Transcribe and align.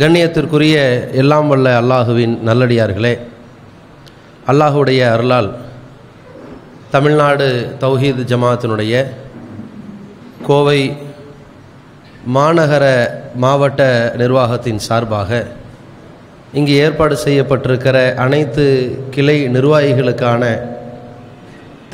கண்ணியத்திற்குரிய 0.00 0.76
எல்லாம் 1.22 1.48
வல்ல 1.52 1.68
அல்லாஹுவின் 1.80 2.32
நல்லடியார்களே 2.48 3.12
அல்லாஹுடைய 4.52 5.00
அருளால் 5.14 5.50
தமிழ்நாடு 6.94 7.46
தௌஹீத் 7.84 8.22
ஜமாத்தினுடைய 8.30 8.94
கோவை 10.48 10.80
மாநகர 12.36 12.84
மாவட்ட 13.44 13.82
நிர்வாகத்தின் 14.22 14.80
சார்பாக 14.88 15.30
இங்கு 16.58 16.74
ஏற்பாடு 16.84 17.14
செய்யப்பட்டிருக்கிற 17.26 17.98
அனைத்து 18.24 18.64
கிளை 19.16 19.38
நிர்வாகிகளுக்கான 19.56 20.42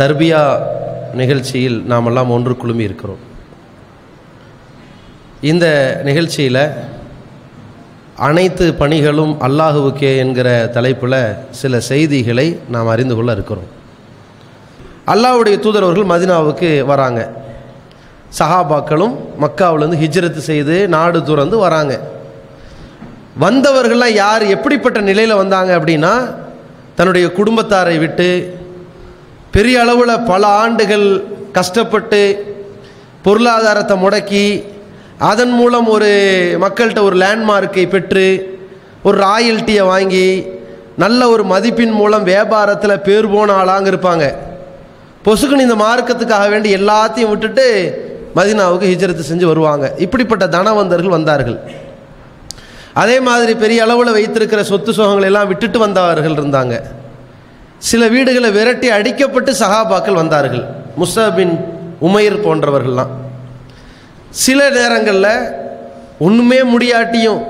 தர்பியா 0.01 0.43
நிகழ்ச்சியில் 1.21 1.79
நாமெல்லாம் 1.93 2.33
ஒன்று 2.37 2.55
குழுமி 2.63 2.85
இருக்கிறோம். 2.89 3.23
இந்த 5.51 5.67
நிகழ்ச்சியில் 6.09 6.63
அனைத்து 8.27 8.65
பணிகளும் 8.81 9.35
அல்லாஹுவுக்கே 9.47 10.11
என்கிற 10.23 10.49
தலைப்பில் 10.77 11.21
சில 11.61 11.81
செய்திகளை 11.91 12.47
நாம் 12.75 12.91
அறிந்து 12.95 13.15
கொள்ள 13.19 13.31
இருக்கிறோம். 13.37 13.69
அல்லாஹுடைய 15.13 15.57
தூதரவர்கள் 15.65 16.11
மதினாவுக்கு 16.13 16.71
வராங்க. 16.91 17.21
சஹாபாக்களும் 18.39 19.15
மக்காவிலேருந்து 19.45 20.01
ஹிஜ்ரத்து 20.03 20.43
செய்து 20.51 20.77
நாடு 20.95 21.19
துறந்து 21.31 21.57
வராங்க. 21.65 21.95
வந்தவர்கள்லாம் 23.45 24.19
யார் 24.23 24.45
எப்படிப்பட்ட 24.55 24.99
நிலையில் 25.09 25.41
வந்தாங்க 25.43 25.71
அப்படின்னா 25.79 26.13
தன்னுடைய 26.99 27.27
குடும்பத்தாரை 27.39 27.97
விட்டு 28.05 28.29
பெரிய 29.55 29.77
அளவில் 29.85 30.25
பல 30.33 30.43
ஆண்டுகள் 30.63 31.09
கஷ்டப்பட்டு 31.59 32.21
பொருளாதாரத்தை 33.27 33.97
முடக்கி 34.05 34.45
அதன் 35.21 35.51
மூலம் 35.51 35.89
ஒரு 35.89 36.11
மக்கள்கிட்ட 36.61 37.03
ஒரு 37.03 37.17
லேண்ட்மார்க்கை 37.17 37.89
பெற்று 37.89 38.59
ஒரு 39.03 39.19
ராயல்ட்டியை 39.19 39.83
வாங்கி 39.87 40.47
நல்ல 40.97 41.29
ஒரு 41.29 41.45
மதிப்பின் 41.45 41.93
மூலம் 41.93 42.27
வியாபாரத்தில் 42.27 43.03
பேர் 43.03 43.29
போன 43.29 43.65
ஆளாங்க 43.65 43.89
இருப்பாங்க. 43.93 44.35
பொசுக்குன்னு 45.25 45.67
இந்த 45.67 45.75
மார்க்கத்துக்காக 45.75 46.51
வேண்டி 46.51 46.75
எல்லாத்தையும் 46.75 47.29
விட்டுட்டு 47.29 47.67
மதினாவுக்கு 48.37 48.89
ஹிஜ்ரத்து 48.93 49.23
செஞ்சு 49.33 49.45
வருவாங்க. 49.45 49.95
இப்படிப்பட்ட 49.97 50.47
தனவந்தர்கள் 50.47 51.17
வந்தார்கள். 51.17 51.61
அதே 52.93 53.21
மாதிரி 53.21 53.55
பெரிய 53.55 53.83
அளவில் 53.83 54.13
வைத்திருக்கிற 54.13 54.63
சொத்து 54.63 54.93
சுகங்களை 54.93 55.23
எல்லாம் 55.23 55.47
விட்டுட்டு 55.47 55.79
வந்தவர்கள் 55.79 56.33
இருந்தாங்க. 56.33 56.83
சில 57.79 58.09
வீடுகளை 58.09 58.51
விரட்டி 58.51 58.91
அடிக்கப்பட்டு 58.91 59.53
சஹாபாக்கள் 59.61 60.21
வந்தார்கள். 60.23 60.65
முசபின் 60.99 61.65
உமைர் 62.01 62.45
போன்றவர்கள்லாம். 62.47 63.13
சில 64.31 64.71
நேரங்களில் 64.71 65.53
ஒன்றுமே 66.19 66.59
முடியாட்டியும் 66.63 67.41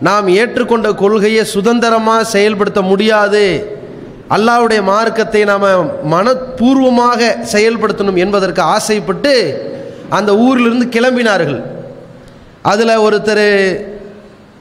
நாம் 0.00 0.26
ஏற்றுக்கொண்ட 0.28 0.94
கொள்கையை 0.94 1.44
சுதந்திரமாக 1.44 2.24
செயல்படுத்த 2.24 2.80
முடியாது. 2.82 3.44
அல்லாவுடைய 4.30 4.82
மார்க்கத்தை 4.82 5.44
நாம் 5.44 5.66
மனப்பூர்வமாக 6.12 7.20
செயல்படுத்தணும் 7.52 8.20
என்பதற்கு 8.24 8.62
ஆசைப்பட்டு 8.62 9.32
அந்த 10.08 10.30
ஊரிலிருந்து 10.36 10.86
கிளம்பினார்கள். 10.96 11.60
அதில் 12.62 13.02
ஒருத்தர் 13.06 13.48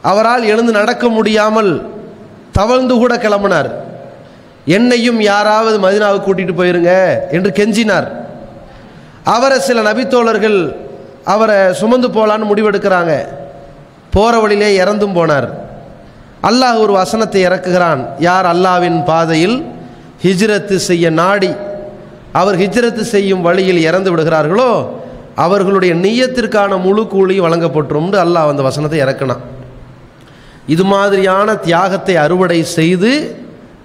அவரால் 0.02 0.44
எழுந்து 0.44 0.72
நடக்க 0.72 1.08
முடியாமல் 1.10 1.72
தவழ்ந்து 2.52 2.96
கூட 2.96 3.14
கிளம்பினார். 3.16 3.70
என்னையும் 4.78 5.22
யாராவது 5.22 5.78
மதினாவை 5.80 6.18
கூட்டிகிட்டு 6.22 6.60
போயிருங்க 6.60 6.94
என்று 7.32 7.52
கெஞ்சினார். 7.60 8.08
அவரை 9.24 9.60
சில 9.60 9.82
நபித்தோழர்கள் 9.82 10.60
அவரை 11.34 11.58
சுமந்து 11.82 12.08
போகலான்னு 12.16 12.50
முடிவெடுக்கிறாங்க. 12.52 13.14
போகிற 14.16 14.34
வழியிலே 14.44 14.70
இறந்தும் 14.84 15.16
போனார். 15.18 15.48
அல்லாஹ் 16.50 16.82
ஒரு 16.84 16.94
வசனத்தை 17.02 17.42
இறக்குகிறான். 17.48 18.02
யார் 18.28 18.48
அல்லாவின் 18.54 19.00
பாதையில் 19.10 19.58
ஹிஜ்ரத்து 20.26 20.76
செய்ய 20.90 21.06
நாடி 21.22 21.52
அவர் 22.42 22.58
ஹிஜ்ரத்து 22.64 23.04
செய்யும் 23.14 23.46
வழியில் 23.48 23.82
இறந்து 23.88 24.10
விடுகிறார்களோ 24.12 24.72
அவர்களுடைய 25.46 25.94
நீயத்திற்கான 26.04 26.72
முழு 26.86 27.04
கூலி 27.14 27.36
வழங்கப்பட்டுரும் 27.46 28.12
அல்லாஹ் 28.26 28.52
அந்த 28.54 28.64
வசனத்தை 28.70 29.00
இறக்கினான். 29.06 29.44
இது 30.74 30.84
மாதிரியான 30.94 31.56
தியாகத்தை 31.68 32.16
அறுவடை 32.26 32.60
செய்து 32.78 33.12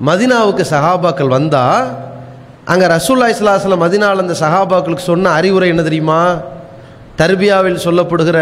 மதினாவுக்கு 0.09 0.65
சஹாபாக்கள் 0.75 1.35
வந்தால் 1.37 1.87
அங்கே 2.73 2.87
ரசூல்லா 2.97 3.29
இஸ்லாஸ்ல 3.35 3.77
மதினாவில் 3.85 4.25
அந்த 4.25 4.37
சஹாபாக்களுக்கு 4.45 5.11
சொன்ன 5.11 5.31
அறிவுரை 5.39 5.69
என்ன 5.73 5.83
தெரியுமா? 5.89 6.21
தர்பியாவில் 7.21 7.85
சொல்லப்படுகிற 7.85 8.39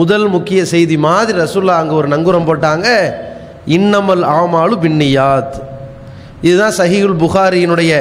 முதல் 0.00 0.26
முக்கிய 0.34 0.60
செய்தி 0.72 0.96
மாதிரி 1.06 1.38
ரசுல்லா 1.38 1.76
அங்கே 1.82 1.94
ஒரு 2.00 2.08
நங்குரம் 2.14 2.48
போட்டாங்க. 2.48 2.88
இன்னமல் 3.76 4.24
ஆமாலு 4.38 4.74
பின்னியாத் 4.84 5.56
இதுதான் 6.46 6.76
சஹீகுல் 6.80 7.20
புகாரியினுடைய 7.24 7.92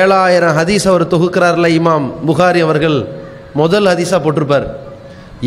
ஏழாயிரம் 0.00 0.56
ஹதீஸ் 0.58 0.86
அவர் 0.90 1.04
தொகுக்கிறார்ல 1.14 1.68
இமாம் 1.78 2.06
புகாரி 2.28 2.60
அவர்கள். 2.66 2.98
முதல் 3.60 3.88
ஹதீஸாக 3.90 4.20
போட்டிருப்பார். 4.24 4.66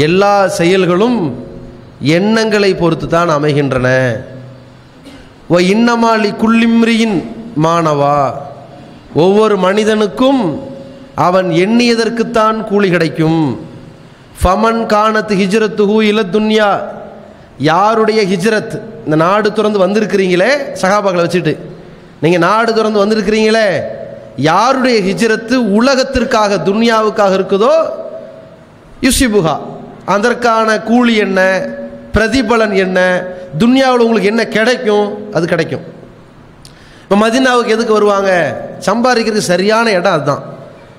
எல்லா 0.08 0.34
செயல்களும் 0.60 1.20
எண்ணங்களை 2.18 2.72
பொறுத்து 2.76 3.08
தான் 3.08 3.30
அமைகின்றன. 3.38 3.88
ஓ 5.54 5.58
இன்னமாலி 5.74 6.32
குள்ளிம்ரியின் 6.44 7.18
மாணவா. 7.66 8.20
ஒவ்வொரு 9.24 9.56
மனிதனுக்கும் 9.66 10.42
அவன் 11.16 11.46
எண்ணியதற்குத்தான் 11.46 12.64
கூலி 12.64 12.90
கிடைக்கும். 12.90 13.68
ஃபமன் 14.44 14.86
காணத்து 14.86 15.36
ஹிஜ்ரத்து 15.36 15.78
ஹூ 15.78 16.02
இல 16.02 16.24
துன்யா. 16.32 16.82
யாருடைய 17.58 18.22
ஹிஜ்ரத்? 18.24 18.82
இந்த 19.04 19.16
நாடு 19.16 19.54
திறந்து 19.54 19.88
வந்திருக்கிறீங்களே? 19.88 20.50
சகாபாக்களை 20.82 21.24
வச்சுட்டு. 21.24 21.58
நீங்கள் 22.22 22.40
நாடு 22.40 22.74
திறந்து 22.74 23.06
வந்திருக்கிறீங்களே? 23.06 23.82
யாருடைய 24.36 25.00
ஹிஜ்ரத்து 25.00 25.54
உலகத்திற்காக 25.54 26.56
துன்யாவுக்காக 26.56 27.36
இருக்குதோ? 27.36 27.70
யுசிபுகா 29.02 29.60
அதற்கான 30.06 30.80
கூலி 30.80 31.16
என்ன? 31.16 31.68
பிரதிபலன் 32.14 32.76
என்ன? 32.76 33.24
துன்யாவில் 33.60 34.06
உங்களுக்கு 34.06 34.28
என்ன 34.28 34.48
கிடைக்கும்? 34.48 35.34
அது 35.34 35.48
கிடைக்கும். 35.48 35.82
இப்போ 37.10 37.28
மதினாவுக்கு 37.28 37.68
எதுக்கு 37.68 37.94
வருவாங்க? 37.94 38.62
சம்பாதிக்கிறதுக்கு 38.86 39.38
சரியான 39.38 39.92
இடம் 39.92 40.14
அதுதான். 40.14 40.54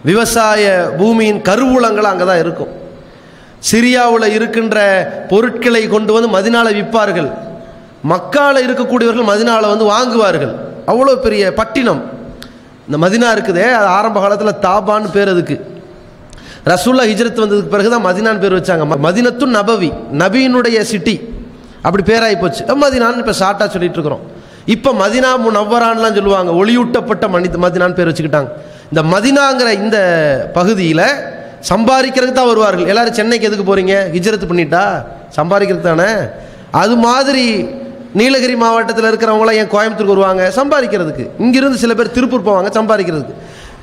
விவசாய 0.08 0.64
பூமியின் 0.98 1.40
கருவூலங்கள் 1.48 2.10
அங்கே 2.10 2.26
தான் 2.30 2.42
இருக்கும். 2.44 2.72
சிரியாவில் 3.68 4.26
இருக்கின்ற 4.36 4.78
பொருட்களை 5.30 5.82
கொண்டு 5.94 6.10
வந்து 6.16 6.28
மதினால 6.36 6.66
விற்பார்கள். 6.78 7.30
மக்கால 8.12 8.56
இருக்கக்கூடியவர்கள் 8.66 9.30
மதினால 9.32 9.62
வந்து 9.72 9.86
வாங்குவார்கள். 9.92 10.52
அவ்வளோ 10.90 11.14
பெரிய 11.26 11.42
பட்டினம். 11.60 12.02
இந்த 12.88 12.98
மதினா 13.04 13.28
இருக்குதே 13.36 13.64
அது 13.78 13.88
ஆரம்ப 13.98 14.18
காலத்தில் 14.24 14.60
தாபான்னு 14.66 15.08
பேர் 15.16 15.32
அதுக்கு. 15.34 15.56
ரசூல்லா 16.72 17.04
ஹிஜ்ரத் 17.10 17.42
வந்ததுக்கு 17.44 17.72
பிறகு 17.74 17.88
தான் 17.94 18.06
மதினான்னு 18.06 18.42
பேர் 18.44 18.56
வச்சாங்க. 18.58 18.84
மதினத்தும் 19.06 19.52
நபவி 19.58 19.90
நபியினுடைய 20.22 20.78
சிட்டி. 20.92 21.16
அப்படி 21.86 22.02
பேராகி 22.10 22.36
போச்சு. 22.44 22.62
மதினான்னு 22.84 23.22
இப்போ 23.24 23.34
ஷார்ட்டாக 23.42 23.68
சொல்லிட்டு 23.74 23.98
இருக்கிறோம். 23.98 24.24
இப்போ 24.74 24.90
மதினா 25.02 25.32
முனவரான்லாம் 25.46 26.16
சொல்லுவாங்க 26.18 26.52
ஒளியூட்டப்பட்ட 26.60 27.24
மனித 27.34 27.58
மதினான்னு 27.66 27.98
பேர் 27.98 28.10
வச்சுக்கிட்டாங்க. 28.10 28.50
இந்த 28.90 29.02
மதினாங்கிற 29.02 29.68
இந்த 29.82 29.98
பகுதியில் 30.54 31.06
சம்பாதிக்கிறதுக்கு 31.70 32.40
தான் 32.40 32.52
வருவார்கள். 32.52 32.86
எல்லாரும் 32.86 33.12
சென்னைக்கு 33.12 33.48
எதுக்கு 33.48 33.66
போகிறீங்க 33.70 33.94
ஹிஜரத்து 34.16 34.46
பண்ணிட்டா? 34.50 34.84
சம்பாதிக்கிறது 35.36 35.80
தானே? 35.80 36.10
அது 36.70 36.96
மாதிரி 36.96 37.68
நீலகிரி 38.14 38.56
மாவட்டத்தில் 38.56 39.08
இருக்கிறவங்களாம் 39.10 39.58
ஏன் 39.60 39.72
கோயம்புத்தூருக்கு 39.74 40.16
வருவாங்க? 40.16 40.52
சம்பாதிக்கிறதுக்கு. 40.58 41.24
இங்கிருந்து 41.38 41.78
சில 41.78 41.94
பேர் 41.94 42.10
திருப்பூர் 42.10 42.46
போவாங்க 42.48 42.70
சம்பாதிக்கிறதுக்கு. 42.78 43.34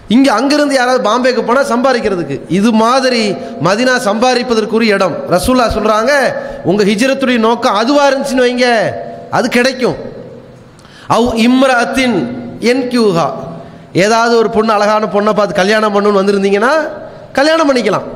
இங்கே 0.08 0.30
அங்கிருந்து 0.30 0.76
யாராவது 0.76 1.02
பாம்பேக்கு 1.10 1.42
போனால் 1.42 1.70
சம்பாதிக்கிறதுக்கு. 1.74 2.42
இது 2.50 2.72
மாதிரி 2.72 3.32
மதினா 3.64 3.94
சம்பாதிப்பதற்குரிய 4.10 4.96
இடம். 4.98 5.16
ரசூல்லா 5.30 5.68
சொல்கிறாங்க 5.78 6.12
உங்கள் 6.64 6.86
ஹிஜரத்துடைய 6.86 7.38
நோக்கம் 7.38 7.74
அதுவாக 7.74 8.10
இருந்துச்சுன்னு 8.10 8.46
வைங்க. 8.48 8.68
அது 9.32 9.50
கிடைக்கும். 9.50 9.96
அவ் 11.08 11.30
இம்ரத்தின் 11.48 12.18
என் 12.60 12.86
கியூஹா 12.92 13.52
ஏதாவது 13.94 14.38
ஒரு 14.38 14.50
பொண்ணு 14.50 14.74
அழகான 14.74 15.06
பொண்ணை 15.06 15.34
பார்த்து 15.34 15.56
கல்யாணம் 15.56 15.94
பண்ணுன்னு 15.96 16.22
வந்திருந்தீங்கன்னா 16.22 16.74
கல்யாணம் 17.34 17.70
பண்ணிக்கலாம். 17.70 18.08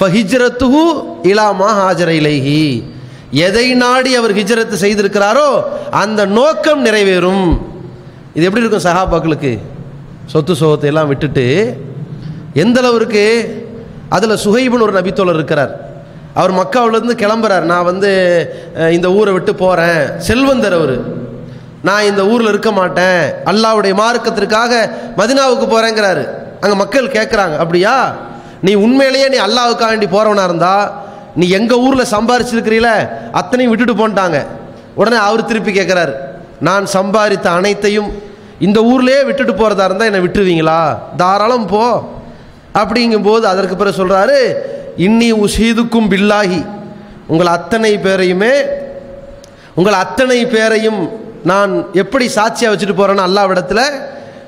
ஃபஹிஜ்ரத்துஹு 0.00 0.82
இலாமா 1.22 1.68
ஹாஜர 1.80 2.10
இலைஹி. 2.20 2.82
எதை 3.30 3.74
நாடி 3.74 4.14
அவர் 4.14 4.34
ஹிஜ்ரத்து 4.34 4.76
செய்திருக்கிறாரோ 4.80 5.62
அந்த 5.90 6.26
நோக்கம் 6.26 6.84
நிறைவேறும். 6.84 7.58
இது 8.34 8.44
எப்படி 8.44 8.64
இருக்கும் 8.64 8.92
சஹாபாக்களுக்கு? 8.92 9.58
சொத்து 10.26 10.54
சோகத்தை 10.54 10.84
எல்லாம் 10.84 11.08
விட்டுட்டு 11.08 11.46
எந்த 12.52 12.80
அதில் 14.08 14.40
சுகைபுன்னு 14.44 14.86
ஒரு 14.86 15.00
நபித்தோழர் 15.00 15.34
இருக்கிறார். 15.34 15.72
அவர் 16.34 16.52
மக்காவிலேருந்து 16.52 17.16
கிளம்புறார். 17.22 17.60
நான் 17.60 17.84
வந்து 17.84 18.10
இந்த 18.92 19.12
ஊரை 19.12 19.32
விட்டு 19.32 19.54
போகிறேன் 19.54 20.18
செல்வந்தர் 20.18 20.72
அவர். 20.72 20.96
நான் 21.82 22.02
இந்த 22.02 22.26
ஊரில் 22.26 22.48
இருக்க 22.48 22.70
மாட்டேன். 22.70 23.20
அல்லாவுடைய 23.50 23.94
மார்க்கத்திற்காக 24.02 24.72
மதினாவுக்கு 25.16 25.66
போகிறேங்கிறாரு 25.74 26.24
அங்கே 26.62 26.76
மக்கள் 26.76 27.14
கேட்குறாங்க 27.16 27.56
அப்படியா? 27.62 27.94
நீ 28.62 28.74
உண்மையிலேயே 28.74 29.28
நீ 29.28 29.38
அல்லாவுக்காக 29.46 29.90
வேண்டி 29.90 30.06
போகிறவனா 30.06 30.44
இருந்தா 30.44 30.74
நீ 31.36 31.48
எங்கள் 31.48 31.78
ஊரில் 31.78 32.12
சம்பாரிச்சிருக்கிறீல? 32.14 32.88
அத்தனையும் 33.32 33.72
விட்டுட்டு 33.72 33.94
போன்ட்டாங்க. 34.00 34.38
உடனே 34.94 35.16
அவர் 35.16 35.44
திருப்பி 35.44 35.72
கேட்குறாரு 35.72 36.14
நான் 36.60 36.84
சம்பாதித்த 36.96 37.46
அனைத்தையும் 37.58 38.08
இந்த 38.60 38.78
ஊர்லேயே 38.80 39.20
விட்டுட்டு 39.24 39.54
போகிறதா 39.54 39.84
இருந்தால் 39.84 40.10
என்னை 40.10 40.22
விட்டுருவீங்களா? 40.24 40.80
தாராளம் 41.16 41.66
போ. 41.66 41.84
அப்படிங்கும்போது 42.74 43.42
அதற்கு 43.42 43.76
பிறகு 43.76 44.00
சொல்கிறாரு 44.00 44.38
இன்னி 44.96 45.28
உசீதுக்கும் 45.44 46.10
பில்லாகி 46.12 46.60
உங்கள் 47.26 47.46
அத்தனை 47.46 47.98
பேரையுமே 48.06 48.52
உங்கள் 49.74 49.92
அத்தனை 49.92 50.46
பேரையும் 50.46 51.00
நான் 51.44 51.86
எப்படி 51.92 52.28
சாட்சியாக 52.28 52.76
வச்சுட்டு 52.76 52.96
போகிறேன்னு 53.00 53.26
அல்லாவிடத்தில் 53.28 54.00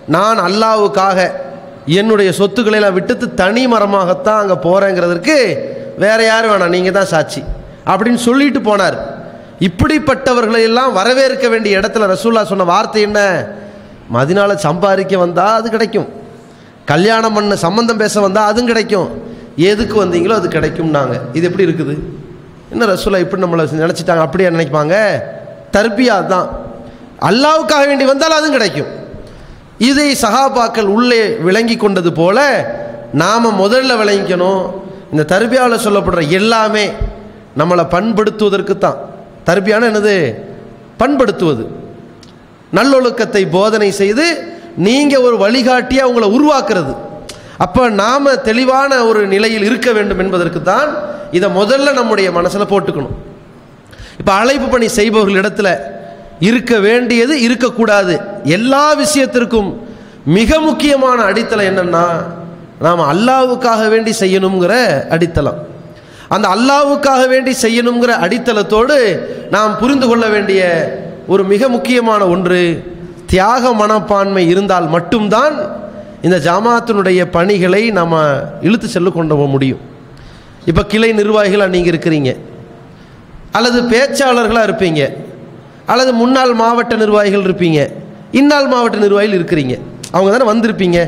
நான் 0.07 0.39
அல்லாவுக்காக 0.39 1.31
என்னுடைய 1.87 2.33
சொத்துக்களை 2.33 2.79
எல்லாம் 2.79 2.95
விட்டுட்டு 2.95 3.35
தனி 3.35 3.67
மரமாகத்தான் 3.67 4.41
அங்கே 4.43 4.55
போகிறேங்கிறதுக்கு 4.55 5.37
வேற 5.99 6.25
யாரும் 6.25 6.53
வேணாம் 6.53 6.69
நீங்கள் 6.69 6.93
தான் 6.93 7.07
சாட்சி. 7.07 7.43
அப்படின்னு 7.87 8.15
சொல்லிட்டு 8.15 8.61
போனார். 8.61 8.97
இப்படிப்பட்டவர்களையெல்லாம் 9.61 10.93
வரவேற்க 10.93 11.49
வேண்டிய 11.49 11.79
இடத்துல 11.81 12.07
ரசூல்லா 12.15 12.43
சொன்ன 12.43 12.65
வார்த்தை 12.65 13.03
என்ன? 13.03 13.21
மதினால 14.15 14.55
சம்பாதிக்க 14.55 15.19
வந்தால் 15.19 15.55
அது 15.55 15.71
கிடைக்கும். 15.71 16.09
கல்யாணம் 16.85 17.35
பண்ண 17.35 17.57
சம்பந்தம் 17.57 17.97
பேச 17.97 18.21
வந்தால் 18.21 18.49
அதுவும் 18.51 18.67
கிடைக்கும். 18.67 19.11
எதுக்கு 19.57 20.05
வந்தீங்களோ 20.05 20.31
அது 20.31 20.49
கிடைக்கும் 20.49 20.91
நாங்கள் 20.91 21.21
இது 21.33 21.47
எப்படி 21.51 21.67
இருக்குது? 21.67 21.99
என்ன 22.71 22.87
ரசூலா 22.87 23.19
இப்படி 23.19 23.43
நம்மளை 23.43 23.67
நினச்சிட்டாங்க 23.71 24.19
அப்படியே 24.19 24.51
நினைப்பாங்க? 24.51 24.97
தர்பியா 25.77 26.27
தான். 26.27 26.69
அல்லாவுக்காக 27.29 27.85
வேண்டி 27.91 28.05
வந்தால் 28.11 28.39
அதுவும் 28.39 28.57
கிடைக்கும். 28.57 28.91
இதை 29.89 30.09
சகாபாக்கள் 30.23 30.89
உள்ளே 30.97 31.23
விளங்கி 31.47 31.77
கொண்டது 31.77 32.11
போல 32.21 32.39
நாம் 33.23 33.59
முதல்ல 33.63 33.93
விளங்கிக்கணும். 34.03 34.63
இந்த 35.13 35.23
தர்பியாவில் 35.35 35.85
சொல்லப்படுற 35.87 36.23
எல்லாமே 36.39 36.85
நம்மளை 37.61 37.85
பண்படுத்துவதற்கு 37.95 38.75
தான் 38.79 38.99
தர்பியான 39.49 39.87
என்னது? 39.91 40.17
பண்படுத்துவது. 41.01 41.65
நல்லொழுக்கத்தை 42.79 43.43
போதனை 43.57 43.91
செய்து 44.01 44.27
நீங்கள் 44.87 45.25
ஒரு 45.27 45.37
வழிகாட்டியாக 45.45 46.09
உங்களை 46.11 46.29
உருவாக்குறது. 46.37 46.93
அப்போ 47.65 47.83
நாம் 48.03 48.29
தெளிவான 48.49 48.91
ஒரு 49.05 49.23
நிலையில் 49.33 49.67
இருக்க 49.69 49.89
வேண்டும் 49.97 50.21
என்பதற்கு 50.25 50.61
தான் 50.63 50.91
இதை 51.37 51.49
முதல்ல 51.61 51.89
நம்முடைய 52.01 52.29
மனசில் 52.37 52.71
போட்டுக்கணும். 52.73 53.17
இப்போ 54.21 54.33
அழைப்பு 54.33 54.69
பணி 54.75 54.87
செய்பவர்கள் 54.99 55.41
இடத்துல 55.43 55.71
இருக்க 56.41 56.79
வேண்டியது 56.79 57.41
இருக்கக்கூடாது. 57.41 58.21
எல்லா 58.45 58.93
விஷயத்திற்கும் 58.93 59.89
மிக 60.25 60.59
முக்கியமான 60.59 61.23
அடித்தளம் 61.23 61.67
என்னன்னா 61.67 62.07
நாம் 62.81 63.01
அல்லாவுக்காக 63.01 63.89
வேண்டி 63.89 64.13
செய்யணுங்கிற 64.21 64.75
அடித்தளம். 65.09 65.67
அந்த 66.29 66.49
அல்லாவுக்காக 66.49 67.29
வேண்டி 67.29 67.53
செய்யணுங்கிற 67.63 68.11
அடித்தளத்தோடு 68.25 68.97
நாம் 69.51 69.79
புரிந்து 69.79 70.09
கொள்ள 70.09 70.27
வேண்டிய 70.29 70.61
ஒரு 71.27 71.45
மிக 71.45 71.69
முக்கியமான 71.69 72.27
ஒன்று 72.27 72.61
தியாக 73.27 73.73
மனப்பான்மை 73.73 74.49
இருந்தால் 74.49 74.89
மட்டும்தான் 74.89 75.55
இந்த 76.23 76.37
ஜமாத்தினுடைய 76.39 77.25
பணிகளை 77.31 77.91
நம்ம 77.91 78.41
இழுத்து 78.61 78.89
செல்லு 78.89 79.13
கொண்டு 79.13 79.37
போக 79.37 79.49
முடியும். 79.49 79.81
இப்போ 80.65 80.85
கிளை 80.85 81.13
நிர்வாகிகளாக 81.13 81.69
நீங்கள் 81.69 81.95
இருக்கிறீங்க. 81.95 82.37
அல்லது 83.53 83.83
பேச்சாளர்களாக 83.83 84.69
இருப்பீங்க. 84.69 85.17
அல்லது 85.93 86.13
முன்னாள் 86.23 86.53
மாவட்ட 86.63 86.95
நிர்வாகிகள் 87.03 87.47
இருப்பீங்க. 87.49 87.81
இந்நாள் 88.41 88.69
மாவட்ட 88.73 88.99
நிர்வாகிகள் 89.05 89.39
இருக்கிறீங்க. 89.41 89.75
அவங்க 90.15 90.31
தானே 90.35 90.47
வந்திருப்பீங்க. 90.53 90.99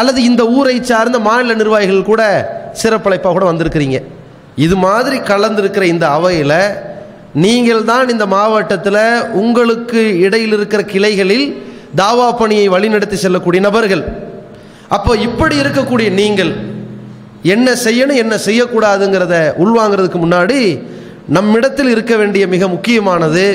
அல்லது 0.00 0.20
இந்த 0.30 0.42
ஊரை 0.56 0.76
சார்ந்த 0.90 1.18
மாநில 1.28 1.54
நிர்வாகிகள் 1.60 2.08
கூட 2.10 2.22
சிறப்பழைப்பாக 2.82 3.32
கூட 3.36 3.44
வந்திருக்கிறீங்க. 3.52 3.98
இது 4.66 4.76
மாதிரி 4.86 5.16
கலந்திருக்கிற 5.30 5.84
இந்த 5.94 6.06
அவையில் 6.16 6.58
நீங்கள் 7.44 7.82
தான் 7.90 8.12
இந்த 8.14 8.24
மாவட்டத்தில் 8.34 9.02
உங்களுக்கு 9.42 10.02
இடையில் 10.26 10.54
இருக்கிற 10.58 10.82
கிளைகளில் 10.92 11.46
தாவா 12.00 12.28
பணியை 12.40 12.66
வழிநடத்தி 12.74 13.16
செல்லக்கூடிய 13.24 13.60
நபர்கள். 13.68 14.04
அப்போ 14.96 15.12
இப்படி 15.26 15.54
இருக்கக்கூடிய 15.62 16.08
நீங்கள் 16.20 16.52
என்ன 17.54 17.68
செய்யணும் 17.84 18.20
என்ன 18.24 18.34
செய்யக்கூடாதுங்கிறத 18.46 19.34
உள்வாங்கிறதுக்கு 19.64 20.20
முன்னாடி 20.24 20.60
நம்மிடத்தில் 21.36 21.90
இருக்க 21.94 22.14
வேண்டிய 22.16 22.44
மிக 22.54 22.68
முக்கியமானது 22.74 23.46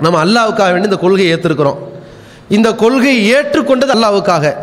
நம்ம 0.00 0.24
அல்லாவுக்காக 0.24 0.64
வேண்டி 0.64 0.84
இந்த 0.84 0.96
கொள்கையை 0.96 1.38
ஏற்றிருக்கிறோம் 1.38 1.76
இந்த 2.48 2.74
கொள்கையை 2.74 3.40
ஏற்றுக்கொண்டது 3.40 3.92
அல்லாவுக்காக. 3.94 4.54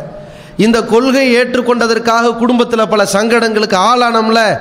இந்த 0.58 0.84
கொள்கையை 0.84 1.44
ஏற்றுக்கொண்டதற்காக 1.44 2.38
குடும்பத்தில் 2.38 2.88
பல 2.88 3.04
சங்கடங்களுக்கு 3.14 3.78
ஆளானோம்ல. 3.78 4.58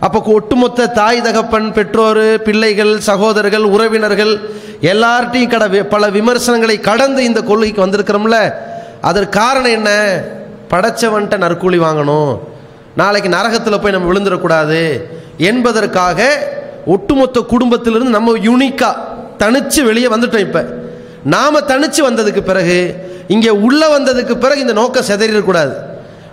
அப்போ 0.00 0.22
ஒட்டுமொத்த 0.22 0.86
தாய் 0.86 1.20
தகப்பன் 1.20 1.72
பெற்றோர் 1.72 2.42
பிள்ளைகள் 2.42 3.00
சகோதரர்கள் 3.00 3.62
உறவினர்கள் 3.62 4.50
எல்லார்ட்டையும் 4.82 5.48
கட 5.48 5.84
பல 5.84 6.10
விமர்சனங்களை 6.10 6.80
கடந்து 6.80 7.24
இந்த 7.24 7.42
கொள்கைக்கு 7.42 7.86
வந்திருக்கிறோம்ல. 7.86 8.52
அதற்கு 9.00 9.38
காரணம் 9.38 9.70
என்ன? 9.70 10.20
படைச்சவன்ட்ட 10.70 11.36
நற்கூலி 11.36 11.78
வாங்கணும். 11.78 12.38
நாளைக்கு 12.96 13.30
நரகத்தில் 13.30 13.80
போய் 13.80 13.92
நம்ம 13.92 14.12
விழுந்துடக்கூடாது. 14.12 15.02
என்பதற்காக 15.38 16.48
ஒட்டுமொத்த 16.86 17.40
குடும்பத்திலிருந்து 17.40 18.10
நம்ம 18.10 18.36
யூனிக்காக 18.38 19.14
தனிச்சு 19.38 19.84
வெளியே 19.84 20.06
வந்துட்டோம் 20.06 20.38
இப்போ. 20.38 20.66
நாம் 21.24 21.56
தனிச்சு 21.56 22.00
வந்ததுக்கு 22.08 22.40
பிறகு 22.40 22.94
இங்கே 23.28 23.48
உள்ளே 23.48 23.96
வந்ததுக்கு 23.96 24.34
பிறகு 24.34 24.60
இந்த 24.60 24.72
நோக்கம் 24.72 25.04
சிதறிடக்கூடாது 25.08 25.74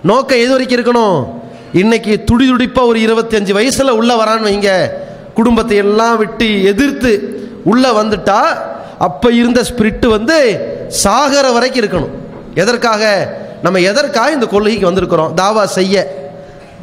நோக்கம் 0.03 0.38
எது 0.38 0.50
வரைக்கும் 0.50 0.79
இருக்கணும்? 0.79 1.27
இன்னைக்கு 1.73 2.23
துடி 2.23 2.47
துடிப்பாக 2.47 2.88
ஒரு 2.88 3.00
இருபத்தஞ்சு 3.00 3.51
வயசில் 3.51 3.89
உள்ளே 3.89 4.15
வரான்னு 4.15 4.47
வைங்க. 4.50 4.89
குடும்பத்தை 5.33 5.77
எல்லாம் 5.77 6.17
விட்டு 6.17 6.63
எதிர்த்து 6.63 7.41
உள்ளே 7.63 7.89
வந்துட்டா 7.89 8.41
அப்போ 8.97 9.31
இருந்த 9.31 9.61
ஸ்பிரிட்டு 9.61 10.07
வந்து 10.07 10.59
சாகர 11.03 11.53
வரைக்கும் 11.53 11.86
இருக்கணும். 11.86 12.10
எதற்காக? 12.55 13.33
நம்ம 13.62 13.79
எதற்காக 13.79 14.31
இந்த 14.31 14.45
கொள்கைக்கு 14.45 14.91
வந்திருக்கிறோம்? 14.91 15.33
தாவா 15.38 15.63
செய்ய. 15.63 16.22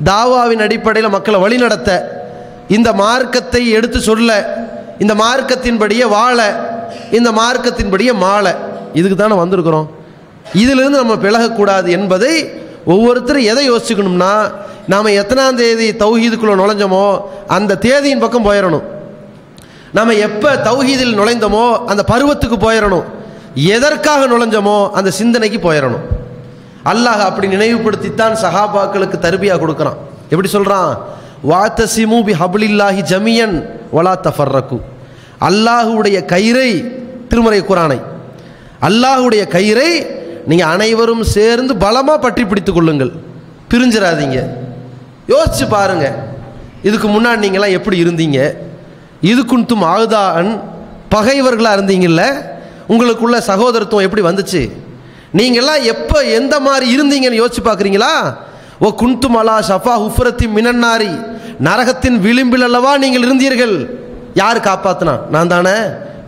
தாவாவின் 0.04 0.62
அடிப்படையில் 0.62 1.10
மக்களை 1.10 1.40
வழிநடத்த. 1.40 2.18
இந்த 2.68 2.92
மார்க்கத்தை 2.92 3.70
எடுத்து 3.70 4.00
சொல்ல. 4.00 4.58
இந்த 5.02 5.12
மார்க்கத்தின்படியே 5.22 6.06
வாழ 6.16 6.38
இந்த 7.18 7.28
மார்க்கத்தின்படியே 7.40 8.12
மாலை 8.24 8.52
இதுக்கு 8.98 9.16
தானே 9.16 9.36
வந்திருக்கிறோம். 9.42 9.86
இதிலிருந்து 10.62 11.00
நம்ம 11.02 11.14
விலகக்கூடாது 11.24 11.88
என்பதை 11.98 12.32
ஒவ்வொருத்தரும் 12.92 13.48
எதை 13.52 13.64
யோசிச்சுக்கணும்னா 13.70 14.32
நாம் 14.92 15.08
எத்தனாம் 15.20 15.58
தேதி 15.60 15.88
தௌஹீதுக்குள்ளே 16.02 16.54
நுழைஞ்சோமோ 16.60 17.04
அந்த 17.56 17.78
தேதியின் 17.86 18.22
பக்கம் 18.24 18.46
போயிடணும் 18.48 18.86
நம்ம 19.98 20.14
எப்போ 20.26 20.50
தௌஹீதில் 20.68 21.18
நுழைந்தோமோ 21.20 21.64
அந்த 21.90 22.02
பருவத்துக்கு 22.12 22.56
போயிடணும் 22.66 23.06
எதற்காக 23.76 24.26
நுழைஞ்சோமோ 24.32 24.76
அந்த 24.98 25.10
சிந்தனைக்கு 25.20 25.58
போயிடணும் 25.66 26.04
அல்லாஹ் 26.92 27.22
அப்படி 27.28 27.46
நினைவுபடுத்தித்தான் 27.56 28.34
சஹாபாக்களுக்கு 28.44 29.16
தருபியாக 29.24 29.60
கொடுக்குறான். 29.62 29.98
எப்படி 30.32 30.48
சொல்கிறான் 30.56 30.90
வாத்தசிமு 31.50 32.18
பி 32.28 32.32
ஹபுலில்லாஹி 32.42 33.02
ஜமியன் 33.12 33.56
வலா 33.96 34.14
தஃபர்ரக்கு 34.26 34.78
அல்லாஹுடைய 35.48 36.18
கயிறை 36.32 36.70
திருமறை 37.30 37.60
குரானை. 37.70 37.98
அல்லாஹுடைய 38.88 39.42
கயிறை 39.54 39.90
நீங்கள் 40.50 40.70
அனைவரும் 40.74 41.24
சேர்ந்து 41.36 41.72
பலமாக 41.84 42.18
பற்றி 42.24 42.42
பிடித்து 42.50 42.72
கொள்ளுங்கள். 42.72 43.12
பிரிஞ்சிடாதீங்க 43.70 44.38
யோசிச்சு 45.32 45.64
பாருங்க. 45.76 46.06
இதுக்கு 46.88 47.08
முன்னாடி 47.14 47.40
நீங்களாம் 47.44 47.76
எப்படி 47.78 47.96
இருந்தீங்க? 48.04 48.38
இதுக்குன்தும் 49.30 49.84
ஆகுதான் 49.92 50.48
பகைவர்களாக 51.14 51.76
இருந்தீங்கல்ல? 51.78 52.22
உங்களுக்குள்ள 52.92 53.36
சகோதரத்துவம் 53.50 54.06
எப்படி 54.06 54.22
வந்துச்சு? 54.28 54.62
நீங்கள்லாம் 55.38 55.82
எப்போ 55.94 56.18
எந்த 56.38 56.54
மாதிரி 56.66 56.86
இருந்தீங்கன்னு 56.94 57.40
யோசிச்சு 57.42 57.62
பார்க்குறீங்களா 57.66 58.12
ஓ 58.84 58.88
குன்தும் 59.02 59.36
அலா 59.40 59.56
ஷஃபா 59.68 59.94
ஹுஃபரத்தி 60.04 60.46
மினன்னாரி. 60.56 61.12
நரகத்தின் 61.66 62.18
விளிம்பில் 62.26 62.66
அல்லவா 62.68 62.92
நீங்கள் 63.04 63.26
இருந்தீர்கள். 63.26 63.76
யார் 64.34 64.58
காப்பாற்றினா 64.68 65.14
நான் 65.34 65.52
தானே? 65.54 65.76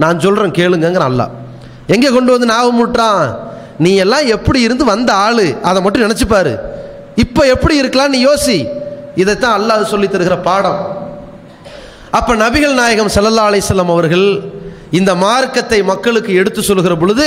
நான் 0.03 0.23
சொல்கிறேன் 0.25 0.57
கேளுங்கங்கிற 0.59 1.05
அல்லா 1.11 1.27
எங்கே 1.95 2.11
கொண்டு 2.15 2.31
வந்து 2.35 2.49
ஞாபகம் 2.53 2.79
முட்டுறான்? 2.81 3.25
நீ 3.85 3.91
எல்லாம் 4.05 4.27
எப்படி 4.37 4.61
இருந்து 4.67 4.85
வந்த 4.85 5.11
ஆளு? 5.27 5.47
அதை 5.69 5.79
மட்டும் 5.83 6.05
நினச்சிப்பார். 6.07 6.53
இப்போ 7.25 7.43
எப்படி 7.55 7.75
இருக்கலாம் 7.83 8.13
நீ 8.15 8.19
யோசி. 8.27 8.59
இதைத்தான் 9.23 9.57
அல்லாஹ் 9.59 9.91
சொல்லி 9.93 10.09
தருகிற 10.09 10.37
பாடம். 10.49 10.81
அப்போ 12.19 12.33
நபிகள் 12.45 12.79
நாயகம் 12.81 13.13
சல்லல்லா 13.15 13.47
அலைஹி 13.51 13.85
அவர்கள் 13.95 14.27
இந்த 14.99 15.15
மார்க்கத்தை 15.25 15.79
மக்களுக்கு 15.91 16.33
எடுத்து 16.41 16.61
சொல்கிற 16.63 16.95
பொழுது 17.03 17.27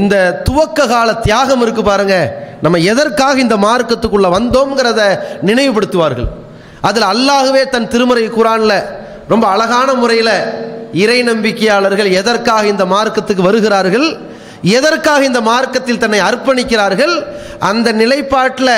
இந்த 0.00 0.14
துவக்க 0.46 0.86
கால 0.92 1.08
தியாகம் 1.26 1.62
இருக்கு 1.64 1.82
பாருங்க. 1.82 2.16
நம்ம 2.64 2.78
எதற்காக 2.92 3.36
இந்த 3.46 3.56
மார்க்கத்துக்குள்ள 3.66 4.28
வந்தோம்ங்கிறத 4.36 5.00
நினைவுபடுத்துவார்கள். 5.48 6.28
அதில் 6.88 7.10
அல்லாகவே 7.12 7.62
தன் 7.74 7.90
திருமறை 7.94 8.24
குரானில் 8.36 8.78
ரொம்ப 9.28 9.44
அழகான 9.46 9.94
முறையில் 9.94 10.36
இறை 11.02 11.22
நம்பிக்கையாளர்கள் 11.22 12.10
எதற்காக 12.20 12.66
இந்த 12.66 12.84
மார்க்கத்துக்கு 12.84 13.42
வருகிறார்கள்? 13.48 14.08
எதற்காக 14.62 15.24
இந்த 15.24 15.40
மார்க்கத்தில் 15.40 15.98
தன்னை 15.98 16.20
அர்ப்பணிக்கிறார்கள்? 16.20 17.14
அந்த 17.70 17.88
நிலைப்பாட்டில் 17.92 18.76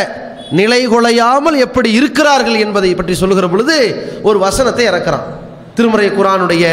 நிலை 0.50 0.80
குலையாமல் 0.88 1.56
எப்படி 1.58 1.92
இருக்கிறார்கள் 1.92 2.58
என்பதை 2.64 2.94
பற்றி 2.94 3.14
சொல்லுகிற 3.14 3.46
பொழுது 3.48 3.76
ஒரு 4.22 4.38
வசனத்தை 4.38 4.84
இறக்குறான். 4.88 5.26
திருமறை 5.74 6.08
குரானுடைய 6.08 6.64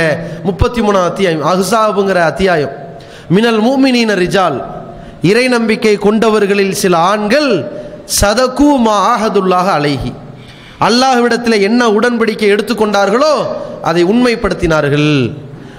முப்பத்தி 0.44 0.82
மூணாம் 0.82 1.10
அத்தியாயம் 1.12 1.44
அஹ்ஸாபுங்கிற 1.52 2.20
அத்தியாயம். 2.32 2.74
மினல் 3.36 3.62
மூமினீன 3.62 4.12
ரிஜால் 4.24 4.58
இறை 5.30 5.46
நம்பிக்கை 5.48 5.98
கொண்டவர்களில் 5.98 6.76
சில 6.84 6.98
ஆண்கள் 6.98 7.52
சதகு 8.22 8.72
மாஹதுல்லாக 8.88 9.68
அழகி 9.80 10.14
அல்லாஹ்விடத்தில் 10.80 11.62
என்ன 11.62 11.88
உடன்படிக்கை 11.88 12.50
எடுத்துக்கொண்டார்களோ 12.50 13.46
அதை 13.82 14.06
உண்மைப்படுத்தினார்கள். 14.06 15.34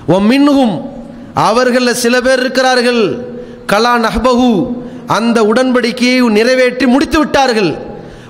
ஒ 0.06 0.20
மின்ஹும் 0.20 0.80
அவர்களில் 1.34 1.94
சில 1.94 2.20
பேர் 2.20 2.40
இருக்கிறார்கள். 2.40 3.24
கலா 3.66 3.98
நஹ்பஹு 3.98 4.76
அந்த 5.06 5.42
உடன்படிக்கையை 5.42 6.28
நிறைவேற்றி 6.28 6.86
முடித்து 6.86 7.18
விட்டார்கள். 7.18 7.76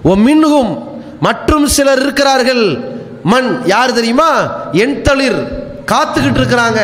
ஒ 0.03 0.15
மின்ஹும் 0.17 0.83
மற்றும் 1.21 1.67
சிலர் 1.67 2.03
இருக்கிறார்கள். 2.03 2.93
மண் 3.23 3.61
யார் 3.65 3.93
தெரியுமா? 3.93 4.31
என் 4.73 5.03
தளிர் 5.03 5.71
காத்துக்கிட்டு 5.87 6.41
இருக்கிறாங்க. 6.41 6.81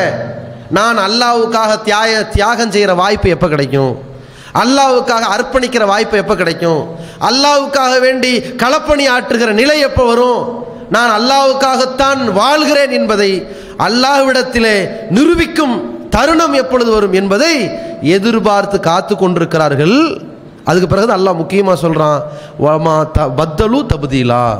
நான் 0.70 0.98
அல்லாவுக்காக 0.98 1.82
தியாக 1.82 2.24
தியாகம் 2.24 2.70
செய்கிற 2.70 2.94
வாய்ப்பு 2.94 3.28
எப்போ 3.28 3.48
கிடைக்கும்? 3.48 4.09
அல்லாவுக்காக 4.54 5.24
அர்ப்பணிக்கிற 5.36 5.86
வாய்ப்பு 5.86 6.16
எப்போ 6.16 6.34
கிடைக்கும்? 6.34 6.96
அல்லாவுக்காக 7.20 8.00
வேண்டி 8.00 8.40
களப்பணி 8.40 9.04
ஆற்றுகிற 9.14 9.52
நிலை 9.52 9.80
எப்போ 9.80 10.04
வரும்? 10.04 10.66
நான் 10.90 11.12
அல்லாவுக்காகத்தான் 11.18 12.32
வாழ்கிறேன் 12.32 12.90
என்பதை 12.90 13.46
அல்லாஹ்விடத்திலே 13.78 14.76
நிரூபிக்கும் 15.10 16.08
தருணம் 16.10 16.52
எப்பொழுது 16.52 16.90
வரும் 16.90 17.12
என்பதை 17.12 17.70
எதிர்பார்த்து 18.02 18.80
காத்து 18.80 19.16
கொண்டிருக்கிறார்கள். 19.16 20.26
அதுக்கு 20.64 20.88
பிறகு 20.88 21.16
அல்லாஹ் 21.16 21.40
முக்கியமாக 21.42 21.78
சொல்கிறான் 21.78 22.22
வமா 22.64 23.10
த 23.12 23.28
பத்தலு 23.36 23.80
தபுதீலா. 23.92 24.58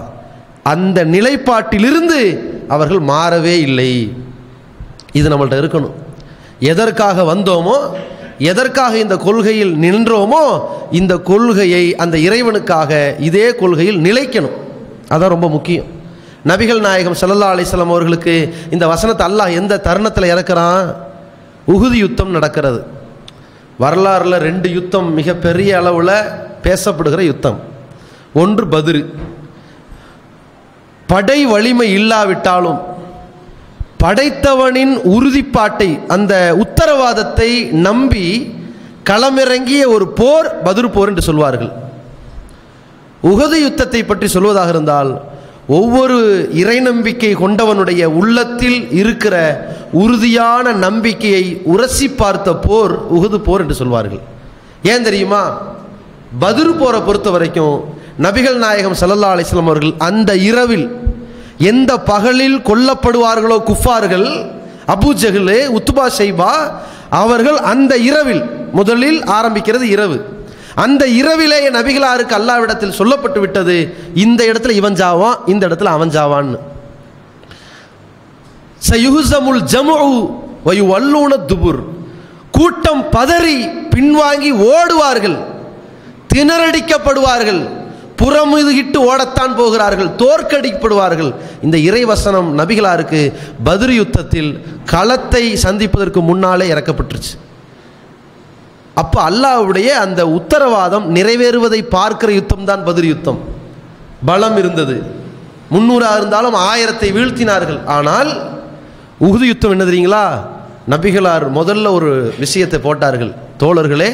அந்த 0.63 1.05
நிலைப்பாட்டிலிருந்து 1.05 2.21
அவர்கள் 2.69 3.01
மாறவே 3.01 3.55
இல்லை. 3.59 4.13
இது 5.13 5.29
நம்மள்ட்ட 5.29 5.61
இருக்கணும். 5.63 5.97
எதற்காக 6.59 7.35
வந்தோமோ 7.35 7.77
எதற்காக 8.41 8.99
இந்த 8.99 9.17
கொள்கையில் 9.17 9.75
நின்றோமோ 9.75 10.61
இந்த 10.91 11.17
கொள்கையை 11.17 11.97
அந்த 11.97 12.17
இறைவனுக்காக 12.19 13.21
இதே 13.21 13.55
கொள்கையில் 13.55 14.01
நிலைக்கணும். 14.01 14.57
அதான் 15.11 15.29
ரொம்ப 15.29 15.49
முக்கியம். 15.49 15.85
நபிகள் 16.47 16.81
நாயகம் 16.81 17.17
சல்லல்லா 17.21 17.51
அலிஸ்லாம் 17.53 17.93
அவர்களுக்கு 17.95 18.55
இந்த 18.71 18.87
வசனத்தை 18.87 19.27
அல்லாஹ் 19.27 19.55
எந்த 19.55 19.79
தருணத்தில் 19.79 20.31
இறக்குறான்? 20.35 20.95
உகுதி 21.69 21.93
யுத்தம் 21.93 22.31
நடக்கிறது. 22.31 22.85
வரலாறுல 23.81 24.37
ரெண்டு 24.37 24.73
யுத்தம் 24.73 25.15
மிகப்பெரிய 25.15 25.79
அளவில் 25.79 26.15
பேசப்படுகிற 26.63 27.21
யுத்தம். 27.21 27.61
ஒன்று 28.35 28.67
பதிரு. 28.67 29.15
படை 31.07 31.47
வலிமை 31.47 31.93
இல்லாவிட்டாலும் 31.93 32.90
படைத்தவனின் 34.03 34.95
உறுதிப்பாட்டை 35.15 35.91
அந்த 36.15 36.35
உத்தரவாதத்தை 36.65 37.51
நம்பி 37.87 38.27
களமிறங்கிய 39.09 39.83
ஒரு 39.95 40.07
போர் 40.21 40.49
பதில் 40.67 40.93
போர் 40.95 41.11
என்று 41.13 41.25
சொல்வார்கள். 41.29 41.73
உகது 43.33 43.57
யுத்தத்தை 43.63 44.01
பற்றி 44.05 44.27
சொல்வதாக 44.35 44.73
இருந்தால் 44.75 45.11
ஒவ்வொரு 45.79 46.19
இறை 46.61 46.77
நம்பிக்கை 46.89 47.33
கொண்டவனுடைய 47.43 48.05
உள்ளத்தில் 48.21 48.79
இருக்கிற 49.01 49.35
உறுதியான 50.03 50.73
நம்பிக்கையை 50.87 51.45
உரசி 51.73 52.09
பார்த்த 52.21 52.55
போர் 52.67 52.95
உகது 53.17 53.39
போர் 53.49 53.63
என்று 53.65 53.77
சொல்வார்கள். 53.83 54.23
ஏன் 54.93 55.07
தெரியுமா? 55.09 55.43
பதில் 56.45 56.75
போரை 56.81 57.01
பொறுத்த 57.01 57.29
வரைக்கும் 57.37 57.77
நபிகள் 58.27 58.59
நாயகம் 58.65 58.99
சல்லல்லா 59.01 59.31
அலிஸ்லாம் 59.35 59.71
அவர்கள் 59.71 59.95
அந்த 60.09 60.31
இரவில் 60.51 60.87
எந்த 61.69 61.99
பகலில் 61.99 62.59
கொல்லப்படுவார்களோ 62.59 63.57
குஃபார்கள் 63.71 64.29
அபூ 64.87 65.09
உத்துபா 65.77 66.07
ஷைபா 66.19 66.53
அவர்கள் 67.11 67.59
அந்த 67.73 67.97
இரவில் 67.97 68.43
முதலில் 68.73 69.21
ஆரம்பிக்கிறது 69.23 69.83
இரவு. 69.83 70.19
அந்த 70.75 71.07
இரவிலே 71.07 71.71
நபிகளாருக்கு 71.71 72.35
அல்லாவிடத்தில் 72.39 72.99
சொல்லப்பட்டு 72.99 73.39
விட்டது 73.39 73.77
இந்த 74.15 74.45
இடத்துல 74.45 74.71
இவன் 74.71 74.95
ஜாவான் 74.95 75.39
இந்த 75.47 75.69
இடத்துல 75.69 75.91
அவன் 75.97 76.09
ஜாவான்னு. 76.09 76.59
சயுஹுசமுல் 78.91 79.63
ஜமுஉ 79.73 80.13
வயுவல்லூன 80.67 81.33
துபுர். 81.49 81.83
கூட்டம் 82.51 83.03
பதறி 83.13 83.59
பின்வாங்கி 83.95 84.51
ஓடுவார்கள் 84.71 85.39
திணறடிக்கப்படுவார்கள். 86.35 87.63
புறமுதுகிட்டு 88.21 88.99
ஓடத்தான் 89.11 89.53
போகிறார்கள் 89.61 90.11
தோற்கடிக்கப்படுவார்கள். 90.23 91.31
இந்த 91.67 91.77
இறைவசனம் 91.89 92.49
நபிகளாருக்கு 92.61 93.21
பதிர் 93.69 93.95
யுத்தத்தில் 94.01 94.51
களத்தை 94.93 95.45
சந்திப்பதற்கு 95.65 96.23
முன்னாலே 96.31 96.67
இறக்கப்பட்டுருச்சு. 96.75 97.33
அப்போ 99.03 99.19
அல்லாவுடைய 99.29 99.89
அந்த 100.05 100.21
உத்தரவாதம் 100.39 101.07
நிறைவேறுவதை 101.17 101.81
பார்க்கிற 101.97 102.31
யுத்தம் 102.39 102.69
தான் 102.71 102.83
பதிர் 102.89 103.09
யுத்தம். 103.13 103.41
பலம் 104.29 104.57
இருந்தது. 104.63 104.97
முன்னூறாக 105.75 106.19
இருந்தாலும் 106.21 106.57
ஆயிரத்தை 106.71 107.09
வீழ்த்தினார்கள். 107.17 107.81
ஆனால் 107.97 108.31
உகுது 109.27 109.47
யுத்தம் 109.51 109.73
என்ன 109.75 109.85
தெரியுங்களா? 109.91 110.25
நபிகளார் 110.93 111.45
முதல்ல 111.59 111.93
ஒரு 111.99 112.11
விஷயத்தை 112.43 112.79
போட்டார்கள். 112.87 113.33
தோழர்களே 113.63 114.11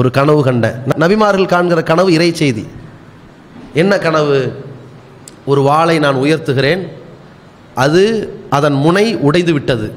ஒரு 0.00 0.08
கனவு 0.16 0.40
கண்டேன் 0.48 0.80
நபிமார்கள் 1.02 1.52
காண்கிற 1.52 1.82
கனவு 1.90 2.10
இறை 2.16 2.30
செய்தி. 2.42 2.64
என்ன 3.82 3.98
கனவு? 3.98 4.38
ஒரு 5.44 5.62
வாளை 5.62 5.98
நான் 5.98 6.16
உயர்த்துகிறேன். 6.16 6.82
அது 7.74 8.02
அதன் 8.50 8.72
முனை 8.72 9.16
உடைந்து 9.16 9.52
விட்டது. 9.52 9.88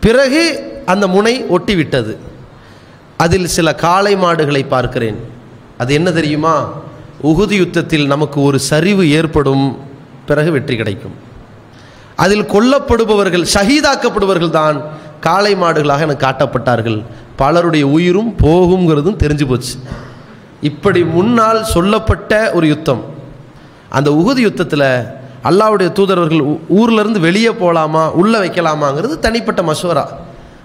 பிறகு 0.00 0.42
அந்த 0.86 1.06
முனை 1.06 1.34
ஒட்டி 1.44 1.74
விட்டது. 1.74 2.18
அதில் 3.16 3.52
சில 3.56 3.74
காளை 3.74 4.16
மாடுகளை 4.16 4.62
பார்க்கிறேன். 4.64 5.18
அது 5.78 5.94
என்ன 5.94 6.12
தெரியுமா? 6.12 6.54
உகுதி 7.22 7.56
யுத்தத்தில் 7.56 8.06
நமக்கு 8.06 8.42
ஒரு 8.42 8.58
சரிவு 8.58 9.10
ஏற்படும். 9.10 9.78
பிறகு 10.26 10.50
வெற்றி 10.50 10.76
கிடைக்கும். 10.76 11.14
அதில் 12.16 12.50
கொல்லப்படுபவர்கள் 12.54 13.46
ஷஹீதாக்கப்படுபவர்கள் 13.54 14.56
தான் 14.60 14.84
காளை 15.20 15.54
மாடுகளாக 15.54 16.00
எனக்கு 16.00 16.26
காட்டப்பட்டார்கள். 16.26 17.02
பலருடைய 17.36 17.86
உயிரும் 17.86 18.34
போகுங்கிறதும் 18.42 19.20
தெரிஞ்சு 19.24 19.48
போச்சு. 19.48 19.78
இப்படி 20.62 21.04
முன்னால் 21.04 21.64
சொல்லப்பட்ட 21.64 22.50
ஒரு 22.52 22.66
யுத்தம். 22.66 23.04
அந்த 23.90 24.10
உகுது 24.10 24.40
யுத்தத்தில் 24.40 25.06
அல்லாவுடைய 25.44 25.92
தூதரவர்கள் 25.92 26.40
ஊர்லேருந்து 26.42 27.00
இருந்து 27.00 27.20
வெளியே 27.20 27.50
போகலாமா 27.50 28.10
உள்ளே 28.10 28.38
வைக்கலாமாங்கிறது 28.38 29.18
தனிப்பட்ட 29.18 29.62
மசோரா 29.62 30.08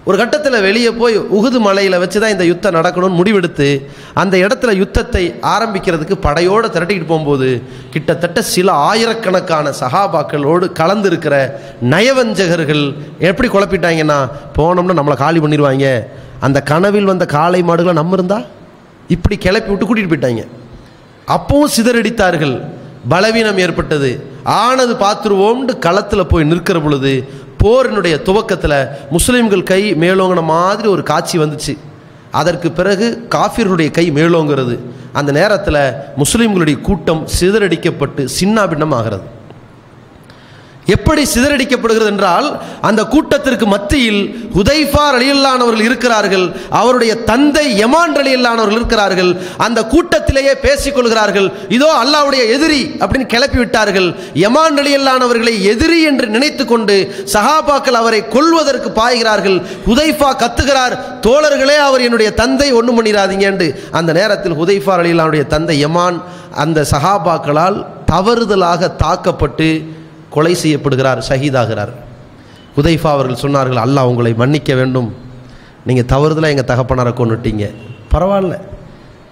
ஒரு 0.08 0.18
கட்டத்தில் 0.18 0.62
வெளியே 0.62 0.90
போய் 0.90 1.18
உகுது 1.18 1.60
மலையில் 1.60 2.00
வச்சு 2.00 2.20
தான் 2.20 2.30
இந்த 2.30 2.44
யுத்தம் 2.44 2.74
நடக்கணும்னு 2.74 3.20
முடிவெடுத்து 3.20 3.86
அந்த 4.14 4.38
இடத்துல 4.38 4.72
யுத்தத்தை 4.72 5.36
ஆரம்பிக்கிறதுக்கு 5.42 6.16
படையோடு 6.22 6.68
திரட்டிக்கிட்டு 6.70 7.12
போகும்போது 7.12 7.62
கிட்டத்தட்ட 7.92 8.42
சில 8.42 8.72
ஆயிரக்கணக்கான 8.72 9.72
சகாபாக்களோடு 9.72 10.66
கலந்துருக்கிற 10.66 11.60
நயவஞ்சகர்கள் 11.82 12.96
எப்படி 13.20 13.50
குழப்பிட்டாங்கன்னா 13.50 14.30
போனோம்னா 14.58 14.94
நம்மளை 14.94 15.16
காலி 15.16 15.40
பண்ணிடுவாங்க 15.40 16.04
அந்த 16.40 16.62
கனவில் 16.62 17.06
வந்த 17.06 17.26
காளை 17.26 17.64
மாடுகளை 17.64 17.94
நம்ம 17.94 18.14
இருந்தால் 18.14 18.48
இப்படி 19.16 19.36
கிளப்பி 19.46 19.70
விட்டு 19.72 19.88
கூட்டிகிட்டு 19.88 20.12
போயிட்டாங்க. 20.12 20.44
அப்பவும் 21.36 21.74
சிதறடித்தார்கள். 21.76 22.56
பலவீனம் 23.12 23.62
ஏற்பட்டது. 23.66 24.12
ஆனது 24.44 24.94
பார்த்துருவோம்னு 25.04 25.74
களத்தில் 25.86 26.30
போய் 26.32 26.50
நிற்கிற 26.52 26.80
பொழுது 26.86 27.14
போரினுடைய 27.64 28.16
துவக்கத்தில் 28.28 28.80
முஸ்லீம்கள் 29.16 29.70
கை 29.72 29.82
மேலோங்கின 30.04 30.44
மாதிரி 30.44 30.88
ஒரு 30.96 31.04
காட்சி 31.12 31.36
வந்துச்சு. 31.44 31.74
அதற்கு 32.40 32.68
பிறகு 32.80 33.08
காஃபிர்களுடைய 33.36 33.90
கை 33.98 34.06
மேலோங்கிறது 34.18 34.76
அந்த 35.20 35.32
நேரத்தில் 35.40 35.80
முஸ்லீம்களுடைய 36.22 36.78
கூட்டம் 36.82 37.22
சிதறடிக்கப்பட்டு 37.40 38.22
சின்னாபின்னம் 38.38 38.94
ஆகிறது 38.98 39.26
எப்படி 40.94 41.24
சிதறடிக்கப்படுகிறது 41.34 42.12
என்றால் 42.14 42.48
அந்த 42.90 43.02
கூட்டத்திற்கு 43.14 43.66
மத்தியில் 43.74 44.22
ஹுதைஃபார் 44.56 45.18
அலியல்லானவர்கள் 45.20 45.88
இருக்கிறார்கள் 45.90 46.46
அவருடைய 46.80 47.14
தந்தை 47.32 47.66
யமான் 47.82 48.18
அலியல்லானவர்கள் 48.22 48.80
இருக்கிறார்கள் 48.80 49.32
அந்த 49.66 49.80
கூட்டத்திலேயே 49.94 50.54
பேசிக்கொள்கிறார்கள் 50.66 51.48
இதோ 51.78 51.90
அல்லாவுடைய 52.04 52.44
எதிரி 52.56 52.82
அப்படின்னு 53.02 53.32
கிளப்பி 53.34 53.60
விட்டார்கள். 53.62 54.08
யமான் 54.44 54.80
அலியல்லானவர்களை 54.82 55.54
எதிரி 55.74 56.00
என்று 56.10 56.28
நினைத்து 56.36 56.64
கொண்டு 56.72 56.96
சஹாபாக்கள் 57.34 58.00
அவரை 58.02 58.22
கொல்வதற்கு 58.36 58.90
பாய்கிறார்கள். 59.00 59.58
ஹுதைஃபா 59.88 60.30
கத்துகிறார் 60.44 60.96
தோழர்களே 61.28 61.78
அவர் 61.88 62.06
என்னுடைய 62.08 62.30
தந்தை 62.42 62.70
ஒன்றும் 62.80 62.98
பண்ணிடாதீங்க 62.98 63.46
என்று. 63.52 63.68
அந்த 64.00 64.12
நேரத்தில் 64.20 64.58
ஹுதைஃபார் 64.60 65.02
அலியல்லானுடைய 65.04 65.46
தந்தை 65.56 65.78
யமான் 65.86 66.20
அந்த 66.64 66.86
சஹாபாக்களால் 66.94 67.80
தவறுதலாக 68.12 68.90
தாக்கப்பட்டு 69.04 69.70
கொலை 70.36 70.54
செய்யப்படுகிறார் 70.64 71.20
ஷஹீதாகிறார். 71.30 71.94
உதைஃபா 72.80 73.10
அவர்கள் 73.16 73.44
சொன்னார்கள் 73.46 73.82
அல்லாஹ் 73.86 74.10
உங்களை 74.12 74.32
மன்னிக்க 74.42 74.74
வேண்டும். 74.80 75.10
நீங்கள் 75.88 76.10
தவறுதலாக 76.14 76.54
எங்கள் 76.56 76.70
தகப்பனாரை 76.72 77.14
கொண்டுட்டீங்க 77.20 77.66
பரவாயில்ல. 78.14 78.56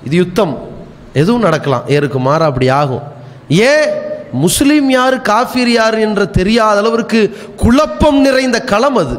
இது 0.07 0.15
யுத்தம். 0.23 0.53
எதுவும் 1.21 1.45
நடக்கலாம். 1.47 1.87
ஏருக்கு 1.95 2.19
மாற 2.27 2.41
அப்படி 2.49 2.67
ஆகும். 2.81 3.05
ஏன் 3.69 3.87
முஸ்லீம் 4.45 4.89
யார் 4.89 5.15
காஃபீர் 5.29 5.71
யார் 5.79 5.97
என்ற 6.07 6.25
தெரியாத 6.39 6.77
அளவிற்கு 6.81 7.19
குழப்பம் 7.63 8.19
நிறைந்த 8.25 8.57
களம் 8.71 8.99
அது. 9.03 9.15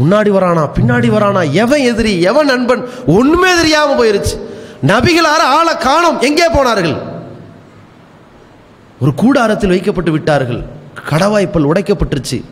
முன்னாடி 0.00 0.30
வரானா 0.36 0.64
பின்னாடி 0.76 1.08
வரானா 1.16 1.42
எவன் 1.62 1.82
எதிரி 1.90 2.12
எவன் 2.30 2.50
நண்பன் 2.52 2.82
ஒன்றுமே 3.16 3.50
தெரியாமல் 3.60 3.98
போயிருச்சு. 4.00 4.36
நபிகளார 4.90 5.42
ஆளை 5.58 5.74
காணும். 5.86 6.20
எங்கே 6.28 6.46
போனார்கள்? 6.56 6.96
ஒரு 9.00 9.14
கூடாரத்தில் 9.14 9.68
வைக்கப்பட்டு 9.68 10.10
விட்டார்கள். 10.10 10.64
கடவாய்ப்பல் 11.10 11.68
உடைக்கப்பட்டுருச்சு. 11.70 12.44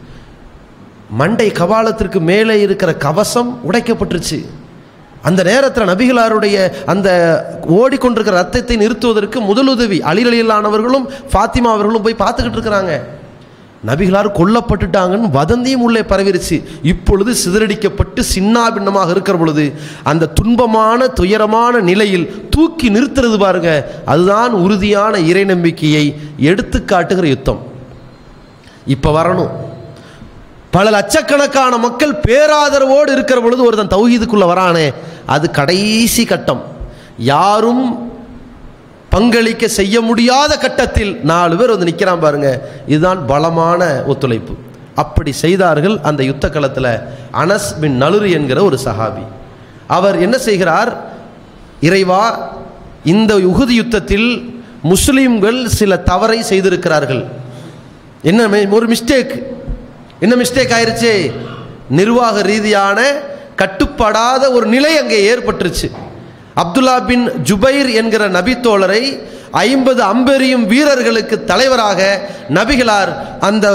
மண்டை 1.11 1.51
கபாலத்திற்கு 1.51 2.21
மேலே 2.21 2.61
இருக்கிற 2.61 2.95
கவசம் 2.95 3.61
உடைக்கப்பட்டுருச்சு. 3.71 4.47
அந்த 5.23 5.43
நேரத்தில் 5.43 5.85
நபிகளாருடைய 5.85 6.85
அந்த 6.85 7.09
ஓடிக்கொண்டிருக்கிற 7.69 8.31
ரத்தத்தை 8.31 8.77
நிறுத்துவதற்கு 8.77 9.41
முதலுதவி 9.41 9.99
அலிரலியலானவர்களும் 10.11 11.07
ஃபாத்திமா 11.33 11.71
அவர்களும் 11.73 12.03
போய் 12.03 12.15
பார்த்துக்கிட்டு 12.19 12.59
இருக்கிறாங்க. 12.59 13.01
நபிகளார் 13.87 14.33
கொல்லப்பட்டுட்டாங்கன்னு 14.35 15.31
வதந்தியும் 15.31 15.83
உள்ளே 15.83 16.01
பரவிருச்சு. 16.01 16.65
இப்பொழுது 16.83 17.35
சிதறடிக்கப்பட்டு 17.47 18.23
சின்னாபின்னமாக 18.35 19.11
இருக்கிற 19.11 19.39
பொழுது 19.39 19.75
அந்த 20.03 20.31
துன்பமான 20.41 21.07
துயரமான 21.07 21.81
நிலையில் 21.81 22.49
தூக்கி 22.51 22.91
நிறுத்துறது 22.91 23.39
பாருங்க. 23.39 23.91
அதுதான் 24.05 24.53
உறுதியான 24.53 25.19
இறை 25.19 25.45
நம்பிக்கையை 25.45 26.21
எடுத்து 26.37 26.85
காட்டுகிற 26.85 27.29
யுத்தம். 27.29 27.63
இப்போ 28.87 29.25
வரணும். 29.25 29.51
பல 30.71 30.91
லட்சக்கணக்கான 30.91 31.77
மக்கள் 31.77 32.21
பேராதரவோடு 32.29 33.13
இருக்கிற 33.13 33.41
பொழுது 33.41 33.65
ஒருத்தன் 33.65 33.99
தௌஹீதுக்குள்ளே 33.99 34.47
வரானே. 34.47 34.95
அது 35.27 35.51
கடைசி 35.51 36.25
கட்டம். 36.25 36.63
யாரும் 37.19 38.08
பங்களிக்க 39.11 39.69
செய்ய 39.69 40.01
முடியாத 40.01 40.59
கட்டத்தில் 40.59 41.21
நாலு 41.23 41.57
பேர் 41.57 41.69
வந்து 41.69 41.85
நிற்கிறான் 41.85 42.21
பாருங்க. 42.21 42.69
இதுதான் 42.87 43.27
பலமான 43.27 44.03
ஒத்துழைப்பு. 44.07 44.55
அப்படி 44.95 45.33
செய்தார்கள் 45.33 45.99
அந்த 46.03 46.25
யுத்த 46.25 46.49
களத்தில் 46.49 46.99
அனஸ் 47.33 47.79
பின் 47.81 48.03
நலுரு 48.03 48.33
என்கிற 48.33 48.65
ஒரு 48.65 48.79
சஹாபி. 48.85 49.27
அவர் 49.87 50.21
என்ன 50.21 50.39
செய்கிறார்? 50.39 51.05
இறைவா 51.81 52.53
இந்த 53.05 53.37
உகுதி 53.37 53.69
யுத்தத்தில் 53.69 54.63
முஸ்லீம்கள் 54.85 55.67
சில 55.67 55.97
தவறை 55.97 56.43
செய்திருக்கிறார்கள். 56.43 57.25
என்ன 58.23 58.49
மே- 58.49 58.71
ஒரு 58.71 58.87
மிஸ்டேக் 58.87 59.43
என்ன 60.21 60.35
மிஸ்டேக் 60.35 60.73
ஆயிடுச்சு 60.81 61.33
நிர்வாக 61.91 62.43
ரீதியான 62.43 63.13
கட்டுப்படாத 63.57 64.51
ஒரு 64.51 64.67
நிலை 64.67 64.99
அங்கே 64.99 65.35
ஏற்பட்டுருச்சு. 65.35 65.91
அப்துல்லா 66.61 66.95
பின் 67.09 67.25
ஜுபைர் 67.49 67.89
என்கிற 68.01 68.23
நபித்தோழரை 68.37 69.03
ஐம்பது 69.67 70.01
அம்பெரியும் 70.13 70.65
வீரர்களுக்கு 70.73 71.37
தலைவராக 71.51 72.01
நபிகளார் 72.57 73.11
அந்த 73.49 73.67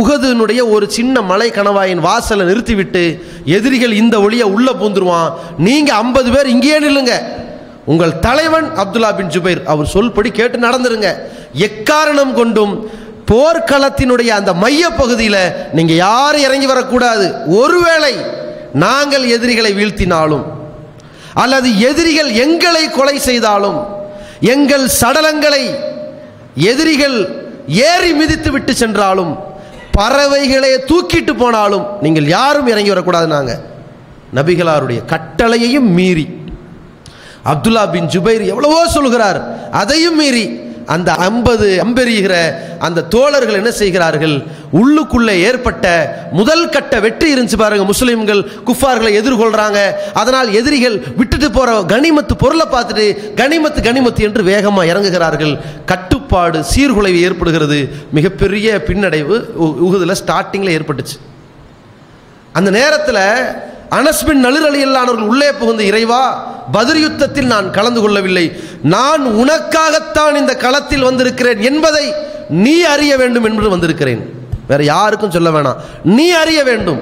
உகதுனுடைய 0.00 0.60
ஒரு 0.74 0.86
சின்ன 0.96 1.22
மலை 1.30 1.48
கணவாயின் 1.58 2.02
வாசலை 2.06 2.44
நிறுத்திவிட்டு 2.50 3.02
எதிரிகள் 3.56 3.94
இந்த 4.02 4.16
ஒளியை 4.26 4.46
உள்ளே 4.56 4.72
பூந்துருவான். 4.80 5.30
நீங்கள் 5.66 5.98
ஐம்பது 6.04 6.30
பேர் 6.34 6.52
இங்கேயே 6.54 6.78
நில்லுங்க. 6.86 7.14
உங்கள் 7.92 8.18
தலைவன் 8.26 8.68
அப்துல்லா 8.82 9.10
பின் 9.18 9.32
ஜுபைர் 9.34 9.62
அவர் 9.72 9.92
சொல்படி 9.94 10.30
கேட்டு 10.38 10.58
நடந்துருங்க. 10.66 11.10
எக்காரணம் 11.68 12.34
கொண்டும் 12.40 12.74
போர்க்களத்தினுடைய 13.30 14.30
அந்த 14.40 14.52
மைய 14.62 14.84
பகுதியில் 15.00 15.42
நீங்கள் 15.78 16.02
யாரும் 16.06 16.46
இறங்கி 16.48 16.68
வரக்கூடாது. 16.72 17.26
ஒருவேளை 17.62 18.14
நாங்கள் 18.84 19.26
எதிரிகளை 19.36 19.72
வீழ்த்தினாலும் 19.78 20.46
அல்லது 21.34 21.78
எதிரிகள் 21.78 22.30
எங்களை 22.44 22.90
கொலை 22.90 23.18
செய்தாலும் 23.18 23.78
எங்கள் 24.40 24.84
சடலங்களை 25.00 25.62
எதிரிகள் 26.54 27.18
ஏறி 27.66 28.12
மிதித்து 28.12 28.50
விட்டு 28.50 28.74
சென்றாலும் 28.74 29.38
பறவைகளை 29.92 30.70
தூக்கிட்டு 30.90 31.32
போனாலும் 31.36 31.86
நீங்கள் 32.00 32.26
யாரும் 32.26 32.66
இறங்கி 32.66 32.88
வரக்கூடாது 32.88 33.26
நாங்கள் 33.26 33.62
நபிகளாருடைய 34.34 35.00
கட்டளையையும் 35.12 35.88
மீறி. 35.98 36.26
அப்துல்லா 37.44 37.90
பின் 37.90 38.06
ஜுபைர் 38.06 38.44
எவ்வளவோ 38.46 38.86
சொல்கிறார் 38.86 39.40
அதையும் 39.70 40.16
மீறி. 40.16 40.69
அந்த 40.90 41.14
ஐம்பது 41.14 41.82
அம்பெறிகிற 41.84 42.54
அந்த 42.78 43.02
தோழர்கள் 43.02 43.54
என்ன 43.54 43.70
செய்கிறார்கள்? 43.70 44.42
உள்ளுக்குள்ளே 44.72 45.30
ஏற்பட்ட 45.30 46.16
முதல் 46.32 46.68
கட்ட 46.68 47.00
வெற்றி 47.00 47.34
இருந்துச்சு 47.34 47.56
பாருங்க 47.56 47.92
முஸ்லீம்கள் 47.92 48.46
குஃபார்களை 48.66 49.14
எதிர்கொள்றாங்க. 49.22 49.92
அதனால் 50.12 50.52
எதிரிகள் 50.52 51.02
விட்டுட்டு 51.16 51.50
போற 51.50 51.80
கனிமத்து 51.80 52.32
பொருளை 52.38 52.66
பார்த்துட்டு 52.66 53.16
கனிமத்து 53.36 53.82
கனிமத்து 53.82 54.20
என்று 54.20 54.42
வேகமாக 54.42 54.92
இறங்குகிறார்கள். 54.92 55.58
கட்டுப்பாடு 55.86 56.64
சீர்குலைவு 56.74 57.20
ஏற்படுகிறது. 57.20 57.88
மிகப்பெரிய 58.12 58.82
பின்னடைவு 58.86 59.46
உ- 59.54 59.96
ஸ்டார்டிங்கில் 59.96 60.80
ஏற்பட்டுச்சு. 60.80 61.18
அந்த 62.52 62.70
நேரத்தில் 62.70 63.69
அனஸ்பின் 63.90 64.44
நளிரலியல்லானவர்கள் 64.44 65.28
உள்ளே 65.32 65.52
புகுந்த 65.52 65.82
இறைவா 65.82 66.22
பதிர் 66.72 67.00
யுத்தத்தில் 67.00 67.46
நான் 67.46 67.70
கலந்து 67.70 68.00
கொள்ளவில்லை. 68.00 68.52
நான் 68.82 69.26
உனக்காகத்தான் 69.26 70.34
இந்த 70.34 70.56
களத்தில் 70.56 71.02
வந்திருக்கிறேன் 71.02 71.62
என்பதை 71.62 72.12
நீ 72.48 72.82
அறிய 72.82 73.16
வேண்டும் 73.16 73.44
என்று 73.44 73.68
வந்திருக்கிறேன். 73.68 74.22
வேற 74.66 74.84
யாருக்கும் 74.84 75.30
சொல்ல 75.30 75.50
வேணாம். 75.50 75.76
நீ 76.04 76.30
அறிய 76.30 76.64
வேண்டும். 76.64 77.00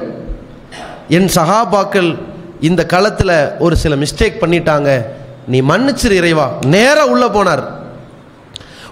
என் 1.08 1.28
சகாபாக்கள் 1.34 2.18
இந்த 2.60 2.86
களத்தில் 2.86 3.50
ஒரு 3.58 3.76
சில 3.76 3.94
மிஸ்டேக் 3.94 4.40
பண்ணிட்டாங்க. 4.40 5.04
நீ 5.46 5.60
மன்னிச்சிரு 5.60 6.10
இறைவா. 6.10 6.50
நேராக 6.66 7.06
உள்ளே 7.06 7.26
போனார். 7.26 7.64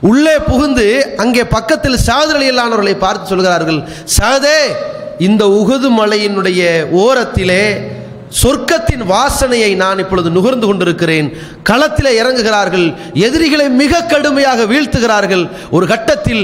உள்ளே 0.01 0.39
புகுந்து 0.39 1.15
அங்கே 1.17 1.45
பக்கத்தில் 1.45 1.99
சாதரலியலானவர்களை 2.07 2.99
பார்த்து 2.99 3.27
சொல்கிறார்கள் 3.27 3.89
சாதே 4.05 4.59
இந்த 5.19 5.45
உகுது 5.59 5.89
மலையினுடைய 5.99 6.63
ஓரத்திலே 7.03 7.63
சொர்க்கத்தின் 8.41 9.05
வாசனையை 9.13 9.77
நான் 9.77 9.99
இப்பொழுது 9.99 10.31
நுகர்ந்து 10.31 10.67
கொண்டிருக்கிறேன். 10.67 11.29
களத்தில் 11.63 12.19
இறங்குகிறார்கள் 12.21 12.87
எதிரிகளை 13.27 13.69
மிக 13.71 14.03
கடுமையாக 14.03 14.67
வீழ்த்துகிறார்கள். 14.73 15.45
ஒரு 15.71 15.87
கட்டத்தில் 15.87 16.43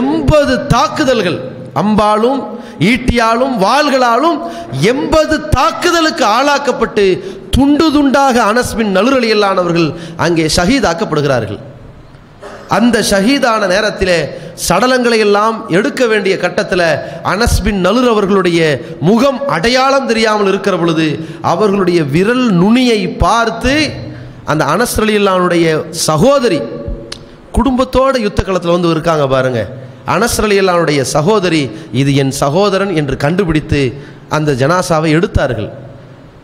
எண்பது 0.00 0.66
தாக்குதல்கள் 0.74 1.38
அம்பாலும் 1.82 2.40
ஈட்டியாலும் 2.90 3.54
வாள்களாலும் 3.64 4.38
எண்பது 4.92 5.36
தாக்குதலுக்கு 5.56 6.24
ஆளாக்கப்பட்டு 6.24 7.04
துண்டு 7.50 7.86
துண்டாக 7.92 8.36
அனஸ்மின் 8.52 8.94
நலுரலியல்லானவர்கள் 8.96 9.88
அங்கே 10.16 10.46
ஷஹீதாக்கப்படுகிறார்கள். 10.56 11.60
அந்த 12.76 12.96
ஷஹீதான 13.10 13.66
நேரத்திலே 13.72 14.18
சடலங்களை 14.66 15.18
எல்லாம் 15.26 15.56
எடுக்க 15.78 16.02
வேண்டிய 16.12 16.34
கட்டத்தில் 16.44 16.86
அனஸ்பின் 17.32 17.80
நலுர் 17.86 18.08
அவர்களுடைய 18.12 18.60
முகம் 19.08 19.40
அடையாளம் 19.56 20.08
தெரியாமல் 20.10 20.50
இருக்கிற 20.52 20.74
பொழுது 20.82 21.06
அவர்களுடைய 21.52 22.00
விரல் 22.14 22.46
நுனியை 22.62 23.00
பார்த்து 23.24 23.74
அந்த 24.52 24.62
அனஸ் 24.74 24.98
அலியல்லானுடைய 25.02 25.66
சகோதரி 26.08 26.60
குடும்பத்தோட 27.56 28.14
யுத்த 28.26 28.40
களத்தில் 28.42 28.74
வந்து 28.74 28.92
இருக்காங்க 28.94 29.24
பாருங்க. 29.34 29.60
அனஸ் 30.14 30.38
அலியல்லானுடைய 30.46 31.00
சகோதரி 31.16 31.60
இது 32.00 32.10
என் 32.22 32.34
சகோதரன் 32.42 32.92
என்று 33.00 33.16
கண்டுபிடித்து 33.24 33.80
அந்த 34.36 34.52
ஜனாசாவை 34.62 35.10
எடுத்தார்கள். 35.18 35.68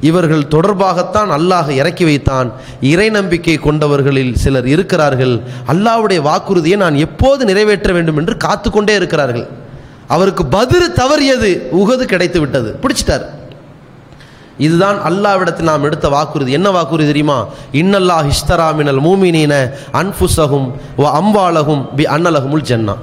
இவர்கள் 0.01 0.45
தொடர்பாகத்தான் 0.51 1.31
அல்லாஹ் 1.37 1.69
இறக்கி 1.69 2.05
வைத்தான். 2.05 2.53
இறை 2.81 3.11
நம்பிக்கை 3.11 3.59
கொண்டவர்களில் 3.59 4.35
சிலர் 4.35 4.67
இருக்கிறார்கள். 4.67 5.41
அல்லாஹ்வுடைய 5.69 6.21
வாக்குறுதியை 6.21 6.79
நான் 6.79 6.95
எப்போது 6.95 7.45
நிறைவேற்ற 7.45 7.93
வேண்டும் 7.93 8.17
என்று 8.17 8.37
காத்துக்கொண்டே 8.47 8.95
இருக்கிறார்கள். 8.95 9.47
அவருக்கு 10.09 10.47
பதில் 10.47 10.89
தவறியது 10.93 11.51
உகது 11.73 12.05
கிடைத்து 12.05 12.41
விட்டது 12.41 12.79
பிடிச்சிட்டார். 12.83 13.27
இதுதான் 14.59 14.99
அல்லாவிடத்தில் 15.09 15.71
நாம் 15.71 15.85
எடுத்த 15.85 16.09
வாக்குறுதி. 16.09 16.53
என்ன 16.53 16.71
வாக்குறுதி 16.71 17.07
தெரியுமா? 17.07 17.47
இன்னல்லாஹ் 17.73 18.31
ஹிஸ்தரா 18.31 18.75
மினல் 18.75 19.01
மூமினீன 19.01 19.71
அன்புசகும் 19.93 20.67
வ 20.99 21.05
அம்பாலகும் 21.21 21.95
பி 21.95 22.05
அன்னலகுமுல் 22.05 22.67
ஜன்னா. 22.71 22.97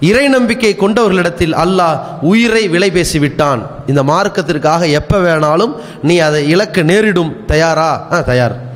இறை 0.00 0.28
நம்பிக்கை 0.28 0.76
கொண்டவர்களிடத்தில் 0.78 1.54
அல்லாஹ் 1.54 2.00
உயிரை 2.20 2.68
விலை 2.68 2.90
பேசிவிட்டான். 2.90 3.60
இந்த 3.86 4.02
மார்க்கத்திற்காக 4.02 4.90
எப்போ 4.90 5.18
வேணாலும் 5.18 5.76
நீ 6.02 6.18
அதை 6.18 6.48
இழக்க 6.48 6.82
நேரிடும். 6.82 7.46
தயாரா? 7.46 8.06
ஆ 8.12 8.20
தயார். 8.20 8.68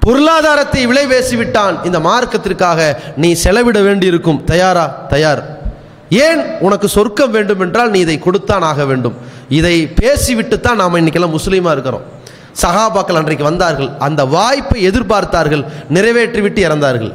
பொருளாதாரத்தை 0.00 0.86
விலை 0.86 1.06
பேசிவிட்டான். 1.06 1.84
இந்த 1.84 1.98
மார்க்கத்திற்காக 1.98 2.96
நீ 3.16 3.32
செலவிட 3.32 3.80
வேண்டியிருக்கும். 3.80 4.44
தயாரா? 4.44 4.86
தயார். 5.08 5.42
ஏன் 6.08 6.58
உனக்கு 6.60 6.88
சொர்க்கம் 6.88 7.30
வேண்டும் 7.30 7.60
என்றால் 7.60 7.90
நீ 7.90 7.98
இதை 7.98 8.18
கொடுத்தான் 8.18 8.62
ஆக 8.62 8.84
வேண்டும். 8.84 9.16
இதை 9.48 9.86
பேசிவிட்டு 9.86 10.60
தான் 10.60 10.76
நாம் 10.76 10.94
இன்னைக்கெல்லாம் 10.94 11.36
முஸ்லீமாக 11.38 11.72
இருக்கிறோம். 11.72 12.02
சகாபாக்கள் 12.62 13.20
அன்றைக்கு 13.20 13.44
வந்தார்கள். 13.44 13.88
அந்த 13.98 14.24
வாய்ப்பை 14.24 14.88
எதிர்பார்த்தார்கள். 14.88 15.64
நிறைவேற்றிவிட்டு 15.94 16.60
இறந்தார்கள். 16.68 17.12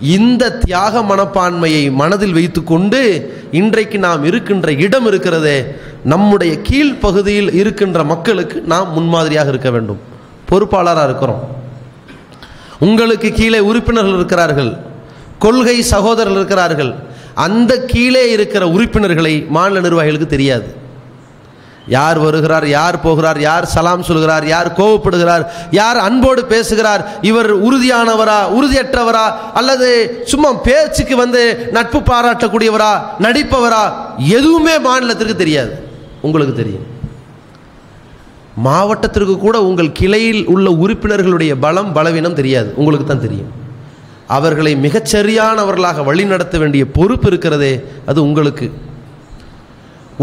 இந்த 0.00 0.52
தியாக 0.52 1.00
மனப்பான்மையை 1.00 1.92
மனதில் 1.92 2.32
வைத்துக்கொண்டு 2.32 3.00
இன்றைக்கு 3.52 3.98
நாம் 3.98 4.24
இருக்கின்ற 4.24 4.72
இடம் 4.72 5.06
இருக்கிறதே 5.06 5.64
நம்முடைய 6.04 6.58
கீழ்ப்பகுதியில் 6.68 7.54
இருக்கின்ற 7.54 8.04
மக்களுக்கு 8.04 8.60
நாம் 8.60 8.92
முன்மாதிரியாக 8.92 9.48
இருக்க 9.48 9.70
வேண்டும். 9.70 9.98
பொறுப்பாளராக 10.48 11.04
இருக்கிறோம். 11.04 11.48
உங்களுக்கு 12.78 13.32
கீழே 13.32 13.58
உறுப்பினர்கள் 13.58 14.14
இருக்கிறார்கள் 14.14 14.76
கொள்கை 15.38 15.82
சகோதரர்கள் 15.82 16.36
இருக்கிறார்கள். 16.36 16.94
அந்த 17.34 17.84
கீழே 17.84 18.30
இருக்கிற 18.30 18.68
உறுப்பினர்களை 18.68 19.46
மாநில 19.48 19.88
நிர்வாகிகளுக்கு 19.88 20.26
தெரியாது. 20.26 20.74
யார் 21.96 22.18
வருகிறார் 22.18 22.66
யார் 22.68 22.96
போகிறார் 23.00 23.40
யார் 23.40 23.66
சலாம் 23.74 24.06
சொல்கிறார் 24.08 24.46
யார் 24.46 24.68
கோவப்படுகிறார் 24.78 25.44
யார் 25.70 25.98
அன்போடு 26.06 26.44
பேசுகிறார் 26.44 27.02
இவர் 27.30 27.50
உறுதியானவரா 27.66 28.38
உறுதியற்றவரா 28.58 29.24
அல்லது 29.60 29.88
சும்மா 30.32 30.52
பேச்சுக்கு 30.68 31.16
வந்து 31.16 31.42
நட்பு 31.72 32.00
பாராட்டக்கூடியவரா 32.10 32.92
நடிப்பவரா 33.26 33.82
எதுவுமே 34.38 34.76
மாநிலத்திற்கு 34.88 35.36
தெரியாது. 35.36 35.72
உங்களுக்கு 36.26 36.54
தெரியும். 36.54 36.86
மாவட்டத்திற்கு 38.66 39.38
கூட 39.38 39.56
உங்கள் 39.62 39.92
கிளையில் 39.92 40.42
உள்ள 40.46 40.70
உறுப்பினர்களுடைய 40.70 41.52
பலம் 41.60 41.92
பலவீனம் 41.92 42.38
தெரியாது. 42.40 42.70
உங்களுக்கு 42.76 43.06
தான் 43.06 43.26
தெரியும். 43.26 43.50
அவர்களை 44.26 44.72
மிகச்சரியானவர்களாக 44.76 46.04
வழிநடத்த 46.04 46.58
வேண்டிய 46.58 46.84
பொறுப்பு 46.98 47.26
இருக்கிறதே 47.26 47.72
அது 48.06 48.18
உங்களுக்கு. 48.22 48.68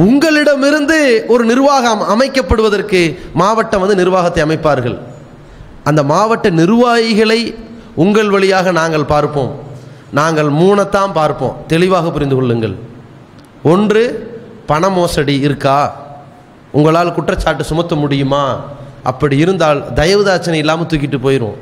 உங்களிடமிருந்து 0.05 1.25
ஒரு 1.27 1.45
நிர்வாகம் 1.45 2.01
அமைக்கப்படுவதற்கு 2.01 3.19
மாவட்டம் 3.33 3.79
வந்து 3.79 3.95
நிர்வாகத்தை 3.95 4.43
அமைப்பார்கள். 4.43 4.97
அந்த 5.83 6.03
மாவட்ட 6.03 6.49
நிர்வாகிகளை 6.49 7.55
உங்கள் 7.95 8.29
வழியாக 8.29 8.71
நாங்கள் 8.71 9.05
பார்ப்போம். 9.05 9.59
நாங்கள் 10.11 10.49
மூணைத்தான் 10.49 11.11
பார்ப்போம். 11.13 11.55
தெளிவாக 11.67 12.11
புரிந்து 12.11 12.35
கொள்ளுங்கள். 12.35 12.75
ஒன்று 13.63 14.03
பண 14.65 14.89
மோசடி 14.89 15.39
இருக்கா? 15.39 15.95
உங்களால் 16.71 17.13
குற்றச்சாட்டு 17.13 17.63
சுமத்த 17.63 17.95
முடியுமா? 17.95 18.61
அப்படி 19.03 19.37
இருந்தால் 19.37 19.93
தயவுதாச்சனை 19.95 20.53
இல்லாமல் 20.53 20.85
தூக்கிட்டு 20.85 21.17
போயிடும் 21.23 21.57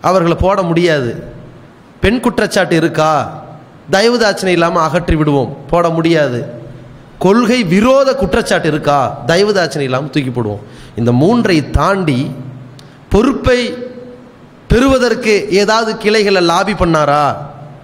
அவர்களை 0.00 0.36
போட 0.40 0.62
முடியாது. 0.62 1.32
பெண் 2.00 2.20
குற்றச்சாட்டு 2.20 2.76
இருக்கா? 2.76 3.42
தயவுதாச்சனை 3.90 4.46
இல்லாமல் 4.46 4.82
அகற்றி 4.82 5.16
விடுவோம். 5.16 5.56
போட 5.70 5.88
முடியாது. 5.88 6.59
கொள்கை 7.24 7.64
விரோத 7.64 8.14
குற்றச்சாட்டு 8.14 8.68
இருக்கா? 8.68 8.98
தயவுதாச்சனை 9.26 9.84
இல்லாமல் 9.88 10.10
தூக்கி 10.10 10.32
போடுவோம். 10.32 10.62
இந்த 10.96 11.12
மூன்றை 11.12 11.70
தாண்டி 11.70 12.20
பொறுப்பை 13.08 13.60
பெறுவதற்கு 14.68 15.34
ஏதாவது 15.50 15.96
கிளைகளை 15.96 16.42
லாபி 16.42 16.72
பண்ணாரா? 16.72 17.24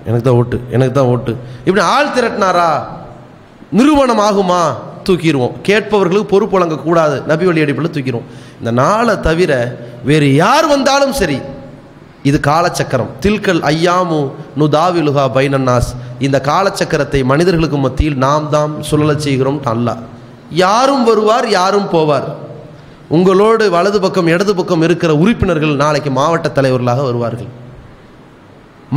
எனக்கு 0.07 0.25
தான் 0.25 0.39
ஓட்டு 0.41 0.61
எனக்கு 0.71 0.93
தான் 0.93 1.11
ஓட்டு. 1.13 1.33
இப்படி 1.65 1.87
ஆள் 1.95 2.13
திரட்டினாரா? 2.17 2.71
நிறுவனம் 3.71 4.23
ஆகுமா? 4.29 4.63
தூக்கிடுவோம். 5.05 5.55
கேட்பவர்களுக்கு 5.63 6.33
பொறுப்பு 6.33 6.55
வழங்கக்கூடாது. 6.59 7.17
நபி 7.25 7.45
வழி 7.45 7.61
அடிப்படையில் 7.61 7.97
தூக்கிடுவோம். 7.97 8.29
இந்த 8.59 8.71
நாளை 8.71 9.15
தவிர 9.21 9.53
வேறு 10.05 10.35
யார் 10.35 10.67
வந்தாலும் 10.67 11.13
சரி 11.13 11.41
இது 12.29 12.39
காலச்சக்கரம். 12.47 13.11
தில்கல் 13.25 13.63
ஐயாமு 13.73 14.21
நுதாவிலுகா 14.61 15.25
பைனன்னாஸ். 15.37 15.91
இந்த 16.27 16.39
காலச்சக்கரத்தை 16.51 17.21
மனிதர்களுக்கு 17.33 17.79
மத்தியில் 17.87 18.19
நாம் 18.25 18.49
தாம் 18.55 18.75
சுழலச் 18.91 19.25
செய்கிறோம் 19.27 19.61
அல்லாஹ் 19.73 20.03
யாரும் 20.65 21.05
வருவார் 21.09 21.47
யாரும் 21.59 21.89
போவார். 21.95 22.27
உங்களோடு 23.17 23.65
வலது 23.75 23.99
பக்கம் 24.05 24.29
இடது 24.35 24.53
பக்கம் 24.59 24.83
இருக்கிற 24.87 25.11
உறுப்பினர்கள் 25.23 25.75
நாளைக்கு 25.83 26.11
மாவட்ட 26.19 26.49
தலைவர்களாக 26.59 27.03
வருவார்கள். 27.09 27.51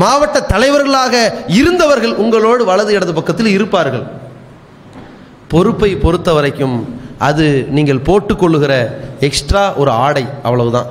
மாவட்ட 0.02 0.38
தலைவர்களாக 0.54 1.14
இருந்தவர்கள் 1.60 2.16
உங்களோடு 2.24 2.64
வலது 2.72 2.92
இடது 2.98 3.14
பக்கத்தில் 3.20 3.52
இருப்பார்கள். 3.58 4.06
பொறுப்பை 5.54 5.92
பொறுத்த 6.06 6.30
வரைக்கும் 6.38 6.78
அது 7.28 7.46
நீங்கள் 7.78 8.06
போட்டுக்கொள்ளுகிற 8.08 8.74
எக்ஸ்ட்ரா 9.28 9.64
ஒரு 9.82 9.92
ஆடை 10.06 10.26
அவ்வளவுதான். 10.48 10.90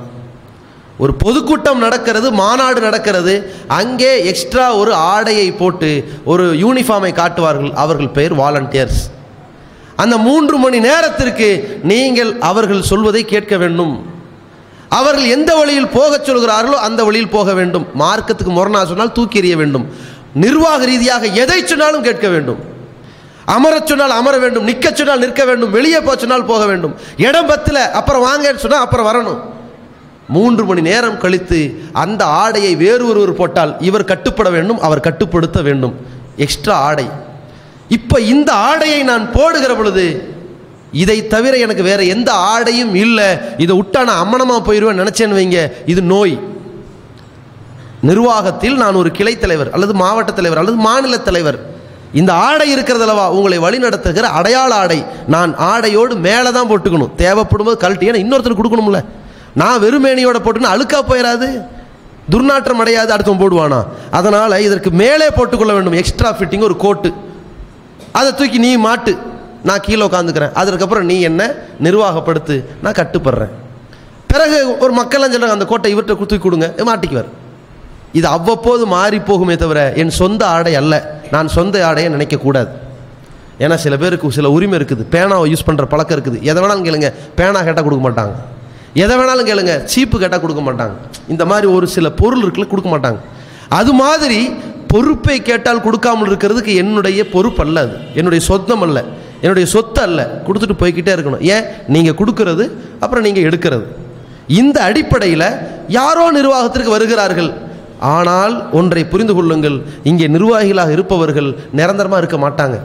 ஒரு 1.03 1.13
பொதுக்கூட்டம் 1.23 1.83
நடக்கிறது 1.85 2.31
மாநாடு 2.31 2.79
நடக்கிறது 2.81 3.33
அங்கே 3.67 4.11
எக்ஸ்ட்ரா 4.31 4.65
ஒரு 4.81 4.93
ஆடையை 4.93 5.47
போட்டு 5.51 5.91
ஒரு 6.31 6.45
யூனிஃபார்மை 6.63 7.11
காட்டுவார்கள் 7.21 7.71
அவர்கள் 7.83 8.15
பெயர் 8.17 8.35
வாலண்டியர்ஸ் 8.41 9.01
அந்த 9.95 10.17
மூன்று 10.17 10.57
மணி 10.57 10.79
நேரத்திற்கு 10.79 11.79
நீங்கள் 11.91 12.31
அவர்கள் 12.49 12.81
சொல்வதை 12.81 13.25
கேட்க 13.25 13.57
வேண்டும். 13.57 13.93
அவர்கள் 14.99 15.27
எந்த 15.27 15.55
வழியில் 15.55 15.87
போகச் 15.87 16.27
சொல்கிறார்களோ 16.29 16.77
அந்த 16.87 17.03
வழியில் 17.03 17.33
போக 17.35 17.53
வேண்டும். 17.53 17.85
மார்க்கத்துக்கு 17.99 18.53
முரணா 18.57 18.81
சொன்னால் 18.85 19.11
தூக்கி 19.11 19.39
எறிய 19.41 19.55
வேண்டும். 19.55 19.85
நிர்வாக 20.33 20.85
ரீதியாக 20.85 21.25
எதை 21.43 21.59
சொன்னாலும் 21.65 22.05
கேட்க 22.07 22.27
வேண்டும். 22.27 22.59
அமரச் 23.45 23.87
சொன்னால் 23.87 24.09
அமர 24.09 24.37
வேண்டும். 24.37 24.63
நிற்கச் 24.63 24.95
சொன்னால் 24.95 25.19
நிற்க 25.19 25.45
வேண்டும். 25.45 25.71
வெளியே 25.77 25.99
போக 25.99 26.17
சொன்னால் 26.17 26.45
போக 26.45 26.65
வேண்டும். 26.65 26.95
இடம் 27.17 27.49
பத்தில் 27.51 27.81
அப்புறம் 27.99 28.25
வாங்கன்னு 28.25 28.63
சொன்னால் 28.65 28.85
அப்புறம் 28.87 29.09
வரணும். 29.11 29.39
மூன்று 30.35 30.63
மணி 30.69 30.81
நேரம் 30.89 31.21
கழித்து 31.23 31.59
அந்த 32.03 32.21
ஆடையை 32.41 32.73
வேறு 32.83 33.03
ஒருவர் 33.11 33.39
போட்டால் 33.39 33.71
இவர் 33.89 34.09
கட்டுப்பட 34.11 34.49
வேண்டும் 34.55 34.81
அவர் 34.87 35.05
கட்டுப்படுத்த 35.07 35.61
வேண்டும். 35.67 35.95
எக்ஸ்ட்ரா 36.45 36.75
ஆடை. 36.89 37.07
இப்போ 37.97 38.17
இந்த 38.33 38.49
ஆடையை 38.67 38.99
நான் 39.11 39.25
போடுகிற 39.37 39.71
பொழுது 39.79 40.05
இதை 41.03 41.17
தவிர 41.33 41.53
எனக்கு 41.65 41.83
வேற 41.89 42.01
எந்த 42.15 42.29
ஆடையும் 42.51 42.93
இல்லை. 43.05 43.27
இதை 43.63 43.73
விட்டா 43.79 44.01
நான் 44.09 44.21
அம்மனமாக 44.23 44.61
போயிடுவேன் 44.67 45.01
நினச்சேன்னு 45.01 45.39
வைங்க 45.39 45.59
இது 45.93 46.01
நோய். 46.13 46.35
நிர்வாகத்தில் 48.09 48.77
நான் 48.81 48.99
ஒரு 49.01 49.09
கிளை 49.17 49.33
தலைவர் 49.37 49.71
அல்லது 49.75 49.93
மாவட்ட 50.01 50.31
தலைவர் 50.37 50.61
அல்லது 50.61 50.77
மாநில 50.87 51.17
தலைவர். 51.27 51.57
இந்த 52.19 52.31
ஆடை 52.33 52.67
இருக்கிறதல்லவா 52.75 53.25
உங்களை 53.37 53.57
வழிநடத்துகிற 53.65 54.27
அடையாள 54.39 54.71
ஆடை. 54.83 54.99
நான் 55.33 55.51
ஆடையோடு 55.71 56.13
மேலே 56.27 56.51
தான் 56.57 56.69
போட்டுக்கணும். 56.69 57.15
தேவைப்படும் 57.23 57.67
போது 57.69 57.77
கழட்டி 57.83 58.09
ஏன்னா 58.11 58.21
இன்னொருத்தர் 58.23 58.59
கொடுக்கணும்ல. 58.59 59.01
நான் 59.59 59.81
வெறுமேனியோட 59.83 60.37
போட்டுன்னு 60.45 60.73
அழுக்கா 60.75 60.99
போயிடாது 61.09 61.49
துர்நாற்றம் 62.33 62.81
அடையாது 62.83 63.11
அடுத்தவன் 63.15 63.41
போடுவானா. 63.43 63.79
அதனால் 64.17 64.61
இதற்கு 64.65 64.89
மேலே 65.01 65.27
போட்டுக்கொள்ள 65.37 65.73
வேண்டும். 65.77 65.97
எக்ஸ்ட்ரா 66.01 66.29
ஃபிட்டிங் 66.37 66.65
ஒரு 66.67 66.75
கோட்டு. 66.83 67.09
அதை 68.19 68.29
தூக்கி 68.39 68.59
நீ 68.65 68.71
மாட்டு. 68.87 69.13
நான் 69.67 69.81
கீழே 69.85 70.03
உட்காந்துக்கிறேன் 70.07 70.53
அதற்கப்புறம் 70.61 71.07
நீ 71.11 71.15
என்ன 71.29 71.41
நிர்வாகப்படுத்து. 71.85 72.55
நான் 72.83 72.97
கட்டுப்படுறேன். 72.99 73.53
பிறகு 74.31 74.57
ஒரு 74.83 74.91
மக்கள்லாம் 74.99 75.33
சொல்கிறாங்க 75.33 75.57
அந்த 75.57 75.67
கோட்டை 75.71 75.89
இவர்கிட்ட 75.93 76.17
தூக்கி 76.19 76.39
கொடுங்க. 76.43 76.67
மாட்டிக்குவார். 76.89 77.31
இது 78.19 78.27
அவ்வப்போது 78.35 78.83
மாறி 78.93 79.17
போகுமே 79.29 79.55
தவிர 79.63 79.79
என் 80.03 80.13
சொந்த 80.21 80.41
ஆடை 80.55 80.75
அல்ல. 80.81 80.95
நான் 81.33 81.47
சொந்த 81.57 81.81
ஆடையை 81.87 82.09
நினைக்கக்கூடாது 82.13 82.71
ஏன்னா 83.63 83.75
சில 83.85 83.97
பேருக்கு 84.03 84.37
சில 84.37 84.49
உரிமை 84.57 84.75
இருக்குது. 84.79 85.03
பேனாவை 85.15 85.47
யூஸ் 85.53 85.67
பண்ணுற 85.67 85.85
பழக்கம் 85.93 86.17
இருக்குது. 86.17 86.37
எதை 86.49 86.59
வேணாலும் 86.63 86.87
கேளுங்க. 86.87 87.09
பேனா 87.39 87.59
கேட்டால் 87.67 87.87
கொடுக்க 87.87 88.03
மாட்டாங்க. 88.05 88.35
எதை 88.93 89.17
வேணாலும் 89.17 89.49
கேளுங்க. 89.49 89.83
சீப்பு 89.83 90.19
கேட்டால் 90.19 90.41
கொடுக்க 90.41 90.71
மாட்டாங்க. 90.71 90.91
இந்த 91.27 91.45
மாதிரி 91.45 91.67
ஒரு 91.67 91.87
சில 91.87 92.11
பொருள் 92.11 92.41
இருக்குல்ல 92.41 92.67
கொடுக்க 92.67 92.97
மாட்டாங்க. 92.97 93.17
அது 93.69 93.93
மாதிரி 93.93 94.49
பொறுப்பை 94.87 95.41
கேட்டால் 95.41 95.81
கொடுக்காமல் 95.81 96.29
இருக்கிறதுக்கு 96.29 96.75
என்னுடைய 96.75 97.29
பொறுப்பு 97.29 97.63
அல்ல 97.63 97.79
அது. 97.79 97.97
என்னுடைய 98.15 98.45
சொந்தம் 98.45 98.81
அல்ல. 98.81 99.03
என்னுடைய 99.41 99.69
சொத்து 99.69 100.01
அல்ல. 100.01 100.41
கொடுத்துட்டு 100.47 100.81
போய்கிட்டே 100.81 101.13
இருக்கணும். 101.15 101.39
ஏன்? 101.39 101.63
நீங்கள் 101.87 102.13
கொடுக்கறது 102.13 102.71
அப்புறம் 102.99 103.23
நீங்கள் 103.23 103.43
எடுக்கிறது. 103.43 103.83
இந்த 104.47 104.83
அடிப்படையில் 104.83 105.45
யாரோ 105.87 106.31
நிர்வாகத்திற்கு 106.31 106.89
வருகிறார்கள். 106.89 107.53
ஆனால் 107.99 108.71
ஒன்றை 108.71 109.05
புரிந்து 109.05 109.33
கொள்ளுங்கள். 109.33 109.81
இங்கே 110.03 110.27
நிர்வாகிகளாக 110.27 110.91
இருப்பவர்கள் 110.91 111.55
நிரந்தரமாக 111.71 112.27
இருக்க 112.27 112.49
மாட்டாங்க. 112.49 112.79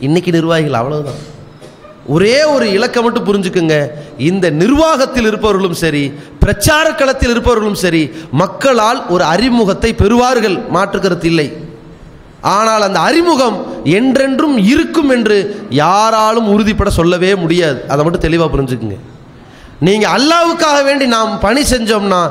இன்னைக்கு 0.00 0.30
நிர்வாகிகள் 0.30 0.72
அவ்வளவுதான். 0.72 1.38
ஒரே 2.14 2.36
ஒரு 2.52 2.66
இலக்கை 2.76 3.00
மட்டும் 3.04 3.26
புரிஞ்சுக்குங்க. 3.28 3.76
இந்த 4.30 4.46
நிர்வாகத்தில் 4.60 5.28
இருப்பவர்களும் 5.30 5.80
சரி 5.82 6.04
பிரச்சார 6.44 6.86
களத்தில் 7.00 7.32
இருப்பவர்களும் 7.34 7.80
சரி 7.84 8.02
மக்களால் 8.42 9.00
ஒரு 9.14 9.24
அறிமுகத்தை 9.34 9.90
பெறுவார்கள் 10.02 10.56
மாற்றுக்கிறது 10.76 11.28
இல்லை. 11.32 11.48
ஆனால் 12.56 12.86
அந்த 12.88 12.98
அறிமுகம் 13.08 13.56
என்றென்றும் 13.98 14.56
இருக்கும் 14.72 15.10
என்று 15.16 15.38
யாராலும் 15.82 16.50
உறுதிப்பட 16.54 16.90
சொல்லவே 16.98 17.30
முடியாது. 17.44 17.78
அதை 17.92 18.00
மட்டும் 18.04 18.26
தெளிவாக 18.26 18.50
புரிஞ்சுக்குங்க. 18.54 18.98
நீங்கள் 19.86 20.14
அல்லாவுக்காக 20.16 20.78
வேண்டி 20.86 21.04
நாம் 21.16 21.30
பணி 21.44 21.62
செஞ்சோம்னா 21.72 22.22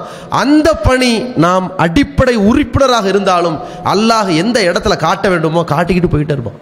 அந்த 0.41 0.69
பணி 0.87 1.11
நாம் 1.45 1.67
அடிப்படை 1.85 2.35
உறுப்பினராக 2.49 3.07
இருந்தாலும் 3.13 3.57
அல்லாஹ் 3.93 4.29
எந்த 4.43 4.59
இடத்துல 4.69 4.97
காட்ட 5.05 5.29
வேண்டுமோ 5.33 5.63
காட்டிக்கிட்டு 5.73 6.13
போயிட்டே 6.13 6.35
இருப்பான் 6.37 6.59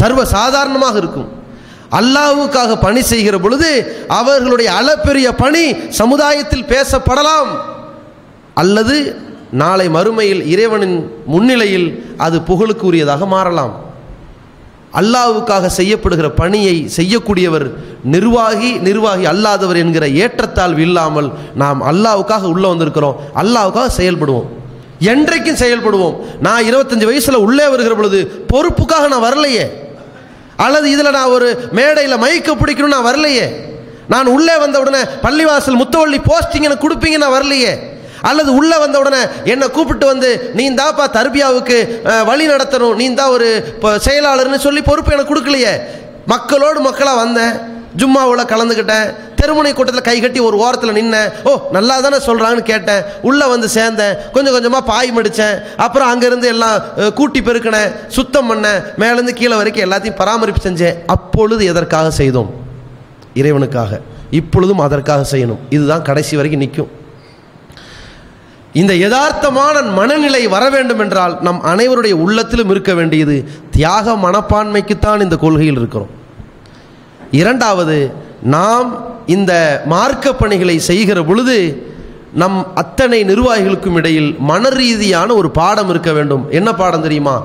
சர்வ 0.00 0.24
சாதாரணமாக 0.38 0.96
இருக்கும். 1.02 1.28
அல்லாவுக்காக 1.90 2.80
பணி 2.80 3.02
செய்கிற 3.02 3.38
பொழுது 3.38 4.04
அவர்களுடைய 4.08 4.72
அளப்பெரிய 4.72 5.28
பணி 5.36 5.74
சமுதாயத்தில் 5.88 6.64
பேசப்படலாம். 6.64 7.48
அல்லது 8.54 9.16
நாளை 9.50 9.88
மறுமையில் 9.88 10.46
இறைவனின் 10.46 11.10
முன்னிலையில் 11.26 12.14
அது 12.16 12.38
புகழுக்குரியதாக 12.38 13.26
மாறலாம். 13.26 13.88
அல்லாவுக்காக 14.92 15.70
செய்யப்படுகிற 15.76 16.28
பணியை 16.28 16.90
செய்யக்கூடியவர் 16.96 17.70
நிர்வாகி 18.04 18.72
நிர்வாகி 18.72 19.24
அல்லாதவர் 19.24 19.76
என்கிற 19.76 20.08
ஏற்றத்தாழ்வு 20.08 20.80
இல்லாமல் 20.80 21.32
நாம் 21.54 21.82
அல்லாவுக்காக 21.82 22.42
உள்ளே 22.42 22.68
வந்திருக்கிறோம். 22.68 23.16
அல்லாவுக்காக 23.34 23.86
செயல்படுவோம். 23.96 24.46
என்றைக்கும் 25.00 25.60
செயல்படுவோம். 25.60 26.16
நான் 26.40 26.64
இருபத்தஞ்சு 26.64 27.04
வயசில் 27.04 27.36
உள்ளே 27.36 27.68
வருகிற 27.68 27.94
பொழுது 27.94 28.44
பொறுப்புக்காக 28.46 29.08
நான் 29.08 29.22
வரலையே. 29.22 29.88
அல்லது 30.64 30.86
இதில் 30.94 31.16
நான் 31.18 31.34
ஒரு 31.36 31.48
மேடையில் 31.78 32.22
மைக்கை 32.24 32.54
பிடிக்கணும் 32.62 32.94
நான் 32.96 33.08
வரலையே. 33.10 33.46
நான் 34.12 34.32
உள்ளே 34.36 34.54
வந்த 34.64 34.76
உடனே 34.82 35.00
பள்ளிவாசல் 35.24 35.80
முத்தவள்ளி 35.82 36.18
போஸ்டிங் 36.28 36.66
எனக்கு 36.68 36.84
கொடுப்பீங்க 36.86 37.18
நான் 37.22 37.36
வரலையே. 37.36 37.72
அல்லது 38.28 38.50
உள்ளே 38.60 38.76
வந்த 38.82 38.96
உடனே 39.02 39.20
என்னை 39.52 39.66
கூப்பிட்டு 39.76 40.06
வந்து 40.12 40.30
நீ 40.58 40.64
தாப்பா 40.80 41.04
தர்பியாவுக்கு 41.18 41.78
வழி 42.30 42.46
நடத்தணும். 42.52 42.96
நீ 43.00 43.06
தான் 43.20 43.34
ஒரு 43.36 43.48
இப்போ 43.74 43.90
செயலாளர்னு 44.06 44.58
சொல்லி 44.66 44.82
பொறுப்பு 44.88 45.14
எனக்கு 45.16 45.32
கொடுக்கலையே. 45.32 45.72
மக்களோடு 46.32 46.80
மக்களாக 46.88 47.20
வந்தேன். 47.24 47.54
ஜும்மாவில் 48.00 48.50
கலந்துக்கிட்டேன். 48.52 49.08
தெருமுனை 49.40 49.72
கூட்டத்தில் 49.74 50.08
கை 50.08 50.16
கட்டி 50.20 50.40
ஒரு 50.48 50.56
ஓரத்தில் 50.64 50.96
நின்னேன் 50.98 51.30
ஓ 51.48 51.52
நல்லா 51.76 51.94
தானே 52.06 52.18
சொல்கிறாங்கன்னு 52.28 52.64
கேட்டேன். 52.72 53.02
உள்ளே 53.28 53.46
வந்து 53.54 53.68
சேர்ந்தேன். 53.78 54.14
கொஞ்சம் 54.36 54.54
கொஞ்சமாக 54.56 54.84
பாய் 54.90 55.10
மடித்தேன் 55.16 55.56
அப்புறம் 55.84 56.10
அங்கேருந்து 56.12 56.48
எல்லாம் 56.54 56.78
கூட்டி 57.18 57.42
பெருக்கினேன் 57.48 57.90
சுத்தம் 58.16 58.48
பண்ணேன் 58.50 58.80
மேலேருந்து 59.02 59.34
கீழே 59.40 59.56
வரைக்கும் 59.60 59.86
எல்லாத்தையும் 59.86 60.20
பராமரிப்பு 60.22 60.62
செஞ்சேன். 60.68 60.96
அப்பொழுது 61.16 61.64
எதற்காக 61.72 62.10
செய்தோம்? 62.20 62.50
இறைவனுக்காக. 63.40 64.00
இப்பொழுதும் 64.38 64.84
அதற்காக 64.86 65.22
செய்யணும். 65.34 65.60
இதுதான் 65.76 66.06
கடைசி 66.08 66.34
வரைக்கும் 66.38 66.64
நிற்கும் 66.64 66.90
இந்த 68.80 68.92
யதார்த்தமான 69.04 69.76
மனநிலை 69.98 70.40
வர 70.52 70.64
வேண்டும் 70.74 71.00
என்றால் 71.04 71.32
நம் 71.46 71.62
அனைவருடைய 71.70 72.14
உள்ளத்திலும் 72.24 72.70
இருக்க 72.74 72.92
வேண்டியது 72.98 73.36
தியாக 73.76 74.12
மனப்பான்மைக்குத்தான் 74.24 75.24
இந்த 75.24 75.36
கொள்கையில் 75.44 75.78
இருக்கிறோம். 75.80 76.12
இரண்டாவது 77.40 77.96
நாம் 78.42 79.06
இந்த 79.26 79.82
மார்க்க 79.86 80.32
பணிகளை 80.32 80.78
செய்கிற 80.78 81.22
பொழுது 81.22 81.88
நம் 82.34 82.66
அத்தனை 82.74 83.24
நிர்வாகிகளுக்கும் 83.24 83.94
இடையில் 83.94 84.36
மன 84.38 84.68
ரீதியான 84.68 85.34
ஒரு 85.34 85.50
பாடம் 85.50 85.90
இருக்க 85.90 86.12
வேண்டும். 86.12 86.46
என்ன 86.50 86.72
பாடம் 86.72 87.02
தெரியுமா? 87.02 87.42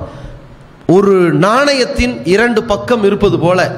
ஒரு 0.86 1.32
நாணயத்தின் 1.34 2.20
இரண்டு 2.24 2.62
பக்கம் 2.62 3.04
இருப்பது 3.04 3.38
போல 3.38 3.76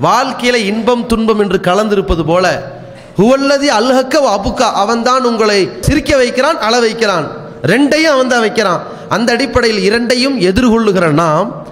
வாழ்க்கையில் 0.00 0.64
இன்பம் 0.64 1.06
துன்பம் 1.06 1.38
என்று 1.38 1.60
கலந்திருப்பது 1.62 2.24
போல 2.26 2.74
ஹுவல்லதி 3.18 3.68
அல்ஹக்க 3.78 4.14
அபுக்கா 4.36 4.72
அவன்தான் 4.72 5.24
உங்களை 5.24 5.70
சிரிக்க 5.80 6.16
வைக்கிறான் 6.16 6.60
அள 6.60 6.80
வைக்கிறான். 6.80 7.26
ரெண்டையும் 7.62 8.14
அவன் 8.14 8.28
தான் 8.28 8.40
வைக்கிறான். 8.40 8.82
அந்த 9.08 9.32
அடிப்படையில் 9.32 9.82
இரண்டையும் 9.82 10.40
எதிர்கொள்ளுகிற 10.40 11.10
நாம் 11.10 11.66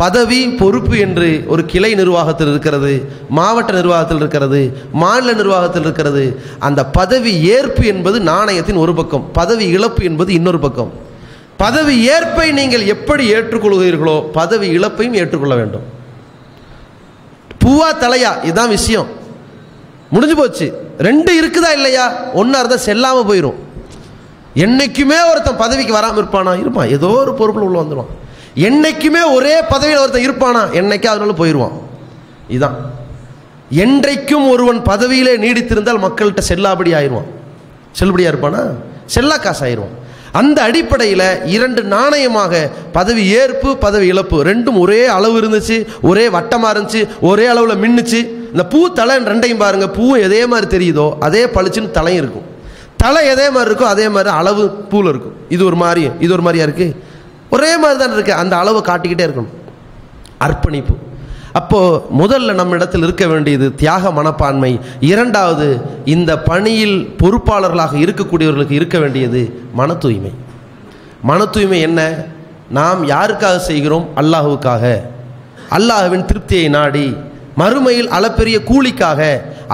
பதவி 0.00 0.38
பொறுப்பு 0.60 0.98
என்று 0.98 1.28
ஒரு 1.46 1.62
கிளை 1.72 1.90
நிர்வாகத்தில் 1.94 2.50
இருக்கிறது 2.50 2.92
மாவட்ட 3.28 3.72
நிர்வாகத்தில் 3.72 4.16
இருக்கிறது 4.16 4.60
மாநில 4.92 5.32
நிர்வாகத்தில் 5.32 5.82
இருக்கிறது. 5.82 6.24
அந்த 6.58 6.80
பதவி 6.98 7.32
ஏற்பு 7.56 7.84
என்பது 7.92 8.20
நாணயத்தின் 8.20 8.82
ஒரு 8.84 8.94
பக்கம் 8.94 9.24
பதவி 9.32 9.66
இழப்பு 9.76 10.02
என்பது 10.04 10.32
இன்னொரு 10.32 10.58
பக்கம். 10.58 10.90
பதவி 11.56 11.94
ஏற்பை 12.08 12.46
நீங்கள் 12.52 12.84
எப்படி 12.94 13.24
ஏற்றுக்கொள்கிறீர்களோ 13.34 14.16
பதவி 14.32 14.68
இழப்பையும் 14.78 15.18
ஏற்றுக்கொள்ள 15.20 15.54
வேண்டும். 15.54 15.86
பூவா 17.62 17.88
தலையா 18.00 18.32
இதுதான் 18.42 18.74
விஷயம். 18.78 19.08
முடிஞ்சு 20.10 20.36
போச்சு. 20.36 20.66
ரெண்டு 20.98 21.30
இருக்குதா 21.40 21.70
இல்லையா? 21.72 22.04
ஒன்றா 22.40 22.58
இருந்தால் 22.58 22.84
செல்லாமல் 22.88 23.28
போயிடும் 23.30 23.58
என்னைக்குமே 24.64 25.18
ஒருத்தன் 25.30 25.60
பதவிக்கு 25.64 25.92
வராமல் 25.92 26.20
இருப்பானா? 26.22 26.60
இருப்பான். 26.60 26.88
ஏதோ 26.88 27.06
ஒரு 27.06 27.34
பொறுப்பில் 27.34 27.66
உள்ள 27.68 27.80
வந்துடுவான் 27.82 28.12
என்னைக்குமே 28.68 29.22
ஒரே 29.36 29.54
பதவியில் 29.72 30.02
ஒருத்தன் 30.02 30.26
இருப்பானா? 30.26 30.62
என்னைக்கா 30.80 31.08
அதனால 31.12 31.34
போயிடுவான் 31.40 31.74
இதுதான் 32.54 32.76
என்றைக்கும் 33.84 34.46
ஒருவன் 34.52 34.80
பதவியிலே 34.90 35.32
நீடித்திருந்தால் 35.44 36.04
மக்கள்கிட்ட 36.04 36.42
செல்லாபடி 36.50 36.90
ஆயிடுவான். 36.98 37.30
செல்லுபடியாக 37.98 38.32
இருப்பானா? 38.32 38.62
செல்லா 39.14 39.36
காசு 39.44 39.62
ஆயிடுவான். 39.66 39.94
அந்த 40.40 40.58
அடிப்படையில் 40.68 41.28
இரண்டு 41.54 41.82
நாணயமாக 41.94 42.54
பதவி 42.96 43.22
ஏற்பு 43.40 43.68
பதவி 43.84 44.06
இழப்பு 44.12 44.38
ரெண்டும் 44.48 44.78
ஒரே 44.84 45.00
அளவு 45.16 45.36
இருந்துச்சு 45.40 45.76
ஒரே 46.10 46.24
வட்டமாக 46.36 46.72
இருந்துச்சு 46.74 47.02
ஒரே 47.30 47.46
அளவில் 47.52 47.80
மின்னுச்சு. 47.84 48.20
இந்த 48.52 48.64
பூ 48.72 48.80
தலை 48.98 49.16
ரெண்டையும் 49.30 49.62
பாருங்கள் 49.64 49.92
பூவும் 49.96 50.22
எதே 50.26 50.40
மாதிரி 50.52 50.68
தெரியுதோ 50.76 51.06
அதே 51.26 51.42
பளிச்சுன்னு 51.56 51.96
தலையும் 51.98 52.22
இருக்கும். 52.22 52.46
தலை 53.02 53.22
எதே 53.32 53.46
மாதிரி 53.54 53.70
இருக்கோ 53.70 53.86
அதே 53.94 54.06
மாதிரி 54.14 54.30
அளவு 54.40 54.64
பூவில் 54.92 55.10
இருக்கும். 55.12 55.36
இது 55.54 55.62
ஒரு 55.70 55.78
மாதிரி 55.84 56.04
இது 56.24 56.32
ஒரு 56.36 56.44
மாதிரியா 56.46 56.66
இருக்குது 56.68 56.94
ஒரே 57.50 57.76
மாதிரி 57.76 57.98
தான் 58.00 58.14
இருக்குது 58.16 58.40
அந்த 58.42 58.56
அளவை 58.56 58.80
காட்டிக்கிட்டே 58.80 59.26
இருக்கணும். 59.26 59.54
அர்ப்பணிப்பு. 60.46 60.94
அப்போது 61.52 62.00
முதல்ல 62.20 62.54
நம்ம 62.54 62.74
இடத்தில் 62.74 63.02
இருக்க 63.02 63.26
வேண்டியது 63.26 63.74
தியாக 63.74 64.10
மனப்பான்மை. 64.10 64.80
இரண்டாவது 65.00 65.66
இந்த 66.04 66.38
பணியில் 66.48 66.96
பொறுப்பாளர்களாக 67.20 67.94
இருக்கக்கூடியவர்களுக்கு 68.04 68.70
இருக்க 68.70 68.98
வேண்டியது 68.98 69.42
மன 69.72 69.94
தூய்மை. 69.94 70.32
மன 71.22 71.44
தூய்மை 71.44 71.80
என்ன? 71.80 72.00
நாம் 72.78 73.00
யாருக்காக 73.14 73.56
செய்கிறோம்? 73.56 74.06
அல்லாஹுவுக்காக. 74.16 74.84
அல்லாஹுவின் 75.76 76.26
திருப்தியை 76.30 76.68
நாடி 76.68 77.16
மறுமையில் 77.60 78.08
அளப்பெரிய 78.16 78.56
கூலிக்காக 78.70 79.20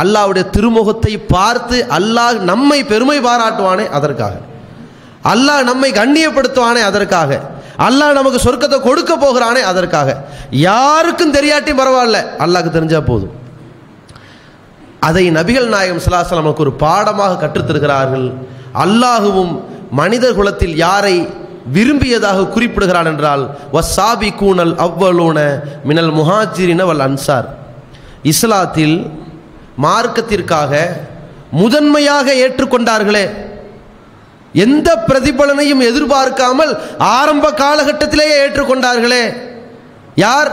அல்லாஹ்வுடைய 0.03 0.45
திருமுகத்தை 0.51 1.13
பார்த்து 1.35 1.87
அல்லாஹ் 1.99 2.39
நம்மை 2.51 2.85
பெருமை 2.85 3.19
பாராட்டுவானே 3.21 3.87
அதற்காக. 3.99 4.35
அல்லாஹ் 5.33 5.63
நம்மை 5.71 5.91
கண்ணியப்படுத்துவானே 5.93 6.83
அதற்காக. 6.91 7.41
அல்லாஹ் 7.87 8.17
நமக்கு 8.19 8.39
சொர்க்கத்தை 8.47 8.79
கொடுக்க 8.89 9.13
போகிறானே 9.25 9.61
அதற்காக. 9.71 10.09
யாருக்கும் 10.69 11.35
தெரியாட்டியும் 11.37 11.81
பரவாயில்ல. 11.83 12.19
அல்லாஹ்க்கு 12.45 12.77
தெரிஞ்சால் 12.79 13.09
போதும். 13.11 13.33
அதை 15.09 15.25
நபிகள் 15.39 15.69
நாயகம் 15.75 16.03
ஸல்லல்லாஹு 16.03 16.43
நமக்கு 16.43 16.65
ஒரு 16.67 16.73
பாடமாக 16.85 17.39
கற்றுத்தருகிறார்கள். 17.43 18.27
அல்லாஹுவும் 18.85 19.53
மனிதர் 20.01 20.37
குலத்தில் 20.41 20.77
யாரை 20.87 21.17
விரும்பியதாக 21.77 22.47
குறிப்பிடுகிறான் 22.55 23.09
என்றால் 23.13 23.43
வசாபி 23.75 24.31
கூனல் 24.41 24.75
அவ்வளோன 24.87 25.39
மினல் 25.89 26.13
முஹாஜிரின 26.19 26.85
வல் 26.91 27.05
அன்சார். 27.09 27.49
இஸ்லாத்தில் 28.33 28.97
மார்க்கத்திற்காக 29.85 30.73
முதன்மையாக 31.61 32.27
ஏற்றுக்கொண்டார்களே. 32.45 33.25
எந்த 34.55 35.05
பிரதிபலனையும் 35.09 35.81
எதிர்பார்க்காமல் 35.81 36.79
ஆரம்ப 36.99 37.51
காலகட்டத்திலேயே 37.51 38.35
ஏற்றுக்கொண்டார்களே. 38.45 39.25
யார்? 40.15 40.51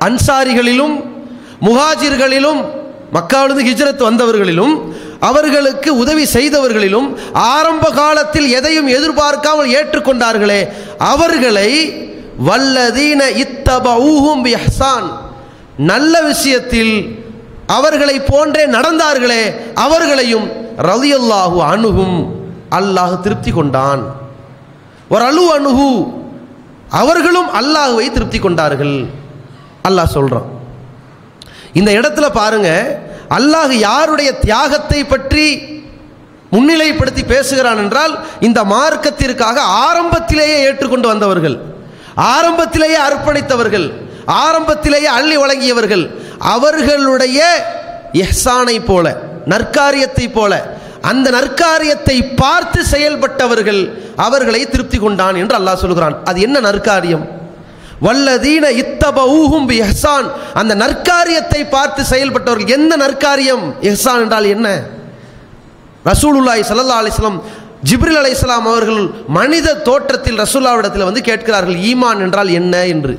அன்சாரிகளிலும் 0.00 0.94
முஹாஜிர்களிலும் 1.60 2.60
மக்காவிலிருந்து 3.12 3.62
ஹிஜ்ரத் 3.62 4.02
வந்தவர்களிலும் 4.02 4.74
அவர்களுக்கு 5.20 5.94
உதவி 5.94 6.24
செய்தவர்களிலும் 6.24 7.08
ஆரம்ப 7.32 7.90
காலத்தில் 7.90 8.48
எதையும் 8.50 8.88
எதிர்பார்க்காமல் 8.88 9.72
ஏற்றுக்கொண்டார்களே 9.72 10.68
அவர்களை 10.98 11.70
வல்லதீன 12.46 13.22
இத்தபூஹும் 13.44 14.42
பிஹ்சான் 14.44 15.08
நல்ல 15.76 16.22
விஷயத்தில் 16.22 17.20
அவர்களை 17.66 18.20
போன்றே 18.20 18.66
நடந்தார்களே 18.66 19.54
அவர்களையும் 19.74 20.46
ரதியல்லாஹு 20.76 21.62
அணுகும் 21.64 22.41
அல்லாஹ் 22.78 23.14
திருப்தி 23.24 23.50
கொண்டான். 23.58 24.02
ஒரு 25.12 25.22
அழு 25.30 25.44
அணுகு 25.56 25.90
அவர்களும் 27.00 27.50
அல்லாஹுவை 27.60 28.06
திருப்தி 28.16 28.38
கொண்டார்கள். 28.46 28.96
அல்லாஹ் 29.88 30.14
சொல்றான். 30.16 30.48
இந்த 31.78 31.90
இடத்துல 31.98 32.26
பாருங்க 32.40 32.70
அல்லாஹ் 33.38 33.72
யாருடைய 33.88 34.30
தியாகத்தை 34.46 35.00
பற்றி 35.12 35.46
முன்னிலைப்படுத்தி 36.54 37.22
பேசுகிறான் 37.32 37.80
என்றால் 37.84 38.14
இந்த 38.46 38.60
மார்க்கத்திற்காக 38.72 39.58
ஆரம்பத்திலேயே 39.86 40.56
ஏற்றுக்கொண்டு 40.66 41.06
வந்தவர்கள் 41.12 41.56
ஆரம்பத்திலேயே 42.34 42.98
அர்ப்பணித்தவர்கள் 43.08 43.86
ஆரம்பத்திலேயே 44.46 45.08
அள்ளி 45.18 45.36
வழங்கியவர்கள் 45.42 46.04
அவர்களுடைய 46.54 47.38
எஹ்சானை 48.24 48.76
போல 48.90 49.06
நற்காரியத்தை 49.52 50.26
போல 50.36 50.52
அந்த 51.10 51.26
நற்காரியத்தை 51.36 52.16
பார்த்து 52.42 52.80
செயல்பட்டவர்கள் 52.92 53.80
அவர்களை 54.26 54.60
திருப்தி 54.72 54.98
கொண்டான் 54.98 55.36
என்று 55.42 55.56
அல்லாஹ் 55.60 55.82
சொல்கிறான். 55.84 56.16
அது 56.28 56.38
என்ன 56.46 56.56
நற்காரியம்? 56.68 57.24
வல்லதீன 58.06 58.64
இத்தபூஹும் 58.82 59.66
பி 59.70 59.76
எஹ்சான் 59.86 60.28
அந்த 60.60 60.72
நற்காரியத்தை 60.84 61.60
பார்த்து 61.74 62.02
செயல்பட்டவர்கள் 62.12 62.74
எந்த 62.76 62.92
நற்காரியம்? 63.04 63.64
எஹ்சான் 63.90 64.22
என்றால் 64.24 64.48
என்ன? 64.54 64.68
ரசூலுல்லாய் 66.10 66.62
சல்லா 66.70 67.00
அலிஸ்லாம் 67.02 67.10
வஸல்லம் 67.10 67.40
ஜிப்ரில் 67.88 68.18
அலைஹிஸ்ஸலாம் 68.20 68.66
அவர்கள் 68.72 69.02
மனித 69.38 69.68
தோற்றத்தில் 69.88 70.40
ரசூல்லாவிடத்தில் 70.44 71.08
வந்து 71.08 71.22
கேட்கிறார்கள் 71.28 71.78
ஈமான் 71.90 72.22
என்றால் 72.26 72.50
என்ன 72.60 72.74
என்று. 72.94 73.14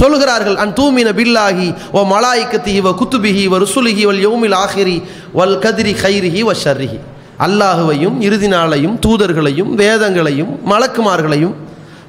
சொல்கிறார்கள் 0.00 0.56
அன் 0.62 0.72
தூமின 0.78 1.08
பில்லாகி 1.18 1.68
ஓ 1.98 2.00
மலாயிக்கத்திஹி 2.14 2.80
வ 2.86 2.90
குத்துபிஹி 3.00 3.44
வ 3.52 3.58
ருசுலிஹி 3.64 4.02
வல் 4.08 4.22
யோமில் 4.26 4.56
ஆஹிரி 4.64 4.96
வல் 5.38 5.56
கதிரி 5.64 5.92
கைரிஹி 6.04 6.42
வ 6.48 6.52
ஷர்ரிஹி. 6.64 6.98
அல்லாஹுவையும் 7.46 8.16
இறுதி 8.26 8.48
நாளையும் 8.48 8.96
தூதர்களையும் 9.04 9.70
வேதங்களையும் 9.80 10.52
மலக்குமார்களையும் 10.70 11.54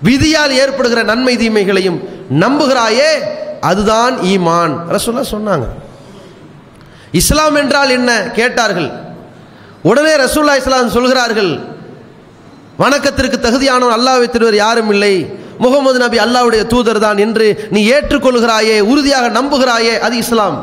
விதியால் 0.07 0.53
ஏற்படுகிற 0.61 0.99
நன்மை 1.11 1.33
தீமைகளையும் 1.41 1.99
நம்புகிறாயே 2.43 3.09
அதுதான் 3.69 4.15
ஈமான். 4.31 4.73
ரசூல்லா 4.95 5.23
சொன்னாங்க. 5.35 5.67
இஸ்லாம் 7.11 7.55
என்றால் 7.61 7.91
என்ன? 7.97 8.11
கேட்டார்கள். 8.39 8.89
உடனே 9.89 10.13
ரசூல்லா 10.25 10.55
இஸ்லாம் 10.61 10.95
சொல்கிறார்கள் 10.97 11.51
வணக்கத்திற்கு 12.83 13.37
தகுதியானவன் 13.45 13.97
அல்லாஹ்வை 13.97 14.27
திருவர் 14.29 14.57
யாரும் 14.63 14.91
இல்லை. 14.95 15.15
முகமது 15.63 15.97
நபி 16.05 16.17
அல்லாவுடைய 16.25 16.63
தூதர் 16.73 17.03
தான் 17.05 17.17
என்று 17.25 17.47
நீ 17.75 17.81
ஏற்றுக்கொள்கிறாயே 17.95 18.75
உறுதியாக 18.91 19.29
நம்புகிறாயே 19.37 19.93
அது 20.07 20.17
இஸ்லாம். 20.23 20.57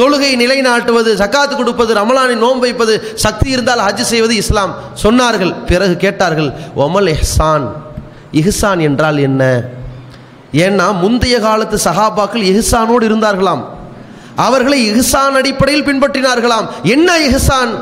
தொழுகை 0.00 0.30
நிலைநாட்டுவது 0.42 1.10
சக்காத்து 1.22 1.54
கொடுப்பது 1.56 1.92
ரமலானை 1.94 2.36
நோன்பு 2.44 2.64
வைப்பது 2.66 2.94
சக்தி 3.24 3.48
இருந்தால் 3.54 3.82
ஹஜ் 3.86 4.04
செய்வது 4.12 4.34
இஸ்லாம். 4.42 4.72
சொன்னார்கள் 5.02 5.52
பிறகு 5.70 5.94
கேட்டார்கள் 6.04 6.50
ஒமல் 6.84 7.10
எஹ்சான் 7.16 7.66
இஹ்சான் 8.40 8.80
என்றால் 8.88 9.18
என்ன? 9.28 9.42
ஏன்னா 10.66 10.86
முந்தைய 11.02 11.36
காலத்து 11.40 11.76
சஹாபாக்கள் 11.84 12.44
இஹ்சானோடு 12.52 13.04
இருந்தார்களாம். 13.10 13.62
அவர்களை 14.46 14.78
இஹ்சான் 14.92 15.36
அடிப்படையில் 15.40 15.86
பின்பற்றினார்களாம். 15.88 16.66
என்ன 16.94 17.08
இஹ்சான்? 17.28 17.72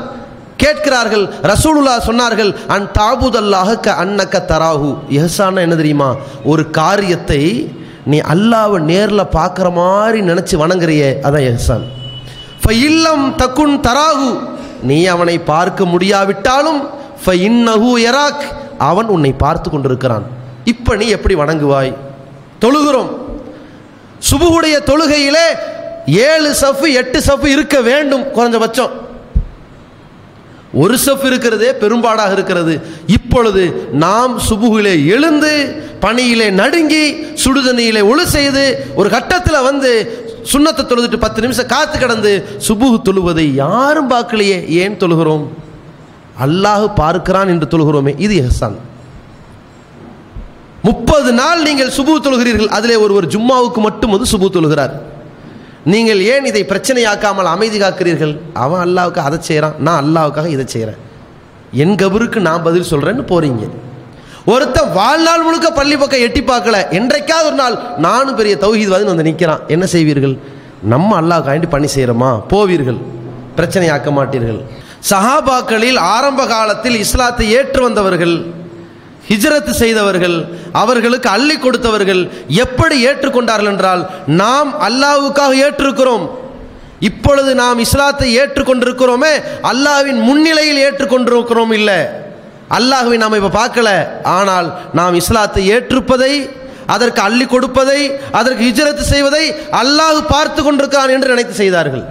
கேட்கிறார்கள் 0.63 1.25
ரசூலுல்லா 1.51 1.95
சொன்னார்கள் 2.09 2.51
அன் 2.75 2.87
தாபுதல்லாக 2.99 3.79
க 3.79 3.95
அன்னக்க 4.03 4.35
தராஹு. 4.51 4.89
இஹ்சான் 5.17 5.63
என்ன 5.65 5.75
தெரியுமா? 5.81 6.09
ஒரு 6.51 6.63
காரியத்தை 6.79 7.41
நீ 8.11 8.19
அல்லாவை 8.33 8.77
நேரில் 8.91 9.31
பார்க்குற 9.37 9.67
மாதிரி 9.79 10.19
நினச்சி 10.29 10.55
வணங்குறியே 10.63 11.09
அதான் 11.27 11.47
எஹசான். 11.51 11.85
இல்லம் 12.87 13.25
தக்குன் 13.37 13.75
தராகு 13.87 14.29
நீ 14.89 14.97
அவனை 15.05 15.39
பார்க்க 15.39 15.85
முடியாவிட்டாலும் 15.85 16.79
ஃப 17.23 17.33
இன்னஹு 17.47 17.89
எராக். 18.09 18.43
அவன் 18.89 19.09
உன்னை 19.15 19.31
பார்த்து 19.43 19.69
கொண்டிருக்கிறான். 19.69 20.25
இப்போ 20.71 20.91
நீ 20.95 21.05
எப்படி 21.15 21.35
வணங்குவாய்? 21.35 21.91
தொழுகிறோம். 22.63 23.11
சுபுகுடைய 24.29 24.75
தொழுகையிலே 24.89 25.47
ஏழு 26.29 26.49
சஃப் 26.61 26.85
எட்டு 27.01 27.19
சஃப் 27.19 27.45
இருக்க 27.45 27.81
வேண்டும் 27.89 28.23
குறைஞ்சபட்சம். 28.35 28.93
ஒரு 30.73 30.97
சஃப் 31.05 31.25
இருக்கிறதே 31.25 31.71
பெரும்பாடாக 31.71 32.31
இருக்கிறது. 32.31 32.81
இப்பொழுது 33.07 33.89
நாம் 33.91 34.39
சுபுகிலே 34.39 35.05
எழுந்து 35.05 35.83
பணியிலே 35.99 36.49
நடுங்கி 36.49 37.13
சுடுதண்ணியிலே 37.21 38.01
ஒழு 38.01 38.23
செய்து 38.23 38.91
ஒரு 38.95 39.09
கட்டத்தில் 39.09 39.61
வந்து 39.61 40.19
சுண்ணத்தை 40.53 40.83
தொழுதுட்டு 40.83 41.17
பத்து 41.17 41.41
நிமிஷம் 41.41 41.65
காத்து 41.65 41.99
கடந்து 41.99 42.59
சுபுகு 42.67 42.97
தொழுவதை 43.05 43.53
யாரும் 43.53 44.09
பார்க்கலையே. 44.09 44.67
ஏன் 44.67 44.97
தொழுகிறோம்? 44.97 45.47
அல்லாஹு 46.45 46.95
பார்க்கிறான் 46.95 47.47
என்று 47.47 47.67
தொழுகிறோமே. 47.67 48.19
இது 48.19 48.43
எஹசான். 48.43 48.75
முப்பது 50.83 51.31
நாள் 51.31 51.61
நீங்கள் 51.61 51.91
சுபு 51.97 52.15
தொழுகிறீர்கள். 52.23 52.67
அதிலே 52.67 52.95
ஒருவர் 52.95 53.27
ஜும்மாவுக்கு 53.27 53.77
மட்டும் 53.77 54.11
வந்து 54.11 54.37
சுபு 54.37 54.51
தொழுகிறார். 54.53 54.91
நீங்கள் 55.85 56.19
ஏன் 56.19 56.45
இதை 56.45 56.63
பிரச்சனையாக்காமல் 56.63 57.43
அமைதி 57.43 57.79
காக்கிறீர்கள் 57.79 58.39
அவன் 58.53 58.81
அல்லாவுக்கு 58.87 59.17
அதை 59.17 59.37
செய்கிறான் 59.41 59.73
நான் 59.79 60.01
அல்லாவுக்காக 60.03 60.45
இதை 60.45 60.65
செய்கிறேன் 60.67 60.99
என் 61.71 61.95
கபருக்கு 61.95 62.39
நான் 62.39 62.63
பதில் 62.63 62.89
சொல்கிறேன்னு 62.91 63.23
போகிறீங்க 63.31 63.69
ஒருத்தன் 64.45 64.91
வாழ்நாள் 64.91 65.43
முழுக்க 65.43 65.71
பள்ளி 65.71 65.97
பக்கம் 65.97 66.19
எட்டி 66.19 66.41
பார்க்கல. 66.41 66.89
என்றைக்காவது 66.89 67.47
ஒரு 67.47 67.55
நாள் 67.55 67.75
நானும் 67.97 68.35
பெரிய 68.35 68.55
தௌஹீத்வாதின்னு 68.55 69.13
வந்து 69.13 69.23
நிற்கிறான் 69.23 69.61
என்ன 69.67 69.85
செய்வீர்கள்? 69.85 70.37
நம்ம 70.81 71.21
அல்லாவுக்காண்டி 71.21 71.69
பண்ணி 71.69 71.87
செய்கிறோமா 71.95 72.41
போவீர்கள். 72.53 72.97
பிரச்சனையாக்க 73.57 74.11
மாட்டீர்கள். 74.17 74.61
சஹாபாக்களில் 75.09 75.99
ஆரம்ப 75.99 76.45
காலத்தில் 76.45 76.95
இஸ்லாத்தை 76.95 77.51
ஏற்று 77.51 77.83
வந்தவர்கள் 77.83 78.35
ஹிஜ்ரத் 79.29 79.71
செய்தவர்கள் 79.81 80.37
அவர்களுக்கு 80.81 81.27
அள்ளி 81.35 81.55
கொடுத்தவர்கள் 81.65 82.21
எப்படி 82.63 82.95
ஏற்றுக்கொண்டார்கள் 83.09 83.71
என்றால் 83.73 84.01
நாம் 84.41 84.71
அல்லாவுக்காக 84.87 85.51
ஏற்றிருக்கிறோம். 85.65 86.25
இப்பொழுது 87.09 87.51
நாம் 87.61 87.83
இஸ்லாத்தை 87.85 88.29
ஏற்றுக்கொண்டிருக்கிறோமே 88.41 89.33
அல்லாஹ்வின் 89.71 90.19
முன்னிலையில் 90.27 90.81
ஏற்றுக்கொண்டிருக்கிறோம் 90.87 91.73
இல்லை. 91.79 91.99
அல்லாஹுவை 92.77 93.17
நாம் 93.21 93.37
இப்போ 93.39 93.51
பார்க்கல. 93.61 93.89
ஆனால் 94.39 94.67
நாம் 94.99 95.19
இஸ்லாத்தை 95.21 95.63
ஏற்றுப்பதை 95.75 96.33
அதற்கு 96.95 97.21
அள்ளி 97.27 97.45
கொடுப்பதை 97.53 98.01
அதற்கு 98.39 98.63
ஹிஜரத்து 98.69 99.03
செய்வதை 99.13 99.43
அல்லாஹ் 99.81 100.19
பார்த்து 100.33 100.61
கொண்டிருக்கிறான் 100.63 101.13
என்று 101.15 101.31
நினைத்து 101.33 101.55
செய்தார்கள். 101.63 102.05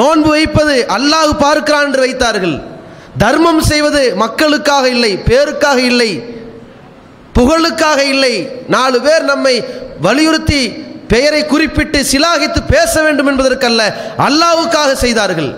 நோன்பு 0.00 0.28
வைப்பது 0.36 0.74
அல்லாஹ் 0.96 1.32
பார்க்கிறான் 1.46 1.86
என்று 1.88 2.04
வைத்தார்கள். 2.06 2.56
தர்மம் 3.18 3.62
செய்வது 3.70 4.02
மக்களுக்காக 4.22 4.88
இல்லை 4.88 5.12
பேருக்காக 5.28 5.78
இல்லை 5.90 6.10
புகழுக்காக 7.36 8.00
இல்லை. 8.14 8.34
நாலு 8.68 8.98
பேர் 9.00 9.24
நம்மை 9.32 9.54
வலியுறுத்தி 10.00 10.60
பெயரை 11.12 11.42
குறிப்பிட்டு 11.46 11.98
சிலாகித்து 12.12 12.60
பேச 12.74 13.02
வேண்டும் 13.02 13.30
என்பதற்கல்ல 13.30 13.82
அல்லாவுக்காக 14.26 14.90
செய்தார்கள். 15.04 15.50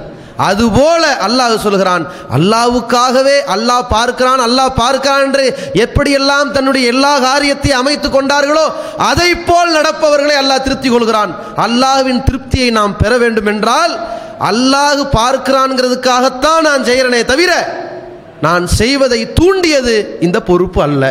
அதுபோல 0.48 1.02
அல்லாஹ் 1.26 1.54
சொல்கிறான் 1.64 2.04
அல்லாவுக்காகவே 2.36 3.36
அல்லாஹ் 3.54 3.90
பார்க்கிறான் 3.94 4.42
அல்லாஹ் 4.46 4.78
பார்க்கிறான் 4.82 5.24
என்று 5.26 5.46
எப்படியெல்லாம் 5.84 6.52
தன்னுடைய 6.56 6.84
எல்லா 6.94 7.12
காரியத்தையும் 7.28 7.80
அமைத்து 7.82 8.08
கொண்டார்களோ 8.16 8.66
அதை 9.10 9.30
போல் 9.48 9.74
நடப்பவர்களை 9.78 10.36
அல்லாஹ் 10.42 10.64
திருப்தி 10.66 10.88
கொள்கிறான். 10.90 11.32
அல்லாஹ்வின் 11.66 12.24
திருப்தியை 12.28 12.68
நாம் 12.78 12.98
பெற 13.02 13.12
வேண்டும் 13.24 13.50
என்றால் 13.54 13.94
அல்லாஹ் 14.50 15.02
பார்க்கிறான்ங்கிறதுக்காகத்தான் 15.18 16.62
நான் 16.68 16.86
செய்கிறனே 16.88 17.22
தவிர 17.32 17.52
நான் 18.46 18.64
செய்வதை 18.80 19.20
தூண்டியது 19.38 19.94
இந்த 20.26 20.38
பொறுப்பு 20.48 20.80
அல்ல. 20.86 21.04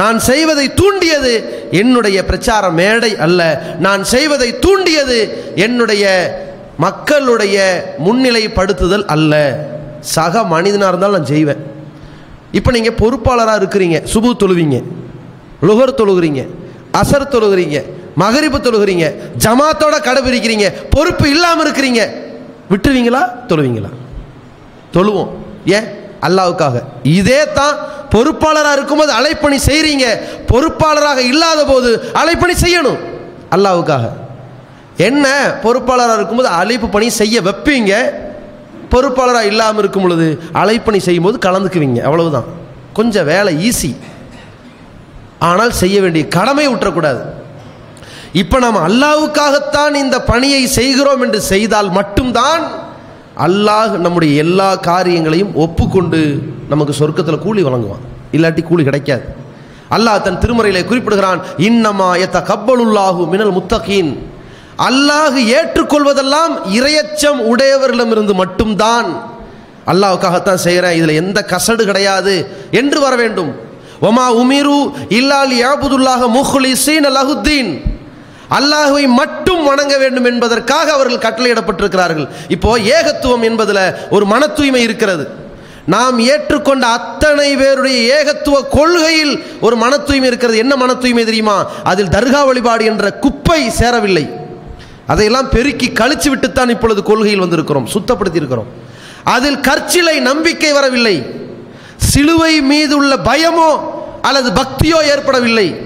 நான் 0.00 0.18
செய்வதை 0.30 0.64
தூண்டியது 0.80 1.34
என்னுடைய 1.80 2.18
பிரச்சார 2.30 2.64
மேடை 2.80 3.12
அல்ல. 3.26 3.40
நான் 3.86 4.02
செய்வதை 4.14 4.48
தூண்டியது 4.64 5.18
என்னுடைய 5.66 6.04
மக்களுடைய 6.78 7.56
முன்னிலைப்படுத்துதல் 8.04 9.04
அல்ல. 9.04 9.32
சக 10.00 10.44
மனிதனாக 10.44 10.88
இருந்தாலும் 10.88 11.16
நான் 11.16 11.26
செய்வேன் 11.26 11.62
இப்போ 12.52 12.70
நீங்கள் 12.70 12.98
பொறுப்பாளராக 13.00 13.60
இருக்கிறீங்க 13.62 14.04
சுபு 14.04 14.36
தொழுவீங்க 14.42 14.82
லுகர் 15.62 15.98
தொழுகிறீங்க 16.00 16.48
அசர் 16.92 17.32
தொழுகிறீங்க 17.32 17.84
மகரிப்பு 18.14 18.58
தொழுகிறீங்க 18.58 19.06
ஜமாத்தோட 19.38 19.96
கடைபிடிக்கிறீங்க 19.98 20.72
பொறுப்பு 20.90 21.30
இல்லாமல் 21.30 21.64
இருக்கிறீங்க 21.66 22.02
விட்டுருவீங்களா 22.70 23.22
தொழுவீங்களா? 23.48 23.90
தொழுவோம். 24.92 25.30
ஏன்? 25.64 25.86
அல்லாவுக்காக. 26.20 26.82
இதே 27.02 27.52
தான் 27.52 27.74
பொறுப்பாளராக 28.10 28.72
இருக்கும்போது 28.72 29.12
அழைப்பணி 29.12 29.58
செய்கிறீங்க 29.66 30.06
பொறுப்பாளராக 30.48 31.18
இல்லாத 31.18 31.64
போது 31.64 32.02
அழைப்பணி 32.14 32.54
செய்யணும். 32.62 32.98
அல்லாவுக்காக. 33.50 34.04
என்ன 34.96 35.26
பொறுப்பாளராக 35.64 36.18
இருக்கும்போது 36.18 36.48
அழைப்பு 36.48 36.88
பணி 36.88 37.08
செய்ய 37.10 37.40
வைப்பீங்க? 37.40 37.92
பொறுப்பாளராக 38.92 39.50
இல்லாமல் 39.50 39.82
இருக்கும் 39.82 40.02
பொழுது 40.02 40.26
அழைப்பணி 40.52 40.98
செய்யும்போது 40.98 41.38
கலந்துக்குவீங்க. 41.46 42.00
அவ்வளவுதான். 42.02 42.48
கொஞ்சம் 42.92 43.24
வேலை 43.24 43.68
ஈஸி 43.68 43.94
ஆனால் 45.38 45.72
செய்ய 45.80 46.00
வேண்டிய 46.00 46.28
கடமை 46.28 46.66
விட்டுறக்கூடாது 46.68 47.22
இப்போ 48.32 48.58
நாம் 48.58 48.78
அல்லாவுக்காகத்தான் 48.88 49.94
இந்த 49.94 50.22
பணியை 50.22 50.66
செய்கிறோம் 50.66 51.22
என்று 51.22 51.40
செய்தால் 51.40 51.90
மட்டும்தான் 51.90 52.64
அல்லாஹ் 53.46 53.92
நம்முடைய 53.98 54.34
எல்லா 54.44 54.74
காரியங்களையும் 54.74 55.54
ஒப்புக்கொண்டு 55.54 56.20
நமக்கு 56.68 56.92
சொர்க்கத்தில் 57.00 57.38
கூலி 57.38 57.62
வழங்குவான். 57.62 58.04
இல்லாட்டி 58.32 58.62
கூலி 58.62 58.84
கிடைக்காது. 58.84 59.24
அல்லாஹ் 59.96 60.22
தன் 60.22 60.40
திருமறையிலே 60.42 60.82
குறிப்பிடுகிறான் 60.86 61.40
இன்னமா 61.58 62.18
எத்த 62.18 62.38
கப்பலுள்ளாகும் 62.52 63.30
மினல் 63.34 63.56
முத்தகீன். 63.58 64.10
அல்லாஹ் 64.78 65.36
ஏற்றுக்கொள்வதெல்லாம் 65.58 66.54
இரையச்சம் 66.78 67.38
உடையவர்களிடமிருந்து 67.52 68.34
மட்டும்தான். 68.34 69.34
அல்லாவுக்காகத்தான் 69.86 70.64
செய்கிறேன். 70.66 70.92
இதில் 70.92 71.08
எந்த 71.08 71.46
கசடு 71.50 71.84
கிடையாது 71.84 72.50
என்று 72.70 73.00
வர 73.00 73.16
வேண்டும். 73.16 73.54
ஒமா 74.02 74.26
உமிரு 74.42 74.92
இல்லால் 75.08 75.50
யாபுதுல்லாஹ 75.50 76.22
முஹ்லிசீன் 76.38 77.06
அலஹுத்தீன் 77.12 77.80
அல்லாஹுவை 78.50 79.06
மட்டும் 79.06 79.64
வணங்க 79.64 79.98
வேண்டும் 79.98 80.24
என்பதற்காக 80.24 80.92
அவர்கள் 80.92 81.24
கட்டளையிடப்பட்டிருக்கிறார்கள். 81.26 82.28
இப்போ 82.48 82.78
ஏகத்துவம் 82.78 83.42
என்பதில் 83.42 83.94
ஒரு 84.10 84.24
மன 84.26 84.46
தூய்மை 84.46 84.82
இருக்கிறது. 84.82 85.28
நாம் 85.86 86.18
ஏற்றுக்கொண்ட 86.18 86.80
அத்தனை 86.80 87.56
பேருடைய 87.56 88.18
ஏகத்துவ 88.18 88.68
கொள்கையில் 88.68 89.44
ஒரு 89.60 89.76
மன 89.76 89.96
தூய்மை 89.96 90.28
இருக்கிறது. 90.28 90.58
என்ன 90.58 90.76
மன 90.76 90.94
தூய்மை 90.94 91.24
தெரியுமா? 91.24 91.70
அதில் 91.84 92.06
தர்கா 92.06 92.46
வழிபாடு 92.46 92.84
என்ற 92.84 93.10
குப்பை 93.10 93.70
சேரவில்லை. 93.70 94.44
அதையெல்லாம் 95.06 95.48
பெருக்கி 95.48 95.88
கழிச்சு 95.88 96.28
விட்டுத்தான் 96.32 96.68
இப்பொழுது 96.68 97.02
கொள்கையில் 97.02 97.42
வந்திருக்கிறோம் 97.44 97.86
சுத்தப்படுத்தி 97.94 98.34
இருக்கிறோம் 98.34 98.66
அதில் 99.24 99.60
கற்சிலை 99.60 100.20
நம்பிக்கை 100.20 100.72
வரவில்லை. 100.72 101.26
சிலுவை 101.96 102.60
மீது 102.60 102.96
உள்ள 102.96 103.16
பயமோ 103.16 103.70
அல்லது 104.22 104.50
பக்தியோ 104.50 104.98
ஏற்படவில்லை. 105.12 105.76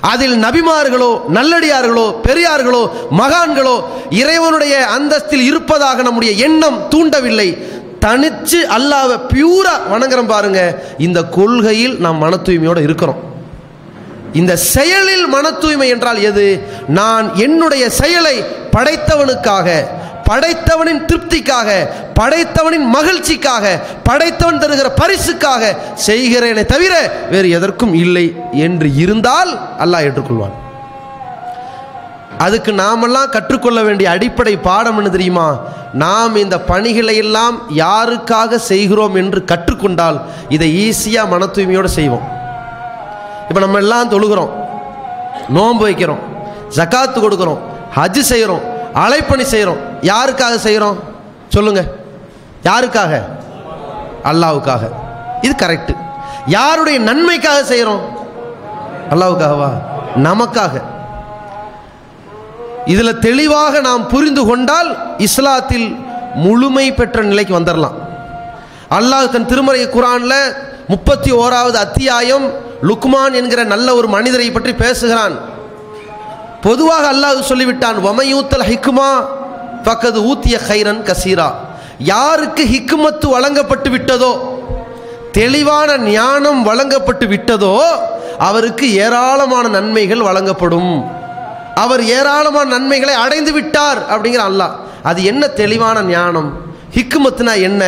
அதில் 0.00 0.36
நபிமார்களோ 0.42 1.20
நல்லடியார்களோ 1.28 2.20
பெரியார்களோ 2.22 2.90
மகான்களோ 3.18 3.84
இறைவனுடைய 4.10 4.86
அந்தஸ்தில் 4.96 5.44
இருப்பதாக 5.44 6.02
நம்முடைய 6.02 6.32
எண்ணம் 6.46 6.78
தூண்டவில்லை. 6.88 7.48
தனிச்சு 8.00 8.60
அல்லாவை 8.76 9.16
பியூரா 9.32 9.74
வணங்குறோம் 9.92 10.32
பாருங்க. 10.34 10.82
இந்த 10.98 11.22
கொள்கையில் 11.22 11.96
நாம் 11.98 12.18
மன 12.18 12.36
தூய்மையோடு 12.36 12.82
இருக்கிறோம். 12.82 13.20
இந்த 14.32 14.56
செயலில் 14.56 15.26
மன 15.26 15.50
தூய்மை 15.50 15.88
என்றால் 15.88 16.20
எது? 16.22 16.46
நான் 16.88 17.26
என்னுடைய 17.34 17.90
செயலை 17.90 18.36
படைத்தவனுக்காக 18.76 19.68
படைத்தவனின் 20.28 21.04
திருப்திக்காக 21.08 21.70
படைத்தவனின் 22.14 22.86
மகிழ்ச்சிக்காக 22.94 23.64
படைத்தவன் 24.08 24.60
தருகிற 24.62 24.88
பரிசுக்காக 25.00 25.76
செய்கிறேனே 26.06 26.64
தவிர 26.64 26.92
வேறு 27.30 27.48
எதற்கும் 27.50 27.94
இல்லை 27.94 28.26
என்று 28.52 28.96
இருந்தால் 28.96 29.50
அல்லாஹ் 29.78 30.04
ஏற்றுக்கொள்வான். 30.08 30.56
அதுக்கு 32.38 32.72
நாமெல்லாம் 32.72 33.28
கற்றுக்கொள்ள 33.28 33.82
வேண்டிய 33.82 34.10
அடிப்படை 34.10 34.56
பாடம் 34.56 34.96
என்ன 34.96 35.10
தெரியுமா? 35.10 35.48
நாம் 35.92 36.36
இந்த 36.36 36.60
பணிகளை 36.60 37.16
எல்லாம் 37.16 37.56
யாருக்காக 37.76 38.54
செய்கிறோம் 38.54 39.14
என்று 39.14 39.44
கற்றுக்கொண்டால் 39.44 40.20
இதை 40.48 40.68
ஈஸியாக 40.84 41.28
மன 41.28 41.46
தூய்மையோடு 41.46 41.90
செய்வோம். 41.98 42.26
இப்போ 43.48 43.60
நம்ம 43.60 43.78
எல்லாம் 43.78 44.10
தொழுகிறோம். 44.10 44.50
நோன்பு 45.48 45.88
வைக்கிறோம். 45.88 46.22
ஜக்காத்து 46.76 47.18
கொடுக்குறோம். 47.24 47.58
ஹஜ் 47.96 48.18
செய்கிறோம். 48.18 48.60
அழைப்பணி 48.94 49.42
செய்கிறோம். 49.42 49.80
யாருக்காக 50.00 50.54
செய்கிறோம்? 50.56 50.98
சொல்லுங்கள் 51.48 51.88
யாருக்காக? 52.62 53.22
அல்லாவுக்காக. 54.24 54.90
இது 55.40 55.54
கரெக்டு 55.66 55.96
யாருடைய 56.46 56.98
நன்மைக்காக 56.98 57.64
செய்கிறோம்? 57.64 58.00
அல்லாவுக்காகவா? 59.10 59.70
நமக்காக. 60.16 60.82
இதில் 62.84 63.18
தெளிவாக 63.18 63.80
நாம் 63.80 64.08
புரிந்து 64.08 64.46
கொண்டால் 64.46 64.90
இஸ்லாத்தில் 65.18 66.04
முழுமை 66.34 66.92
பெற்ற 66.92 67.22
நிலைக்கு 67.22 67.60
வந்துடலாம் 67.60 67.96
அல்லாஹ் 68.90 69.28
தன் 69.28 69.46
திருமறை 69.46 69.88
குரானில் 69.88 70.56
முப்பத்தி 70.88 71.32
ஓராவது 71.32 71.78
அத்தியாயம் 71.78 72.46
லுக்மான் 72.82 73.32
என்கிற 73.32 73.64
நல்ல 73.64 73.94
ஒரு 73.94 74.08
மனிதரை 74.08 74.50
பற்றி 74.50 74.74
பேசுகிறான். 74.74 75.38
பொதுவாக 76.62 77.12
அல்லாஹ் 77.12 77.48
சொல்லிவிட்டான் 77.48 77.98
ஒமையூத்தல் 78.04 78.68
ஹிக்குமா 78.70 79.24
பக்கது 79.82 80.20
ஊத்திய 80.20 80.58
ஹைரன் 80.68 81.02
கசீரா. 81.02 81.52
யாருக்கு 81.98 82.64
ஹிக்குமத்து 82.64 83.26
வழங்கப்பட்டு 83.28 83.90
விட்டதோ 83.90 84.32
தெளிவான 85.32 85.98
ஞானம் 85.98 86.62
வழங்கப்பட்டு 86.62 87.26
விட்டதோ 87.26 87.80
அவருக்கு 88.38 88.94
ஏராளமான 88.94 89.68
நன்மைகள் 89.68 90.20
வழங்கப்படும். 90.20 91.10
அவர் 91.74 92.04
ஏராளமான 92.04 92.68
நன்மைகளை 92.68 93.14
அடைந்து 93.14 93.52
விட்டார் 93.52 94.00
அப்படிங்கிற 94.10 94.42
அல்லாஹ். 94.50 94.70
அது 95.02 95.24
என்ன 95.24 95.46
தெளிவான 95.46 96.02
ஞானம்? 96.02 96.56
ஹிக்குமத்துனா 96.94 97.60
என்ன? 97.60 97.84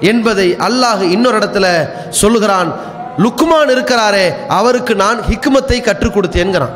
என்பதை 0.00 0.56
அல்லாஹ் 0.58 1.00
இன்னொரு 1.00 1.38
இடத்துல 1.38 1.88
சொல்லுகிறான். 2.10 2.74
லுக்குமான் 3.22 3.70
இருக்கிறாரே 3.74 4.26
அவருக்கு 4.58 4.92
நான் 5.02 5.18
ஹிக்குமத்தை 5.28 5.78
கற்றுக் 5.88 6.16
கொடுத்தேன்கிறான். 6.16 6.74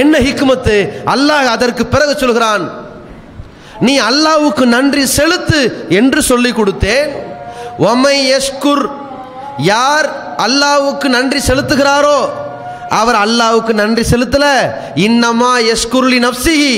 என்ன 0.00 0.14
ஹிக்குமத்து 0.26 0.76
அல்லாஹ் 1.14 1.48
அதற்கு 1.56 1.84
பிறகு 1.94 2.14
சொல்கிறான் 2.22 2.64
நீ 3.86 3.94
அல்லாவுக்கு 4.08 4.64
நன்றி 4.76 5.04
செலுத்து 5.18 5.60
என்று 5.98 6.20
சொல்லி 6.30 6.50
கொடுத்தேன். 6.58 7.10
ஒமை 7.90 8.16
யஷ்குர் 8.32 8.84
யார் 9.72 10.08
அல்லாவுக்கு 10.46 11.08
நன்றி 11.16 11.40
செலுத்துகிறாரோ 11.48 12.18
அவர் 13.00 13.18
அல்லாவுக்கு 13.24 13.72
நன்றி 13.82 14.04
செலுத்தல. 14.12 14.46
இன்னமா 15.06 15.52
யஷ்குர்லி 15.70 16.18
நப்சிஹி 16.26 16.76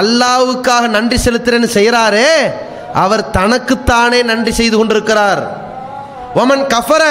அல்லாஹ்வுக்காக 0.00 0.84
நன்றி 0.96 1.18
செலுத்துறேன்னு 1.26 1.68
செய்கிறாரே 1.76 2.30
அவர் 3.02 3.30
தனக்குத்தானே 3.36 4.20
நன்றி 4.30 4.52
செய்து 4.58 4.76
கொண்டிருக்கிறார். 4.76 5.42
ஒமன் 6.42 6.64
கஃபர 6.74 7.02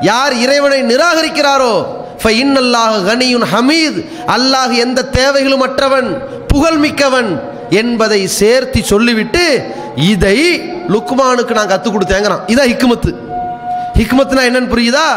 யார் 0.00 0.34
இறைவனை 0.34 0.82
நிராகரிக்கிறாரோ? 0.82 1.86
ஃபைன்னல்லாஹ் 2.22 3.04
கனியுன் 3.08 3.44
ஹமீத். 3.52 4.10
அல்லாஹ் 4.26 4.72
எந்த 4.72 5.04
தேவைகளும் 5.04 5.62
அற்றவன் 5.62 6.22
புகழ்மிக்கவன் 6.54 7.40
என்பதை 7.70 8.26
சேர்த்து 8.26 8.84
சொல்லிவிட்டு 8.84 9.74
இதை 9.96 10.60
லுக்மானுக்கு 10.88 11.50
நான் 11.50 11.68
கற்றுக் 11.68 11.96
கொடுத்தேங்கிறான். 11.96 12.40
இதான் 12.46 12.70
ஹிக்மத்து. 12.72 13.14
ஹிக்மத்னா 13.94 14.42
என்னன்னு 14.48 14.72
புரியுதா? 14.74 15.08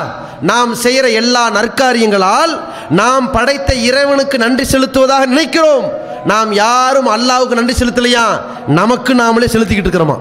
நாம் 0.41 0.75
செய்கிற 0.75 1.09
எல்லா 1.09 1.51
நற்காரியங்களால் 1.51 2.59
நாம் 2.89 3.31
படைத்த 3.31 3.73
இறைவனுக்கு 3.73 4.37
நன்றி 4.37 4.77
செலுத்துவதாக 4.77 5.25
நினைக்கிறோம். 5.25 5.91
நாம் 6.25 6.53
யாரும் 6.53 7.07
அல்லாவுக்கு 7.07 7.53
நன்றி 7.53 7.85
செலுத்தலையா? 7.85 8.25
நமக்கு 8.67 9.13
நாமளே 9.13 9.45
செலுத்திக்கிட்டு 9.45 9.89
இருக்கிறோமா? 9.89 10.17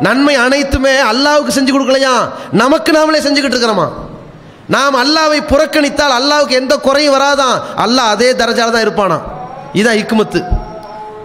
நன்மை 0.00 0.34
அனைத்துமே 0.34 0.96
அல்லாவுக்கு 0.98 1.52
செஞ்சு 1.56 1.72
கொடுக்கலையா? 1.72 2.28
நமக்கு 2.52 2.92
நாமளே 2.92 3.20
செஞ்சுக்கிட்டு 3.26 3.56
இருக்கிறோமா? 3.56 3.88
நாம் 4.68 4.94
அல்லாவை 4.94 5.40
புறக்கணித்தால் 5.40 6.16
அல்லாவுக்கு 6.18 6.50
எந்த 6.50 6.76
குறையும் 6.76 7.14
வராதான் 7.16 7.62
அல்லாஹ் 7.84 8.12
அதே 8.14 8.32
தரஜால 8.32 8.70
தான் 8.70 8.86
இருப்பானா? 8.86 9.18
இதான் 9.72 10.00
இக்குமத்து 10.02 10.42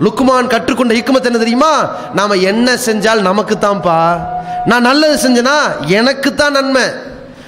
லுக்குமான் 0.01 0.47
கற்றுக்கொண்ட 0.47 0.93
ஹிக்மத் 0.93 1.25
என்ன 1.25 1.37
தெரியுமா? 1.37 1.89
நாம் 2.13 2.29
என்ன 2.29 2.75
செஞ்சால் 2.75 3.21
நமக்கு 3.21 3.55
தான்ப்பா 3.55 4.19
நான் 4.65 4.81
நல்லது 4.81 5.29
செஞ்சனா? 5.29 5.57
எனக்கு 5.85 6.35
தான் 6.35 6.51
நன்மை. 6.51 6.83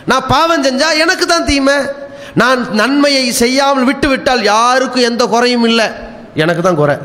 நான் 0.06 0.28
பாவம் 0.28 0.64
செஞ்சால் 0.64 0.98
எனக்கு 0.98 1.26
தான் 1.26 1.46
தீமை. 1.46 1.76
நான் 2.34 2.72
நன்மையை 2.72 3.32
செய்யாமல் 3.32 3.84
விட்டு 3.84 4.08
விட்டால் 4.08 4.44
யாருக்கும் 4.44 5.04
எந்த 5.04 5.26
குறையும் 5.26 5.64
இல்லை. 5.64 5.92
எனக்கு 6.36 6.62
தான் 6.62 6.76
குறை. 6.76 6.98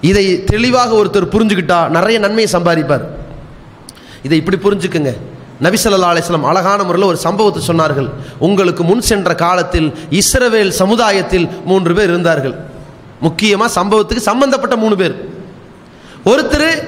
இதை 0.00 0.44
தெளிவாக 0.44 0.94
ஒருத்தர் 0.94 1.32
புரிஞ்சுக்கிட்டா 1.32 1.88
நிறைய 1.88 2.18
நன்மையை 2.18 2.60
சம்பாதிப்பார். 2.60 3.04
இதை 4.22 4.44
இப்படி 4.44 4.56
புரிஞ்சுக்குங்க. 4.56 5.16
நபிசல்லா 5.62 6.22
அலிஸ்லாம் 6.22 6.42
அழகான 6.42 6.82
முறையில் 6.82 7.08
ஒரு 7.08 7.16
சம்பவத்தை 7.16 7.62
சொன்னார்கள். 7.66 8.10
உங்களுக்கு 8.38 8.84
முன் 8.84 9.00
சென்ற 9.00 9.34
காலத்தில் 9.34 9.94
இஸ்ரவேல் 10.10 10.68
சமுதாயத்தில் 10.68 11.48
மூன்று 11.64 11.94
பேர் 11.94 12.08
இருந்தார்கள். 12.08 12.54
முக்கியமாக 13.20 13.80
சம்பவத்துக்கு 13.80 14.16
சம்பந்தப்பட்ட 14.16 14.76
மூணு 14.76 14.96
பேர். 14.96 15.28
ஒருத்தர் 16.24 16.82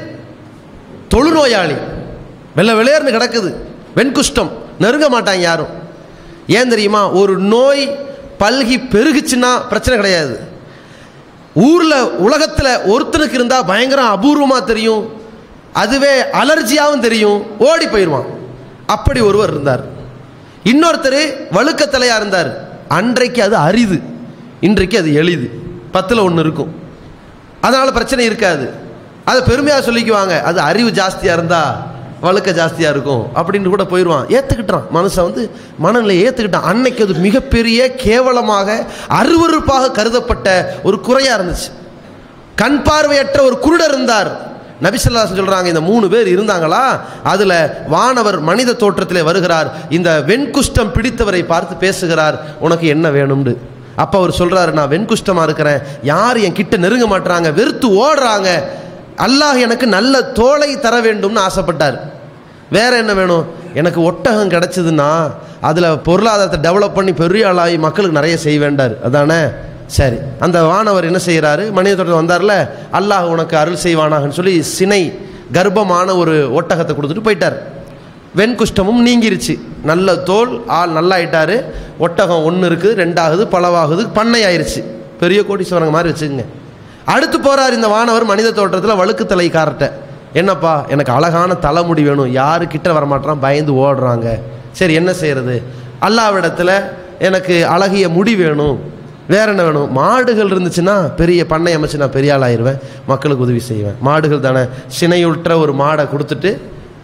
தொழுநோயாளி. 1.10 1.76
வெள்ள 2.56 2.72
வெளியேர்னு 2.72 3.12
கிடக்குது. 3.12 3.54
வெண்குஷ்டம். 3.96 4.50
நெருங்க 4.78 5.10
மாட்டாங்க 5.10 5.40
யாரும். 5.40 5.68
ஏன் 6.46 6.68
தெரியுமா? 6.68 7.10
ஒரு 7.10 7.38
நோய் 7.38 7.88
பல்கி 8.40 8.78
பெருகுச்சுன்னா 8.90 9.66
பிரச்சனை 9.68 10.00
கிடையாது. 10.00 10.51
ஊரில் 11.55 12.11
உலகத்தில் 12.11 12.78
ஒருத்தனுக்கு 12.78 13.32
இருந்தால் 13.32 13.64
பயங்கரம் 13.64 14.22
அபூர்வமாக 14.22 14.64
தெரியும். 14.64 15.20
அதுவே 15.72 16.20
அலர்ஜியாகவும் 16.22 17.00
தெரியும். 17.00 17.61
ஓடி 17.61 17.86
போயிடுவான். 17.86 18.26
அப்படி 18.86 19.20
ஒருவர் 19.20 19.50
இருந்தார். 19.50 19.84
இன்னொருத்தர் 20.64 21.34
வழுக்கத்தலையாக 21.53 22.16
இருந்தார். 22.16 22.68
அன்றைக்கு 22.88 23.42
அது 23.42 23.57
அரிது. 23.57 24.00
இன்றைக்கு 24.61 24.98
அது 24.98 25.14
எளிது. 25.14 25.50
பத்தில் 25.92 26.18
ஒன்று 26.18 26.40
இருக்கும். 26.40 26.74
அதனால் 27.61 27.92
பிரச்சனை 27.92 28.24
இருக்காது. 28.24 28.70
அதை 29.24 29.42
பெருமையாக 29.42 29.90
சொல்லிக்குவாங்க. 29.90 30.42
அது 30.42 30.61
அறிவு 30.61 30.90
ஜாஸ்தியாக 30.90 31.32
இருந்தால் 31.32 31.76
வழுக்க 32.22 32.50
ஜாஸ்தியாக 32.60 32.94
இருக்கும் 32.94 33.24
அப்படின்னு 33.36 33.72
கூட 33.74 33.84
போயிடுவான் 33.92 34.26
ஏற்றுக்கிட்டான் 34.36 34.86
மனுஷன் 34.96 35.28
வந்து 35.28 35.50
மனநிலை 35.84 36.16
ஏற்றுக்கிட்டான் 36.26 36.68
அன்னைக்கு 36.72 37.04
அது 37.04 37.14
மிகப்பெரிய 37.26 37.94
கேவலமாக 38.04 38.78
அருவருப்பாக 39.20 39.92
கருதப்பட்ட 39.98 40.48
ஒரு 40.82 41.00
குறையாக 41.00 41.36
இருந்துச்சு. 41.38 41.68
கண் 42.54 42.80
பார்வையற்ற 42.82 43.38
ஒரு 43.42 43.58
குருடர் 43.66 43.94
இருந்தார். 43.94 44.30
நபிசல்லாசன் 44.82 45.38
சொல்கிறாங்க 45.40 45.64
இந்த 45.64 45.80
மூணு 45.80 46.08
பேர் 46.08 46.28
இருந்தாங்களா? 46.34 46.84
அதில் 47.22 47.56
வானவர் 47.88 48.40
மனித 48.40 48.72
தோற்றத்திலே 48.72 49.22
வருகிறார். 49.22 49.68
இந்த 49.88 50.10
வெண்குஷ்டம் 50.26 50.94
பிடித்தவரை 50.94 51.42
பார்த்து 51.46 51.74
பேசுகிறார். 51.76 52.38
உனக்கு 52.60 52.86
என்ன 52.86 53.10
வேணும்னு. 53.10 53.54
அப்போ 53.96 54.18
அவர் 54.18 54.36
சொல்கிறாரு 54.38 54.72
நான் 54.72 54.88
வெண்குஷ்டமாக 54.88 55.42
இருக்கிறேன். 55.42 55.80
யார் 56.02 56.36
என் 56.36 56.58
கிட்ட 56.58 56.76
நெருங்க 56.76 57.06
மாட்டுறாங்க 57.12 57.48
வெறுத்து 57.54 57.88
ஓடுறாங்க. 58.04 58.48
அல்லாஹ் 59.18 59.58
எனக்கு 59.58 59.86
நல்ல 59.86 60.22
தோலை 60.22 60.80
தர 60.80 61.00
வேண்டும்னு 61.00 61.44
ஆசைப்பட்டார். 61.48 61.96
வேற 62.70 62.96
என்ன 62.96 63.14
வேணும்? 63.14 63.44
எனக்கு 63.74 64.02
ஒட்டகம் 64.02 64.50
கிடச்சிதுன்னா 64.50 65.30
அதில் 65.60 65.98
பொருளாதாரத்தை 65.98 66.70
டெவலப் 66.70 66.94
பண்ணி 66.94 67.12
பெரிய 67.12 67.48
ஆளாகி 67.48 67.78
மக்களுக்கு 67.78 68.18
நிறைய 68.18 68.36
செய்ய 68.36 68.58
வேண்டார் 68.58 68.94
அதானே? 69.02 69.42
சரி. 69.86 70.16
அந்த 70.40 70.64
வானவர் 70.64 71.04
என்ன 71.04 71.18
செய்கிறாரு 71.26 71.72
மனித 71.72 71.96
தோட்டம் 71.96 72.20
வந்தார்ல 72.22 72.68
அல்லாஹ் 72.92 73.22
உனக்கு 73.22 73.56
அருள் 73.56 73.82
செய்வானாகன்னு 73.84 74.38
சொல்லி 74.38 74.62
சினை 74.78 75.12
கர்ப்பமான 75.52 76.16
ஒரு 76.16 76.50
ஒட்டகத்தை 76.58 76.92
கொடுத்துட்டு 76.94 77.26
போயிட்டார். 77.28 77.56
வெண்குஷ்டமும் 78.36 79.02
நீங்கிருச்சு. 79.06 79.58
நல்ல 79.82 80.16
தோல் 80.16 80.64
ஆள் 80.66 80.90
நல்லா 80.90 81.16
ஆயிட்டாரு 81.16 81.64
ஒட்டகம் 81.98 82.44
ஒன்று 82.44 82.68
இருக்குது 82.68 82.98
ரெண்டாகுது 83.02 83.44
பலவாகுது 83.54 84.08
பண்ணை 84.12 84.44
ஆயிருச்சு 84.44 84.82
பெரிய 85.20 85.42
கோடீஸ்வரங்க 85.48 85.90
மாதிரி 85.90 86.12
வச்சுக்கோங்க. 86.12 86.44
அடுத்து 87.05 87.40
போகிறார் 87.40 87.74
இந்த 87.74 87.88
வானவர் 87.88 88.24
மனித 88.24 88.50
தோற்றத்தில் 88.50 88.94
வழுக்கு 88.94 89.24
தலைக்காரர்கிட்ட 89.24 89.90
என்னப்பா 90.32 90.84
எனக்கு 90.88 91.12
அழகான 91.12 91.55
தலைமுடி 91.55 92.03
வேணும். 92.03 92.34
யாருக்கிட்ட 92.34 92.88
வரமாட்டான் 92.88 93.40
பயந்து 93.40 93.72
ஓடுறாங்க. 93.72 94.40
சரி 94.72 94.94
என்ன 94.94 95.12
செய்கிறது 95.12 95.62
அல்லாவிடத்தில் 96.00 96.82
எனக்கு 97.18 97.66
அழகிய 97.66 98.09
முடி 98.09 98.34
வேணும். 98.34 98.78
வேற 99.28 99.44
என்ன 99.44 99.62
வேணும்? 99.62 99.92
மாடுகள் 99.92 100.48
இருந்துச்சுன்னா 100.48 101.14
பெரிய 101.14 101.46
பண்ணை 101.46 101.76
அமைச்சு 101.76 101.96
நான் 101.96 102.11
பெரிய 102.11 102.34
ஆள் 102.34 102.40
ஆயிடுவேன் 102.40 102.78
மக்களுக்கு 103.07 103.44
உதவி 103.44 103.61
செய்வேன். 103.61 103.94
மாடுகள் 104.00 104.40
தானே. 104.40 104.62
சினையுற்ற 105.00 105.59
ஒரு 105.59 105.74
மாடை 105.74 106.07
கொடுத்துட்டு 106.09 106.59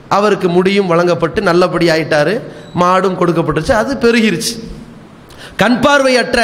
அவருக்கு 0.09 0.49
முடியும் 0.49 0.87
வழங்கப்பட்டு 0.87 1.41
நல்லபடி 1.41 1.89
ஆயிட்டாரு. 1.89 2.41
மாடும் 2.81 3.19
கொடுக்கப்பட்டுச்சு 3.21 3.73
அது 3.73 3.95
பெருகிருச்சு. 3.95 4.53
கண் 5.61 5.79
பார்வையற்ற 5.85 6.41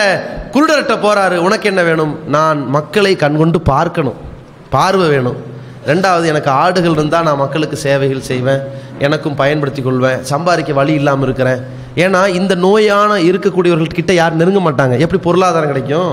குருடர்கிட்ட 0.55 0.95
போறாரு 1.03 1.37
உனக்கு 1.47 1.67
என்ன 1.71 1.83
வேணும்? 1.89 2.15
நான் 2.37 2.59
மக்களை 2.77 3.13
கண்கொண்டு 3.23 3.59
பார்க்கணும். 3.73 4.17
பார்வை 4.75 5.07
வேணும். 5.13 5.37
ரெண்டாவது 5.91 6.25
எனக்கு 6.33 6.51
ஆடுகள் 6.63 6.97
இருந்தால் 6.99 7.27
நான் 7.29 7.41
மக்களுக்கு 7.43 7.77
சேவைகள் 7.85 8.27
செய்வேன். 8.31 8.63
எனக்கும் 9.07 9.39
பயன்படுத்தி 9.43 9.83
கொள்வேன். 9.83 10.19
சம்பாதிக்க 10.33 10.73
வழி 10.81 10.93
இல்லாமல் 11.01 11.27
இருக்கிறேன். 11.29 11.63
ஏன்னா 12.05 12.21
இந்த 12.41 12.55
நோயான 12.67 13.21
இருக்கக்கூடியவர்கள்கிட்ட 13.31 14.13
யாரும் 14.21 14.41
நெருங்க 14.43 14.63
மாட்டாங்க. 14.67 14.99
எப்படி 15.05 15.23
பொருளாதாரம் 15.29 15.73
கிடைக்கும்? 15.73 16.13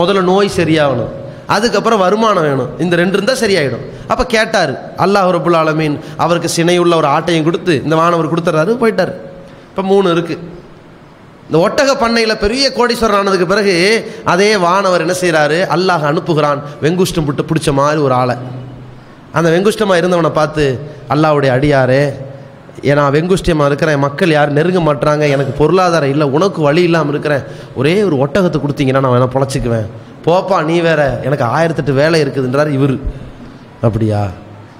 முதல்ல 0.00 0.22
நோய் 0.32 0.56
சரியாகணும். 0.60 1.12
அதுக்கப்புறம் 1.56 2.04
வருமானம் 2.06 2.46
வேணும். 2.50 2.70
இந்த 2.84 2.96
ரெண்டு 3.02 3.16
இருந்தால் 3.18 3.42
சரியாயிடும். 3.44 3.84
அப்போ 4.12 4.24
கேட்டார் 4.36 4.72
அல்லாஹ் 5.04 5.34
ரபுல் 5.36 5.60
ஆலமீன் 5.62 5.98
அவருக்கு 6.24 6.50
சினையுள்ள 6.56 6.94
ஒரு 7.02 7.08
ஆட்டையும் 7.16 7.48
கொடுத்து 7.50 7.74
இந்த 7.84 7.96
மாணவர் 7.96 8.32
கொடுத்துட்றாரு 8.32 8.82
போயிட்டார். 8.84 9.12
இப்போ 9.70 9.82
மூணு 9.92 10.08
இருக்குது 10.16 10.58
இந்த 11.50 11.68
ஒட்டக 11.68 11.98
பண்ணையில் 12.00 12.38
பெரிய 12.38 12.72
கோடீஸ்வரன் 12.76 13.18
ஆனதுக்கு 13.20 13.46
பிறகு 13.46 13.72
அதே 14.24 14.56
வானவர் 14.56 15.00
என்ன 15.00 15.14
செய்கிறாரு 15.20 15.58
அல்லாஹ் 15.76 16.04
அனுப்புகிறான். 16.10 16.60
வெங்குஷ்டம் 16.82 17.26
புட்டு 17.28 17.44
பிடிச்ச 17.48 17.72
மாதிரி 17.72 18.00
ஒரு 18.00 18.14
ஆளை. 18.14 18.36
அந்த 19.32 19.50
வெங்குஷ்டமாக 19.50 20.00
இருந்தவனை 20.00 20.30
பார்த்து 20.30 20.80
அல்லாவுடைய 21.08 21.50
அடியாரே 21.56 22.14
ஏன்னா 22.82 23.04
வெங்குஷ்டியமாக 23.16 23.66
இருக்கிறேன். 23.66 23.98
மக்கள் 23.98 24.30
யாரும் 24.30 24.54
நெருங்க 24.54 24.80
மாட்டுறாங்க 24.86 25.28
எனக்கு 25.28 25.52
பொருளாதாரம் 25.52 26.10
இல்லை 26.10 26.28
உனக்கு 26.30 26.62
வழி 26.62 26.82
இல்லாமல் 26.82 27.08
இருக்கிறேன். 27.08 27.42
ஒரே 27.74 28.02
ஒரு 28.02 28.16
ஒட்டகத்தை 28.16 28.60
கொடுத்தீங்கன்னா 28.60 29.00
நான் 29.00 29.14
வேணால் 29.16 29.34
பொழைச்சிக்குவேன். 29.36 29.88
போப்பா 30.26 30.64
நீ 30.64 30.80
வேற. 30.80 31.20
எனக்கு 31.24 31.44
ஆயிரத்தெட்டு 31.44 31.92
வேலை 31.92 32.22
இருக்குதுன்றார் 32.22 32.68
இவர். 32.68 32.96
அப்படியா? 33.82 34.28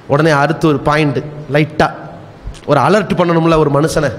உடனே 0.07 0.31
அடுத்து 0.31 0.69
ஒரு 0.69 0.81
பாயிண்ட்டு 0.85 1.25
லைட்டாக 1.53 1.91
ஒரு 2.67 2.81
அலர்ட் 2.81 3.19
பண்ணணும்ல 3.21 3.57
ஒரு 3.57 3.71
மனுஷனை. 3.81 4.11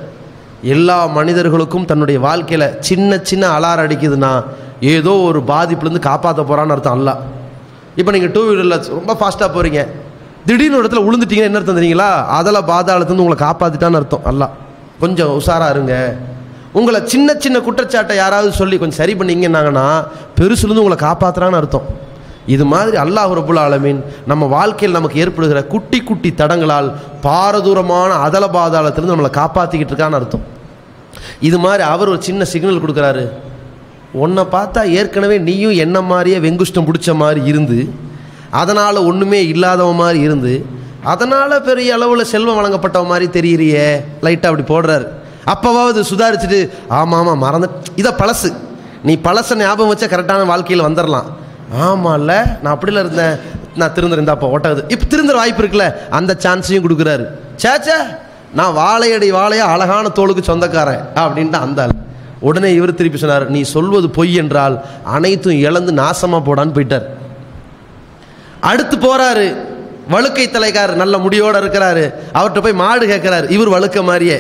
எல்லா 0.64 1.05
மனிதர்களுக்கும் 1.05 1.86
தன்னுடைய 1.86 2.20
வாழ்க்கையில் 2.20 2.80
சின்ன 2.80 3.20
சின்ன 3.24 3.59
அலாரம் 3.59 3.86
அடிக்குதுன்னா 3.88 4.43
ஏதோ 4.80 5.09
ஒரு 5.09 5.39
பாதிப்புலேருந்து 5.39 5.99
காப்பாற்ற 5.99 6.43
போகிறான்னு 6.43 6.70
அர்த்தம் 6.70 6.93
அல்ல. 6.93 7.18
இப்போ 7.95 8.12
நீங்கள் 8.12 8.32
டூ 8.32 8.41
வீலரில் 8.49 8.89
ரொம்ப 8.89 9.14
ஃபாஸ்ட்டாக 9.20 9.49
போகிறீங்க 9.55 9.88
திடீர்னு 10.45 10.78
ஒரு 10.78 10.88
இடத்துல 10.88 11.03
விழுந்துட்டீங்கன்னா 11.07 11.49
என்ன 11.49 11.57
அர்த்தம் 11.57 11.80
தெரியுங்களா? 11.82 12.26
அதில் 12.26 12.68
பாதாளத்துலேருந்து 12.72 13.26
உங்களை 13.26 13.38
காப்பாற்றிட்டான்னு 13.47 13.99
அர்த்தம் 14.01 14.26
அல்ல. 14.26 14.49
கொஞ்சம் 14.99 15.39
உஷாராக 15.39 15.70
இருங்க. 15.70 16.16
உங்களை 16.74 17.01
சின்ன 17.05 17.34
சின்ன 17.34 17.59
குற்றச்சாட்டை 17.59 18.16
யாராவது 18.16 18.51
சொல்லி 18.51 18.78
கொஞ்சம் 18.78 18.99
சரி 18.99 19.14
பண்ணீங்கன்னாங்கன்னா 19.14 20.05
பெருசுலேருந்து 20.39 20.84
உங்களை 20.86 20.97
காப்பாற்றுறான்னு 21.07 21.59
அர்த்தம். 21.62 22.09
இது 22.46 22.66
மாதிரி 22.66 22.98
அல்லாஹ் 23.04 23.34
ரபுல் 23.39 23.62
ஆலமீன் 23.64 24.00
நம்ம 24.32 24.48
வாழ்க்கையில் 24.56 24.98
நமக்கு 24.98 25.20
ஏற்படுகிற 25.24 25.60
குட்டி 25.74 26.00
குட்டி 26.04 26.30
தடங்களால் 26.42 26.89
பாரதூரமான 27.26 28.10
அதல 28.26 28.48
பாதாளத்திலிருந்து 28.58 29.16
நம்மளை 29.16 29.34
காப்பாற்றிக்கிட்டு 29.39 29.94
இருக்கான்னு 29.94 30.20
அர்த்தம். 30.20 30.46
இது 31.48 31.58
மாதிரி 31.66 31.84
அவர் 31.94 32.12
ஒரு 32.14 32.22
சின்ன 32.28 32.46
சிக்னல் 32.54 32.84
கொடுக்குறாரு. 32.84 33.26
உன்னை 34.24 34.44
பார்த்தா 34.56 34.82
ஏற்கனவே 35.00 35.38
நீயும் 35.48 35.76
என்ன 35.86 35.98
மாதிரியே 36.02 36.38
வெங்குஷ்டம் 36.46 36.88
பிடிச்ச 36.88 37.16
மாதிரி 37.22 37.42
இருந்து 37.52 37.80
அதனால் 38.62 39.06
ஒன்றுமே 39.10 39.42
இல்லாதவன் 39.52 40.02
மாதிரி 40.04 40.20
இருந்து 40.28 40.54
அதனால் 41.12 41.54
பெரிய 41.68 41.94
அளவில் 41.98 42.30
செல்வம் 42.32 42.58
வழங்கப்பட்டவ 42.60 43.06
மாதிரி 43.12 43.28
தெரியறியே 43.38 43.86
லைட்டாக 44.26 44.50
அப்படி 44.52 44.66
போடுறாரு. 44.72 45.06
அப்போவாவது 45.54 46.02
சுதாரிச்சுட்டு 46.10 46.60
ஆமாம் 46.88 47.20
ஆமாம் 47.20 47.42
மறந்து 47.46 47.70
இதை 48.02 48.12
பழசு. 48.20 48.50
நீ 49.08 49.14
பழசை 49.28 49.56
ஞாபகம் 49.62 49.92
வச்சா 49.94 50.10
கரெக்டான 50.12 50.46
வாழ்க்கையில் 50.52 50.88
வந்துடலாம் 50.88 51.30
ஆமாம்ல 51.88 52.34
நான் 52.62 52.74
அப்படில 52.76 53.02
இருந்தேன். 53.04 53.36
நான் 53.80 53.94
திருந்துறேன் 53.96 54.34
அப்போ 54.36 54.48
ஓட்டாது. 54.56 54.82
இப்போ 54.94 55.06
திருந்துற 55.12 55.36
வாய்ப்பு 55.42 55.64
இருக்குல்ல 55.64 55.88
அந்த 56.10 56.38
சான்ஸையும் 56.44 56.86
கொடுக்குறாரு. 56.86 57.26
சேச்சா 57.64 57.98
நான் 58.60 58.74
வாழையடி 58.74 59.32
வாழையா 59.32 59.66
அழகான 59.74 60.10
தோளுக்கு 60.10 60.44
சொந்தக்காரன் 60.44 61.04
அப்படின்ட்டு 61.24 61.60
அந்தாள் 61.66 61.94
உடனே 62.50 62.74
இவர் 62.74 62.94
திருப்பி 63.00 63.20
சொன்னார் 63.20 63.50
நீ 63.50 63.62
சொல்வது 63.62 64.10
பொய் 64.10 64.34
என்றால் 64.42 64.76
அனைத்தும் 65.04 65.62
இழந்து 65.68 65.92
நாசமாக 66.02 66.42
போடான்னு 66.48 66.76
போயிட்டார். 66.78 67.06
அடுத்து 68.60 68.98
போகிறாரு 68.98 69.48
வழுக்கை 70.14 70.48
தலைக்காரர் 70.48 71.02
நல்ல 71.04 71.18
முடியோடு 71.18 71.60
இருக்கிறாரு. 71.62 72.06
அவர்கிட்ட 72.38 72.62
போய் 72.62 72.82
மாடு 72.84 73.06
கேட்குறாரு 73.06 73.50
இவர் 73.50 73.76
வழுக்க 73.76 74.04
மாதிரியே. 74.04 74.40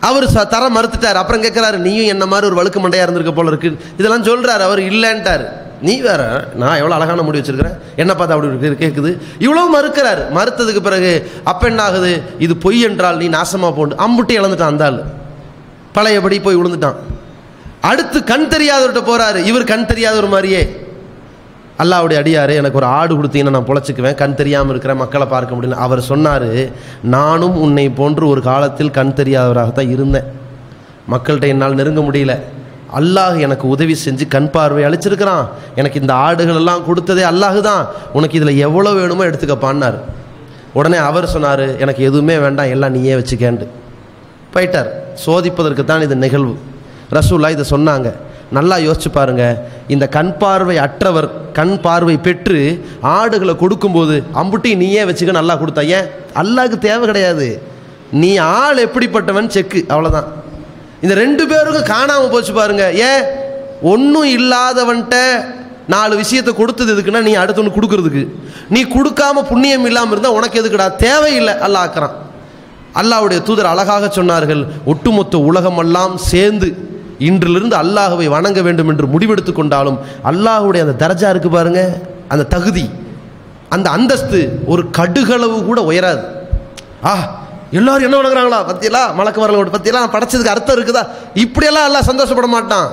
அவர் 0.00 0.32
ச 0.36 0.48
தர 0.54 0.64
மறுத்துட்டார். 0.68 1.20
அப்புறம் 1.20 1.42
கேட்குறாரு 1.42 1.76
நீயும் 1.76 2.12
என்ன 2.14 2.26
மாதிரி 2.26 2.46
ஒரு 2.46 2.56
வழுக்கு 2.60 2.80
மண்டையாக 2.80 3.06
இருந்திருக்க 3.06 3.32
போல 3.32 3.52
இருக்கு. 3.52 3.78
இதெல்லாம் 3.98 4.26
சொல்கிறாரு 4.30 4.62
அவர் 4.68 4.78
இல்லைன்ட்டார். 4.78 5.44
நீ 5.86 5.94
வேற 6.06 6.22
நான் 6.60 6.78
எவ்வளோ 6.80 6.94
அழகான 6.98 7.22
முடி 7.26 7.40
வச்சிருக்கிறேன் 7.40 7.76
என்ன 8.02 8.12
பார்த்தா 8.18 8.34
அப்படி 8.36 8.70
கேட்குது 8.84 9.10
இவ்வளோ 9.46 9.64
மறுக்கிறார். 9.76 10.22
மறுத்ததுக்கு 10.36 10.82
பிறகு 10.86 11.10
அப்ப 11.52 11.62
என்ன 11.70 11.82
ஆகுது? 11.88 12.12
இது 12.46 12.54
பொய் 12.64 12.80
என்றால் 12.88 13.20
நீ 13.22 13.28
நாசமாக 13.38 13.72
போண்டு. 13.78 14.00
அம்புட்டி 14.06 14.34
இழந்துட்டான் 14.40 14.72
அந்த 14.74 14.86
ஆள். 14.90 15.00
பழையபடி 15.96 16.38
போய் 16.46 16.58
விழுந்துட்டான் 16.60 17.00
அடுத்து 17.90 18.18
கண் 18.32 18.48
தெரியாதவர்கிட்ட 18.54 19.02
போறாரு. 19.10 19.40
இவர் 19.50 19.70
கண் 19.72 19.90
தெரியாதவர் 19.90 20.32
மாதிரியே. 20.34 20.62
அல்லாவுடைய 21.82 22.16
அடியார் 22.22 22.52
எனக்கு 22.60 22.78
ஒரு 22.80 22.88
ஆடு 22.96 23.12
கொடுத்தீங்கன்னா 23.18 23.54
நான் 23.56 23.68
பொழைச்சிக்குவேன். 23.70 24.18
கண் 24.22 24.36
தெரியாமல் 24.40 24.72
இருக்கிற 24.72 24.92
மக்களை 25.02 25.26
பார்க்க 25.32 25.56
முடியல. 25.56 25.78
அவர் 25.86 26.00
சொன்னார் 26.10 26.50
நானும் 27.14 27.56
உன்னை 27.64 27.86
போன்று 28.00 28.24
ஒரு 28.32 28.42
காலத்தில் 28.50 28.96
கண் 28.98 29.16
தெரியாதவராகத்தான் 29.20 29.92
இருந்தேன். 29.94 30.28
மக்கள்கிட்ட 31.12 31.46
என்னால் 31.54 31.78
நெருங்க 31.80 32.02
முடியல. 32.08 32.34
அல்லாஹ் 32.98 33.36
எனக்கு 33.46 33.66
உதவி 33.74 33.94
செஞ்சு 34.04 34.24
கண் 34.34 34.50
பார்வை 34.54 34.82
அழிச்சிருக்கிறான் 34.88 35.44
எனக்கு 35.80 36.00
இந்த 36.02 36.12
ஆடுகள் 36.26 36.60
எல்லாம் 36.60 36.84
கொடுத்ததே 36.88 37.24
அல்லாஹ் 37.30 37.58
தான். 37.68 37.82
உனக்கு 38.18 38.38
இதில் 38.38 38.60
எவ்வளோ 38.66 38.90
வேணுமோ 38.98 39.24
எடுத்துக்கப்பான்னார். 39.30 39.98
உடனே 40.78 40.98
அவர் 41.08 41.32
சொன்னார் 41.34 41.64
எனக்கு 41.84 42.02
எதுவுமே 42.08 42.36
வேண்டாம் 42.44 42.72
எல்லாம் 42.74 42.94
நீயே 42.96 43.14
வச்சுக்கேண்டு 43.20 43.66
போயிட்டார். 44.54 44.90
சோதிப்பதற்கு 45.24 45.84
தான் 45.90 46.04
இது 46.06 46.16
நிகழ்வு. 46.24 46.54
ரசூல்லா 47.16 47.50
இதை 47.56 47.66
சொன்னாங்க. 47.74 48.08
நல்லா 48.56 48.76
யோசிச்சு 48.86 49.10
பாருங்க. 49.18 49.44
இந்த 49.94 50.04
கண் 50.16 50.32
பார்வை 50.42 50.76
அற்றவர் 50.86 51.28
கண் 51.58 51.76
பார்வை 51.84 52.16
பெற்று 52.26 52.60
ஆடுகளை 53.16 53.54
கொடுக்கும்போது 53.62 54.16
அம்புட்டி 54.40 54.70
நீயே 54.82 55.02
வச்சுக்க 55.08 55.32
நல்லா 55.40 55.54
கொடுத்தா 55.62 55.82
ஏன்? 55.98 56.08
அல்லாவுக்கு 56.42 56.78
தேவை 56.88 57.04
கிடையாது. 57.10 57.48
நீ 58.22 58.30
ஆள் 58.60 58.84
எப்படிப்பட்டவன்? 58.86 59.52
செக்கு. 59.56 59.82
அவ்வளோதான் 59.94 60.28
இந்த 61.04 61.14
ரெண்டு 61.22 61.42
பேருக்கும் 61.50 61.90
காணாமல் 61.94 62.32
போச்சு 62.34 62.52
பாருங்க. 62.60 62.84
ஏன் 63.08 63.22
ஒன்றும் 63.92 64.28
இல்லாதவன்ட்ட 64.38 65.16
நாலு 65.94 66.14
விஷயத்தை 66.22 66.52
கொடுத்தது 66.60 66.92
எதுக்குன்னா 66.94 67.22
நீ 67.28 67.32
அடுத்தவனுக்கு 67.40 67.78
கொடுக்கறதுக்கு. 67.78 68.22
நீ 68.74 68.80
கொடுக்காம 68.96 69.42
புண்ணியம் 69.50 69.86
இல்லாமல் 69.90 70.14
இருந்தால் 70.14 70.36
உனக்கு 70.38 70.60
எதுக்குடா? 70.60 70.86
தேவையில்லை 71.06 71.54
அல்லாஹ் 71.66 71.84
ஆக்கிறான் 71.86 72.14
அல்லாஹ்வுடைய 73.00 73.38
தூதர் 73.46 73.70
அழகாக 73.72 74.08
சொன்னார்கள் 74.18 74.62
ஒட்டுமொத்த 74.92 75.36
உலகமெல்லாம் 75.50 76.14
சேர்ந்து 76.32 76.68
இன்றிலிருந்து 77.28 77.76
அல்லாஹுவை 77.82 78.26
வணங்க 78.36 78.60
வேண்டும் 78.66 78.90
என்று 78.92 79.06
முடிவெடுத்து 79.14 79.52
கொண்டாலும் 79.58 79.98
அல்லாஹ்வுடைய 80.30 80.84
அந்த 80.86 80.96
தரஜா 81.02 81.28
இருக்கு 81.34 81.50
பாருங்க 81.56 81.80
அந்த 82.32 82.44
தகுதி 82.54 82.84
அந்த 83.74 83.88
அந்தஸ்து 83.96 84.40
ஒரு 84.72 84.82
கடுகளவு 84.98 85.56
கூட 85.68 85.80
உயராது. 85.90 86.22
ஆ 87.10 87.14
எல்லாரும் 87.78 88.06
என்ன 88.06 88.18
வணங்குறாங்களா 88.20 88.58
பத்தியெல்லாம் 88.70 89.14
மலக்கு 89.14 89.40
வரலோட 89.44 89.70
பத்தியெல்லாம் 89.76 90.12
படைச்சதுக்கு 90.14 90.54
அர்த்தம் 90.54 90.76
இருக்குதா? 90.76 91.02
இப்படியெல்லாம் 91.34 91.84
எல்லாம் 91.84 92.02
சந்தோஷப்பட 92.02 92.46
மாட்டான். 92.46 92.88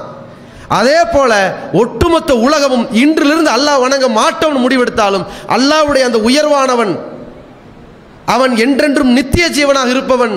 அதே 0.67 0.99
போல 1.13 1.55
ஒட்டுமொத்த 1.73 2.35
உலகமும் 2.35 2.85
இன்றிலிருந்து 2.93 3.51
அல்லாஹ் 3.57 3.81
வணங்க 3.81 4.07
மாட்டோம்னு 4.19 4.63
முடிவெடுத்தாலும் 4.65 5.25
அல்லாவுடைய 5.55 6.03
அந்த 6.09 6.17
உயர்வானவன் 6.17 6.93
அவன் 8.25 8.55
என்றென்றும் 8.55 9.11
நித்திய 9.11 9.47
ஜீவனாக 9.49 9.89
இருப்பவன் 9.89 10.35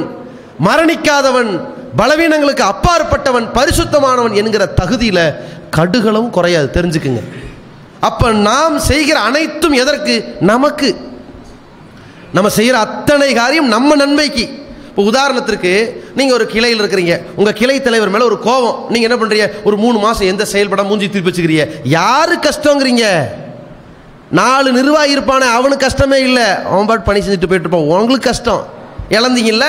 மரணிக்காதவன் 0.66 1.50
பலவீனங்களுக்கு 1.98 2.64
அப்பாற்பட்டவன் 2.72 3.46
பரிசுத்தமானவன் 3.54 4.32
என்கிற 4.32 4.66
தகுதியில் 4.66 5.34
கடுகளவும் 5.76 6.30
குறையாது. 6.30 6.68
தெரிஞ்சுக்குங்க. 6.74 7.22
அப்ப 8.00 8.32
நாம் 8.32 8.78
செய்கிற 8.78 9.20
அனைத்தும் 9.20 9.72
எதற்கு? 9.72 10.14
நமக்கு. 10.40 10.88
நம்ம 12.36 12.48
செய்கிற 12.58 12.76
அத்தனை 12.86 13.28
காரியம் 13.40 13.68
நம்ம 13.74 13.96
நன்மைக்கு. 14.02 14.44
இப்போ 14.88 15.02
உதாரணத்திற்கு 15.10 15.72
நீங்கள் 16.18 16.36
ஒரு 16.38 16.44
கிளையில் 16.52 16.80
இருக்கிறீங்க. 16.82 17.14
உங்கள் 17.38 17.56
கிளை 17.60 17.76
தலைவர் 17.86 18.12
மேலே 18.14 18.24
ஒரு 18.30 18.38
கோவம் 18.46 18.76
நீங்கள் 18.92 19.08
என்ன 19.08 19.16
பண்ணுறீங்க 19.20 19.46
ஒரு 19.68 19.76
மூணு 19.84 19.96
மாதம் 20.04 20.30
எந்த 20.32 20.44
செயல்பட 20.52 20.82
மூஞ்சி 20.88 21.06
திருப்பி 21.08 21.30
வச்சுக்கிறீங்க. 21.30 21.66
யாரு 21.98 22.34
கஷ்டங்கிறீங்க? 22.46 23.06
நாலு 24.40 24.68
நிர்வாகி 24.78 25.14
இருப்பானே 25.16 25.48
அவனுக்கு 25.58 25.86
கஷ்டமே 25.86 26.18
இல்லை. 26.28 26.46
அவன் 26.70 26.88
பாட்டு 26.90 27.08
பணி 27.08 27.20
செஞ்சுட்டு 27.24 27.50
போயிட்டு 27.50 27.68
இருப்பான். 27.68 28.00
உங்களுக்கு 28.02 28.28
கஷ்டம். 28.30 28.62
இழந்தீங்கல்ல? 29.16 29.68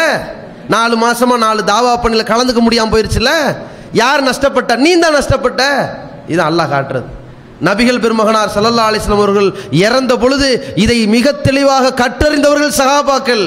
நாலு 0.75 0.95
மாதமாக 1.05 1.43
நாலு 1.47 1.61
தாவா 1.73 1.91
பணியில் 2.03 2.29
கலந்துக்க 2.31 2.61
முடியாமல் 2.67 2.93
போயிடுச்சுல்ல 2.93 3.33
யார் 4.01 4.27
நஷ்டப்பட்ட? 4.29 4.75
நீ 4.85 4.91
தான் 5.03 5.17
நஷ்டப்பட்ட. 5.19 5.63
இது 6.33 6.41
அல்லாஹ் 6.49 6.73
காட்டுறது. 6.75 7.09
நபிகள் 7.67 8.01
பெருமகனார் 8.03 8.53
சல்லல்லா 8.55 8.85
அலைஹி 8.89 9.11
அவர்கள் 9.17 9.49
இறந்த 9.85 10.13
பொழுது 10.23 10.49
இதை 10.83 10.97
மிக 11.15 11.33
தெளிவாக 11.47 11.93
கற்றறிந்தவர்கள் 12.01 12.77
சகாபாக்கள் 12.81 13.45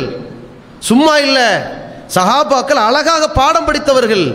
சும்மா 0.89 1.15
இல்லை. 1.27 1.49
சஹாபாக்கள் 2.17 2.81
அழகாக 2.89 3.25
பாடம் 3.39 3.67
படித்தவர்கள். 3.69 4.27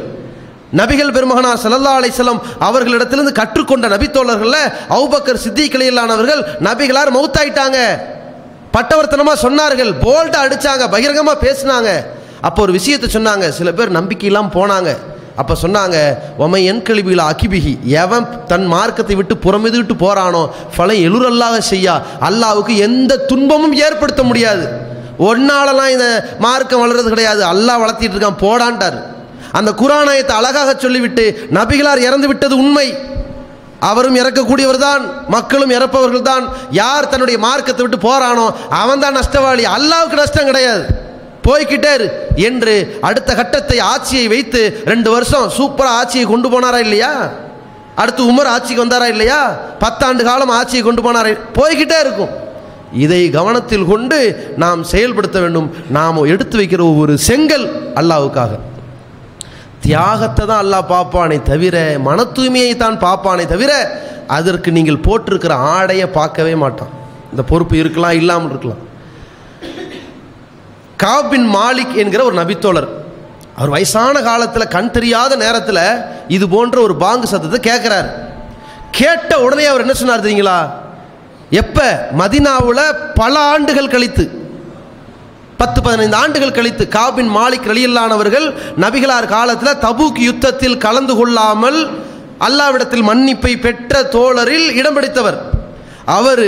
நபிகள் 0.79 1.13
பெருமகனார் 1.15 1.61
சல்லல்லா 1.63 1.93
அலைஹி 1.99 2.23
அவர்களிடத்திலிருந்து 2.67 3.39
கற்றுக்கொண்ட 3.41 3.87
நபித்தோழர்களில் 3.95 4.61
அவுபக்கர் 4.97 5.43
சித்திக்கிளையிலானவர்கள் 5.45 6.41
நபிகளார் 6.67 7.15
மௌத்தாயிட்டாங்க 7.17 7.79
பட்டவர்த்தனமாக 8.75 9.37
சொன்னார்கள். 9.45 9.91
போல்ட்டாக 10.05 10.45
அடித்தாங்க 10.45 10.83
பகிரங்கமாக 10.93 11.37
பேசினாங்க. 11.45 11.89
அப்போ 12.47 12.59
ஒரு 12.65 12.73
விஷயத்தை 12.77 13.07
சொன்னாங்க. 13.15 13.45
சில 13.57 13.71
பேர் 13.77 13.97
நம்பிக்கையெல்லாம் 13.97 14.53
போனாங்க. 14.57 14.91
அப்போ 15.41 15.53
சொன்னாங்க 15.61 15.97
ஒமை 16.43 16.59
என் 16.71 16.81
கழிவுகள் 16.87 17.21
அகிபிகி 17.29 17.73
எவன் 18.01 18.25
தன் 18.51 18.65
மார்க்கத்தை 18.73 19.15
விட்டு 19.19 19.35
புறமிதுவிட்டு 19.45 19.95
போகிறானோ 20.03 20.41
பல 20.77 20.89
எழுரல்லாக 21.07 21.57
செய்யா. 21.71 21.95
அல்லாவுக்கு 22.27 22.73
எந்த 22.87 23.21
துன்பமும் 23.31 23.75
ஏற்படுத்த 23.85 24.23
முடியாது. 24.29 24.65
ஒன்னாலலாம் 25.29 25.93
இந்த 25.95 26.07
மார்க்கம் 26.45 26.83
வளர்றது 26.83 27.09
கிடையாது. 27.13 27.41
அல்லாஹ் 27.53 27.81
வளர்த்திட்டு 27.83 28.15
இருக்கான் 28.15 28.43
போடான்ட்டார். 28.45 28.99
அந்த 29.57 29.71
குரானாயத்தை 29.81 30.35
அழகாக 30.39 30.69
சொல்லிவிட்டு 30.83 31.25
நபிகளார் 31.57 32.05
இறந்து 32.07 32.27
விட்டது 32.31 32.55
உண்மை. 32.63 32.87
அவரும் 33.89 34.17
இறக்கக்கூடியவர் 34.21 34.83
தான் 34.87 35.03
மக்களும் 35.35 35.73
இறப்பவர்கள் 35.77 36.27
தான். 36.31 36.45
யார் 36.81 37.09
தன்னுடைய 37.13 37.37
மார்க்கத்தை 37.45 37.83
விட்டு 37.85 37.99
போறானோ 38.09 38.45
அவன் 38.81 39.03
தான் 39.03 39.17
நஷ்டவாளி. 39.19 39.63
அல்லாவுக்கு 39.77 40.21
நஷ்டம் 40.21 40.49
கிடையாது. 40.51 40.83
போய்கிட்டே 41.47 41.93
இரு 41.97 42.07
என்று 42.47 42.73
அடுத்த 43.07 43.29
கட்டத்தை 43.39 43.79
ஆட்சியை 43.93 44.27
வைத்து 44.33 44.61
ரெண்டு 44.91 45.09
வருஷம் 45.15 45.47
சூப்பராக 45.57 45.99
ஆட்சியை 46.01 46.25
கொண்டு 46.33 46.49
போனாரா 46.53 46.79
இல்லையா? 46.87 47.11
அடுத்து 48.01 48.21
உமர் 48.31 48.51
ஆட்சிக்கு 48.53 48.83
வந்தாரா 48.85 49.07
இல்லையா? 49.15 49.39
பத்தாண்டு 49.83 50.23
காலம் 50.23 50.53
ஆட்சியை 50.59 50.83
கொண்டு 50.83 51.01
போனாரா? 51.05 51.31
போய்கிட்டே 51.57 51.97
இருக்கும். 52.05 52.31
இதை 53.03 53.19
கவனத்தில் 53.29 53.85
கொண்டு 53.85 54.17
நாம் 54.63 54.81
செயல்படுத்த 54.83 55.37
வேண்டும். 55.39 55.67
நாம் 55.97 56.27
எடுத்து 56.33 56.55
வைக்கிற 56.59 56.81
ஒவ்வொரு 56.91 57.13
செங்கல் 57.27 57.65
அல்லாவுக்காக. 57.99 58.51
தியாகத்தை 59.85 60.43
தான் 60.45 60.63
அல்லாஹ் 60.65 60.89
பார்ப்பானே 60.93 61.37
தவிர 61.51 61.77
மன 62.07 62.23
தூய்மையை 62.35 62.73
தான் 62.83 62.97
பார்ப்பானே 63.05 63.45
தவிர 63.53 63.71
அதற்கு 64.37 64.69
நீங்கள் 64.71 65.03
போட்டிருக்கிற 65.07 65.53
ஆடையை 65.53 66.07
பார்க்கவே 66.19 66.55
மாட்டான். 66.55 66.91
இந்த 67.31 67.43
பொறுப்பு 67.51 67.77
இருக்கலாம் 67.77 68.17
இல்லாமல் 68.21 68.49
இருக்கலாம். 68.49 68.81
காபின் 71.03 71.47
மாலிக் 71.55 71.95
என்கிற 71.95 72.23
ஒரு 72.23 72.35
நபித்தோழர். 72.35 72.87
அவர் 73.55 73.69
வயசான 73.69 74.21
காலத்தில் 74.21 74.67
கண் 74.67 74.91
தெரியாத 74.91 75.35
நேரத்தில் 75.35 76.01
இது 76.27 76.49
போன்ற 76.49 76.81
ஒரு 76.81 76.95
பாங்கு 76.95 77.27
சத்தத்தை 77.27 77.59
கேட்குறாரு 77.59 78.09
கேட்ட 78.91 79.39
உடனே 79.39 79.65
அவர் 79.65 79.81
என்ன 79.81 79.93
சொன்னார் 79.93 80.25
தெரியுங்களா? 80.25 80.71
எப்போ? 81.49 82.07
மதினாவில் 82.17 82.95
பல 83.15 83.39
ஆண்டுகள் 83.39 83.87
கழித்து. 83.87 84.41
பத்து 85.57 85.81
பதினைந்து 85.81 86.17
ஆண்டுகள் 86.17 86.51
கழித்து 86.51 86.87
காபின் 86.91 87.29
மாலிக் 87.37 87.67
ரலியல்லானவர்கள் 87.67 88.53
நபிகளார் 88.81 89.25
காலத்தில் 89.25 89.81
தபூக் 89.81 90.19
யுத்தத்தில் 90.19 90.77
கலந்து 90.77 91.15
கொள்ளாமல் 91.15 91.79
அல்லாவிடத்தில் 92.39 93.07
மன்னிப்பை 93.09 93.59
பெற்ற 93.61 94.03
தோழரில் 94.03 94.75
இடம் 94.75 94.93
பிடித்தவர். 94.93 95.52
அவர் 96.05 96.47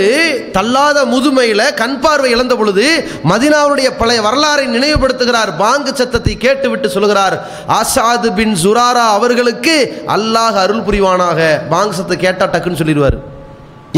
தள்ளாத 0.56 0.98
முதுமையில் 1.12 1.72
கண் 1.80 1.98
பார்வை 2.00 2.30
இழந்த 2.34 2.54
பொழுது 2.56 2.86
மதினாவுடைய 3.30 3.88
பழைய 4.00 4.20
வரலாறை 4.26 4.64
நினைவுபடுத்துகிறார். 4.74 5.50
பாங்கு 5.62 5.92
சத்தத்தை 6.00 6.34
கேட்டுவிட்டு 6.36 6.88
சொல்கிறார் 6.96 7.36
ஆசாது 7.78 8.30
பின் 8.38 8.54
சுராரா 8.64 9.04
அவர்களுக்கு 9.18 9.76
அல்லாஹ் 10.16 10.58
அருள் 10.64 10.84
புரிவானாக. 10.88 11.40
பாங்கு 11.72 11.96
சத்தத்தை 11.98 12.18
கேட்டா 12.26 12.46
டக்குன்னு 12.54 12.80
சொல்லிடுவார். 12.82 13.16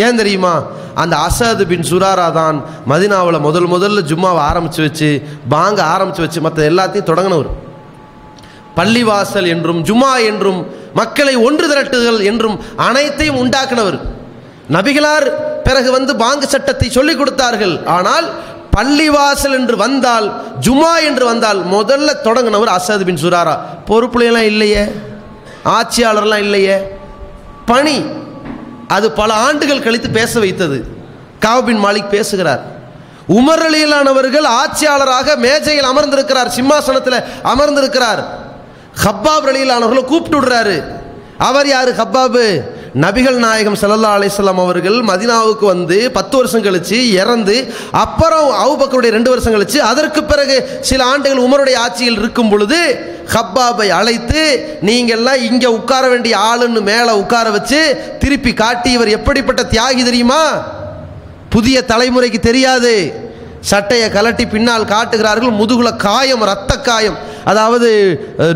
ஏன் 0.04 0.20
தெரியுமா? 0.20 0.54
அந்த 1.02 1.14
அசாது 1.28 1.64
பின் 1.70 1.86
சுராரா 1.90 2.32
தான் 2.32 2.56
மதினாவில் 2.92 3.38
முதல் 3.46 3.68
முதல்ல 3.74 4.04
ஜும்மாவை 4.10 4.42
ஆரம்பித்து 4.50 4.80
வச்சு 4.86 5.08
பாங்க 5.54 5.82
ஆரம்பித்து 5.94 6.24
வச்சு 6.24 6.40
மற்ற 6.46 6.62
எல்லாத்தையும் 6.70 7.08
தொடங்கினவர். 7.10 7.50
பள்ளிவாசல் 8.78 9.48
என்றும் 9.54 9.80
ஜும்மா 9.88 10.12
என்றும் 10.30 10.60
மக்களை 11.00 11.34
ஒன்று 11.48 11.66
திரட்டுதல் 11.72 12.22
என்றும் 12.30 12.56
அனைத்தையும் 12.76 13.40
உண்டாக்கினவர். 13.42 13.98
நபிகளார் 14.76 15.26
பிறகு 15.64 15.90
வந்து 15.90 16.16
பாங்கு 16.16 16.46
சட்டத்தை 16.46 16.90
சொல்லிக் 16.90 17.18
கொடுத்தார்கள். 17.18 17.78
ஆனால் 17.84 18.30
பள்ளிவாசல் 18.76 19.52
என்று 19.52 19.76
வந்தால் 19.76 20.42
ஜுமா 20.60 21.04
என்று 21.04 21.24
வந்தால் 21.24 21.66
முதல்ல 21.66 22.16
தொடங்கினவர் 22.22 22.76
அசாது 22.76 23.04
பின் 23.04 23.18
சுராரா. 23.22 23.58
பொறுப்புலாம் 23.86 24.38
இல்லையே? 24.38 24.84
ஆட்சியாளர்லாம் 25.64 26.36
இல்லையே? 26.36 26.76
பணி. 27.66 28.04
அது 28.88 29.10
பல 29.10 29.34
ஆண்டுகள் 29.34 29.82
கழித்து 29.82 30.10
பேச 30.10 30.38
வைத்தது. 30.38 30.86
காபின் 31.40 31.84
மாலிக் 31.84 32.08
பேசுகிறார். 32.08 32.62
உமர் 33.28 33.62
அலியிலானவர்கள் 33.70 34.44
ஆட்சியாளராக 34.44 35.36
மேஜையில் 35.36 35.84
அமர்ந்திருக்கிறார் 35.84 36.50
சிம்மாசனத்தில் 36.50 37.22
அமர்ந்திருக்கிறார். 37.42 38.38
ஹப்பாப் 39.04 39.44
அலியிலானவர்களை 39.44 40.04
கூப்பிட்டு 40.04 40.46
விடுறாரு. 40.46 40.96
அவர் 41.46 41.68
யாரு? 41.68 41.90
ஹப்பாபு 42.00 42.44
நபிகள் 43.02 43.36
நாயகம் 43.44 43.76
சல்லல்லா 43.80 44.12
அலிஸ்லாம் 44.18 44.62
அவர்கள் 44.62 44.96
மதினாவுக்கு 45.10 45.64
வந்து 45.72 45.98
பத்து 46.16 46.34
வருஷம் 46.36 46.64
கழித்து 46.66 46.98
இறந்து 47.22 47.56
அப்புறம் 48.04 48.48
அவுபக்கருடைய 48.62 49.12
ரெண்டு 49.16 49.30
வருஷம் 49.32 49.54
கழித்து 49.56 49.78
அதற்கு 49.90 50.20
பிறகு 50.24 50.56
சில 50.88 51.04
ஆண்டுகள் 51.04 51.44
உமருடைய 51.46 51.76
ஆட்சியில் 51.84 52.18
இருக்கும் 52.22 52.50
பொழுது 52.52 52.80
ஹப்பாபை 53.34 53.88
அழைத்து 53.98 54.42
நீங்கள்லாம் 54.88 55.44
இங்கே 55.48 55.66
உட்கார 55.78 56.04
வேண்டிய 56.08 56.34
ஆளுன்னு 56.50 56.82
மேலே 56.90 57.12
உட்கார 57.22 57.50
வச்சு 57.56 57.80
திருப்பி 58.24 58.52
காட்டி 58.62 58.90
இவர் 58.90 59.14
எப்படிப்பட்ட 59.18 59.62
தியாகி 59.74 60.02
தெரியுமா? 60.10 60.42
புதிய 61.54 61.76
தலைமுறைக்கு 61.92 62.40
தெரியாது. 62.48 62.94
சட்டையை 63.70 64.08
கலட்டி 64.10 64.44
பின்னால் 64.50 64.90
காட்டுகிறார்கள். 64.94 65.58
முதுகுல 65.60 65.90
காயம் 65.96 66.44
ரத்த 66.50 66.72
காயம். 66.90 67.16
அதாவது 67.44 67.88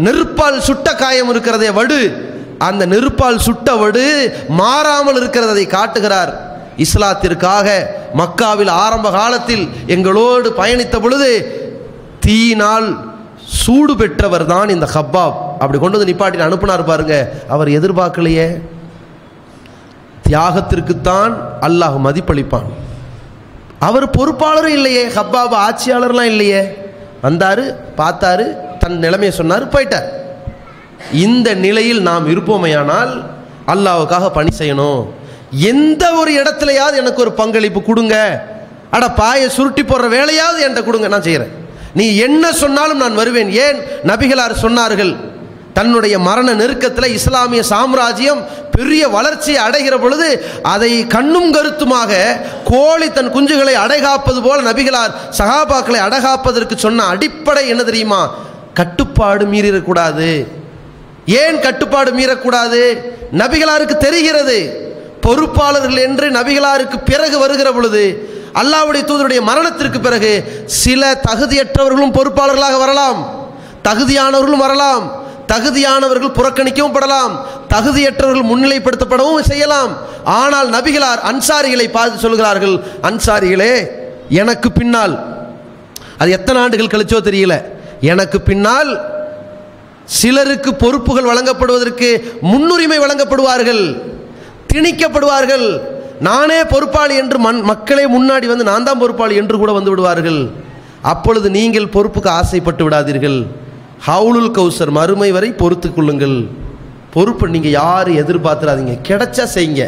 நெருப்பால் 0.06 0.58
சுட்ட 0.68 0.94
காயம் 0.94 1.30
இருக்கிறதே 1.30 1.70
வடு. 1.70 2.00
அந்த 2.68 2.86
நெருப்பால் 2.86 3.44
சுட்டவடு 3.46 4.04
மாறாமல் 4.48 5.16
இருக்கிறதை 5.16 5.66
காட்டுகிறார். 5.66 6.32
இஸ்லாத்திற்காக 6.76 7.86
மக்காவில் 8.16 8.68
ஆரம்ப 8.68 9.10
காலத்தில் 9.10 9.68
எங்களோடு 9.86 10.54
பயணித்த 10.58 11.00
பொழுது 11.00 11.30
தீயினால் 12.20 12.88
சூடு 13.44 13.96
பெற்றவர் 13.96 14.44
தான் 14.44 14.68
இந்த 14.68 14.88
ஹப்பாப் 14.94 15.34
அப்படி 15.58 15.78
கொண்டு 15.78 15.98
வந்து 15.98 16.12
நிப்பாட்டி 16.12 16.42
அனுப்புனார் 16.42 16.84
பாருங்க. 16.84 17.32
அவர் 17.48 17.68
எதிர்பார்க்கலையே. 17.68 18.46
தியாகத்திற்குத்தான் 20.28 21.34
அல்லாஹ் 21.60 21.98
மதிப்பளிப்பான். 22.04 22.68
அவர் 23.78 24.10
பொறுப்பாளரும் 24.10 24.76
இல்லையே. 24.78 25.06
ஹப்பாபு 25.06 25.56
ஆட்சியாளர்லாம் 25.66 26.30
இல்லையே. 26.32 26.62
வந்தார் 27.22 27.62
பார்த்தாரு 27.96 28.44
தன் 28.78 28.98
நிலைமையை 28.98 29.30
சொன்னார் 29.30 29.68
போயிட்டார். 29.68 30.08
இந்த 31.12 31.54
நிலையில் 31.54 32.02
நாம் 32.02 32.28
இருப்போமையானால் 32.28 33.24
அல்லாவுக்காக 33.66 34.28
பணி 34.28 34.48
செய்யணும். 34.58 35.06
எந்த 35.50 36.12
ஒரு 36.12 36.32
இடத்துலையாவது 36.32 36.94
எனக்கு 36.94 37.20
ஒரு 37.20 37.32
பங்களிப்பு 37.32 37.82
கொடுங்க. 37.82 38.44
அட 38.90 39.10
பாயை 39.10 39.48
சுருட்டி 39.48 39.82
போடுற 39.82 40.08
வேலையாவது 40.08 40.58
என்கிட்ட 40.58 40.84
கொடுங்க 40.84 41.08
நான் 41.08 41.22
செய்கிறேன் 41.22 41.52
நீ 41.94 42.16
என்ன 42.16 42.52
சொன்னாலும் 42.52 42.96
நான் 42.96 43.14
வருவேன். 43.14 43.50
ஏன்? 43.50 43.78
நபிகளார் 44.06 44.62
சொன்னார்கள் 44.62 45.16
தன்னுடைய 45.74 46.18
மரண 46.18 46.54
நெருக்கத்தில் 46.54 47.12
இஸ்லாமிய 47.12 47.62
சாம்ராஜ்யம் 47.62 48.44
பெரிய 48.70 49.08
வளர்ச்சியை 49.08 49.64
அடைகிற 49.64 49.98
பொழுது 49.98 50.46
அதை 50.62 51.06
கண்ணும் 51.06 51.52
கருத்துமாக 51.52 52.40
கோழி 52.64 53.12
தன் 53.12 53.32
குஞ்சுகளை 53.32 53.72
அடைகாப்பது 53.72 54.42
போல 54.42 54.72
நபிகளார் 54.72 55.12
சகாபாக்களை 55.38 56.00
அடகாப்பதற்கு 56.08 56.76
சொன்ன 56.76 57.04
அடிப்படை 57.04 57.68
என்ன 57.68 57.82
தெரியுமா? 57.82 58.34
கட்டுப்பாடு 58.74 59.44
மீறிடக்கூடாது. 59.46 60.46
ஏன் 61.26 61.60
கட்டுப்பாடு 61.60 62.12
மீறக்கூடாது? 62.12 62.98
நபிகளாருக்கு 63.32 63.96
தெரிகிறது. 63.96 64.90
பொறுப்பாளர்கள் 65.20 65.98
என்று 65.98 66.30
நபிகளாருக்கு 66.30 66.96
பிறகு 67.04 67.38
வருகிற 67.38 67.72
பொழுது 67.72 68.30
அல்லாவுடைய 68.54 69.02
தூதருடைய 69.04 69.40
மரணத்திற்கு 69.40 70.00
பிறகு 70.00 70.62
சில 70.66 71.20
தகுதியற்றவர்களும் 71.30 72.16
பொறுப்பாளர்களாக 72.18 72.78
வரலாம். 72.78 73.50
தகுதியானவர்களும் 73.84 74.64
வரலாம். 74.66 75.20
தகுதியானவர்கள் 75.46 76.36
புறக்கணிக்கவும் 76.38 76.92
படலாம். 76.92 77.38
தகுதியற்றவர்கள் 77.68 78.50
முன்னிலைப்படுத்தப்படவும் 78.50 79.40
செய்யலாம். 79.40 79.96
ஆனால் 80.24 80.70
நபிகளார் 80.70 81.20
அன்சாரிகளை 81.30 81.90
பார்த்து 81.90 82.18
சொல்கிறார்கள் 82.18 82.80
அன்சாரிகளே 83.02 83.86
எனக்கு 84.28 84.72
பின்னால் 84.72 85.40
அது 86.18 86.30
எத்தனை 86.30 86.62
ஆண்டுகள் 86.62 86.86
கழிச்சோ 86.86 87.18
தெரியல. 87.24 87.62
எனக்கு 88.00 88.40
பின்னால் 88.40 89.11
சிலருக்கு 90.18 90.70
பொறுப்புகள் 90.82 91.30
வழங்கப்படுவதற்கு 91.30 92.08
முன்னுரிமை 92.50 92.98
வழங்கப்படுவார்கள் 93.04 93.84
திணிக்கப்படுவார்கள். 94.70 95.66
நானே 96.28 96.58
பொறுப்பாளி 96.72 97.14
என்று 97.22 97.38
மண் 97.46 97.60
மக்களே 97.70 98.04
முன்னாடி 98.16 98.46
வந்து 98.50 98.68
நான் 98.70 98.86
தான் 98.88 99.00
பொறுப்பாளி 99.02 99.34
என்று 99.40 99.56
கூட 99.62 99.70
வந்து 99.78 99.92
விடுவார்கள். 99.92 100.40
அப்பொழுது 101.12 101.48
நீங்கள் 101.58 101.92
பொறுப்புக்கு 101.94 102.30
ஆசைப்பட்டு 102.40 102.82
விடாதீர்கள். 102.86 103.38
ஹவுலுல் 104.08 104.52
கௌசர் 104.58 104.92
மறுமை 104.98 105.30
வரை 105.36 105.50
பொறுத்து 105.62 105.88
கொள்ளுங்கள். 105.90 106.36
பொறுப்பு 107.14 107.48
நீங்கள் 107.54 107.76
யாரும் 107.80 108.20
எதிர்பார்த்துறாதீங்க 108.22 108.94
கிடைச்சா 109.08 109.44
செய்யுங்க. 109.56 109.84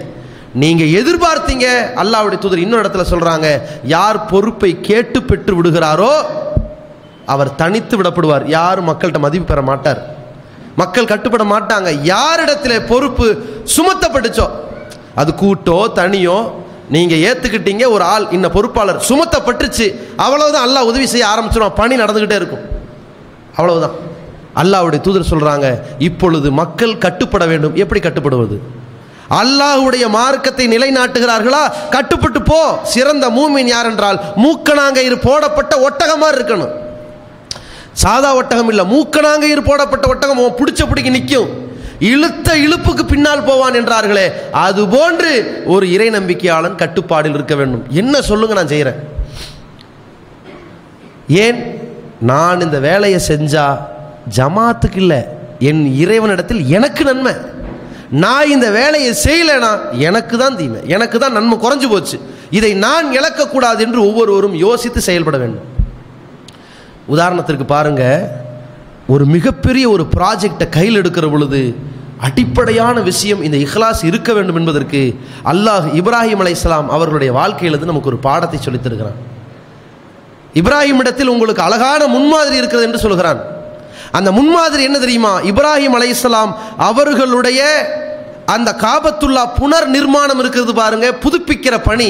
நீங்கள் 0.62 0.94
எதிர்பார்த்தீங்க 1.00 1.66
அல்லாவுடைய 2.02 2.38
தூதர் 2.42 2.64
இன்னொரு 2.64 2.82
இடத்துல 2.84 3.04
சொல்கிறாங்க 3.12 3.46
யார் 3.94 4.18
பொறுப்பை 4.32 4.70
கேட்டு 4.88 5.20
பெற்று 5.30 5.54
விடுகிறாரோ 5.58 6.12
அவர் 7.26 7.54
தனித்து 7.54 8.02
விடப்படுவார். 8.02 8.46
யாரும் 8.46 8.88
மக்கள்கிட்ட 8.88 9.18
மதிப்பு 9.18 9.46
பெற 9.46 9.62
மாட்டார். 9.62 10.00
மக்கள் 10.76 11.04
கட்டுப்பட 11.04 11.44
மாட்டாங்க. 11.44 11.90
யாரிடத்துல 12.14 12.86
பொறுப்பு 12.86 13.26
சுமத்தப்பட்டுச்சோ? 13.76 14.50
அது 15.14 15.32
கூட்டோ 15.32 15.92
தனியோ 15.94 16.50
நீங்க 16.90 17.14
ஏத்துக்கிட்டீங்க 17.14 17.90
ஒரு 17.90 18.04
ஆள் 18.04 18.30
இன்ன 18.30 18.48
பொறுப்பாளர் 18.48 19.04
சுமத்தப்பட்டுச்சு 19.08 20.00
அவ்வளவுதான் 20.16 20.68
அல்லாஹ் 20.68 20.90
உதவி 20.90 21.06
செய்ய 21.06 21.26
ஆரம்பிச்சிடும் 21.26 21.74
பணி 21.74 21.96
நடந்துகிட்டே 21.96 22.32
இருக்கும். 22.32 22.64
அவ்வளவுதான். 23.54 24.12
அல்லாஹ்வுடைய 24.56 25.00
தூதர் 25.00 25.30
சொல்றாங்க 25.30 25.80
இப்பொழுது 25.98 26.50
மக்கள் 26.50 26.98
கட்டுப்பட 26.98 27.46
வேண்டும். 27.46 27.74
எப்படி 27.74 28.00
கட்டுப்படுவது? 28.00 28.62
அல்லாஹ்வுடைய 29.30 30.08
மார்க்கத்தை 30.08 30.68
நிலைநாட்டுகிறார்களா? 30.68 31.72
கட்டுப்பட்டு 31.90 32.42
போ. 32.42 32.78
சிறந்த 32.82 33.30
மூமின் 33.30 33.66
யார் 33.66 33.86
என்றால் 33.86 34.20
மூக்கணாங்கயிறு 34.36 35.22
போடப்பட்ட 35.22 35.88
ஒட்டகமா 35.88 36.28
இருக்கணும். 36.34 36.83
சாதா 38.02 38.30
ஒட்டகம் 38.34 38.70
இல்லை 38.72 38.84
மூக்கனாங்கயிர் 38.92 39.68
போடப்பட்ட 39.68 40.06
ஒட்டகம் 40.08 40.40
உன் 40.44 40.58
பிடிச்ச 40.60 40.82
பிடிக்க 40.88 41.10
நிற்கும் 41.10 41.50
இழுத்த 42.12 42.48
இழுப்புக்கு 42.58 43.04
பின்னால் 43.04 43.46
போவான் 43.48 43.76
என்றார்களே 43.80 44.24
அது 44.64 44.88
போன்று 44.94 45.32
ஒரு 45.64 45.84
இறை 45.90 46.08
நம்பிக்கையாளன் 46.10 46.80
கட்டுப்பாடில் 46.82 47.36
இருக்க 47.38 47.54
வேண்டும். 47.54 47.84
என்ன 48.02 48.22
சொல்லுங்க 48.22 48.54
நான் 48.54 48.72
செய்கிறேன் 48.72 48.98
ஏன்? 51.44 51.58
நான் 52.20 52.60
இந்த 52.60 52.78
வேலையை 52.88 53.20
செஞ்சா 53.28 53.66
ஜமாத்துக்கு 54.36 54.96
இல்லை 54.96 55.20
என் 55.68 55.82
இறைவனிடத்தில் 56.02 56.62
எனக்கு 56.76 57.04
நன்மை. 57.04 57.34
நான் 58.24 58.52
இந்த 58.56 58.70
வேலையை 58.70 59.12
செய்யலைனா 59.24 59.70
எனக்கு 60.08 60.36
தான் 60.38 60.56
தீமை 60.56 60.80
எனக்கு 60.96 61.18
தான் 61.18 61.36
நன்மை 61.38 61.56
குறைஞ்சு 61.58 61.88
போச்சு. 61.94 62.16
இதை 62.58 62.74
நான் 62.86 63.06
இழக்கக்கூடாது 63.18 63.80
என்று 63.86 64.00
ஒவ்வொருவரும் 64.08 64.58
யோசித்து 64.66 65.00
செயல்பட 65.08 65.36
வேண்டும். 65.44 65.64
உதாரணத்திற்கு 67.08 67.64
பாருங்க 67.64 68.02
ஒரு 69.14 69.24
மிகப்பெரிய 69.26 69.84
ஒரு 69.90 70.04
ப்ராஜெக்டை 70.16 70.68
கையில் 70.68 71.00
எடுக்கிற 71.00 71.26
பொழுது 71.30 71.60
அடிப்படையான 72.26 73.00
விஷயம் 73.00 73.42
இந்த 73.42 73.56
இஹ்லாஸ் 73.64 74.02
இருக்க 74.04 74.32
வேண்டும் 74.32 74.58
என்பதற்கு 74.60 75.00
அல்லாஹ் 75.52 75.86
இப்ராஹிம் 76.00 76.42
அலை 76.42 76.52
இஸ்லாம் 76.52 76.90
அவர்களுடைய 76.90 77.32
வாழ்க்கையிலிருந்து 77.32 77.90
நமக்கு 77.92 78.10
ஒரு 78.12 78.20
பாடத்தை 78.28 78.58
சொல்லித்திருக்கிறான் 78.66 79.18
இப்ராஹிம் 80.60 81.00
இடத்தில் 81.02 81.32
உங்களுக்கு 81.34 81.62
அழகான 81.62 82.06
முன்மாதிரி 82.06 82.56
இருக்கிறது 82.56 82.86
என்று 82.88 82.98
சொல்கிறான். 82.98 83.40
அந்த 84.12 84.32
முன்மாதிரி 84.32 84.82
என்ன 84.84 84.98
தெரியுமா? 84.98 85.32
இப்ராஹிம் 85.50 85.96
அலை 85.98 86.08
இஸ்லாம் 86.08 86.52
அவர்களுடைய 86.88 87.60
அந்த 88.54 88.70
காபத்துல்லா 88.84 89.42
புனர் 89.58 89.88
நிர்மாணம் 89.96 90.38
இருக்கிறது 90.38 90.72
பாருங்க 90.74 91.06
புதுப்பிக்கிற 91.24 91.74
பணி 91.88 92.08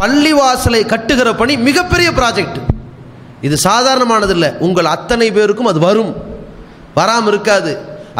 பள்ளிவாசலை 0.00 0.82
கட்டுகிற 0.92 1.28
பணி 1.36 1.56
மிகப்பெரிய 1.68 2.10
ப்ராஜெக்ட் 2.10 2.58
இது 3.46 3.56
சாதாரணமானதில்லை. 3.68 4.50
உங்கள் 4.66 4.88
அத்தனை 4.96 5.28
பேருக்கும் 5.36 5.70
அது 5.70 5.78
வரும். 5.78 6.12
வராமல் 6.98 7.32
இருக்காது. 7.32 7.72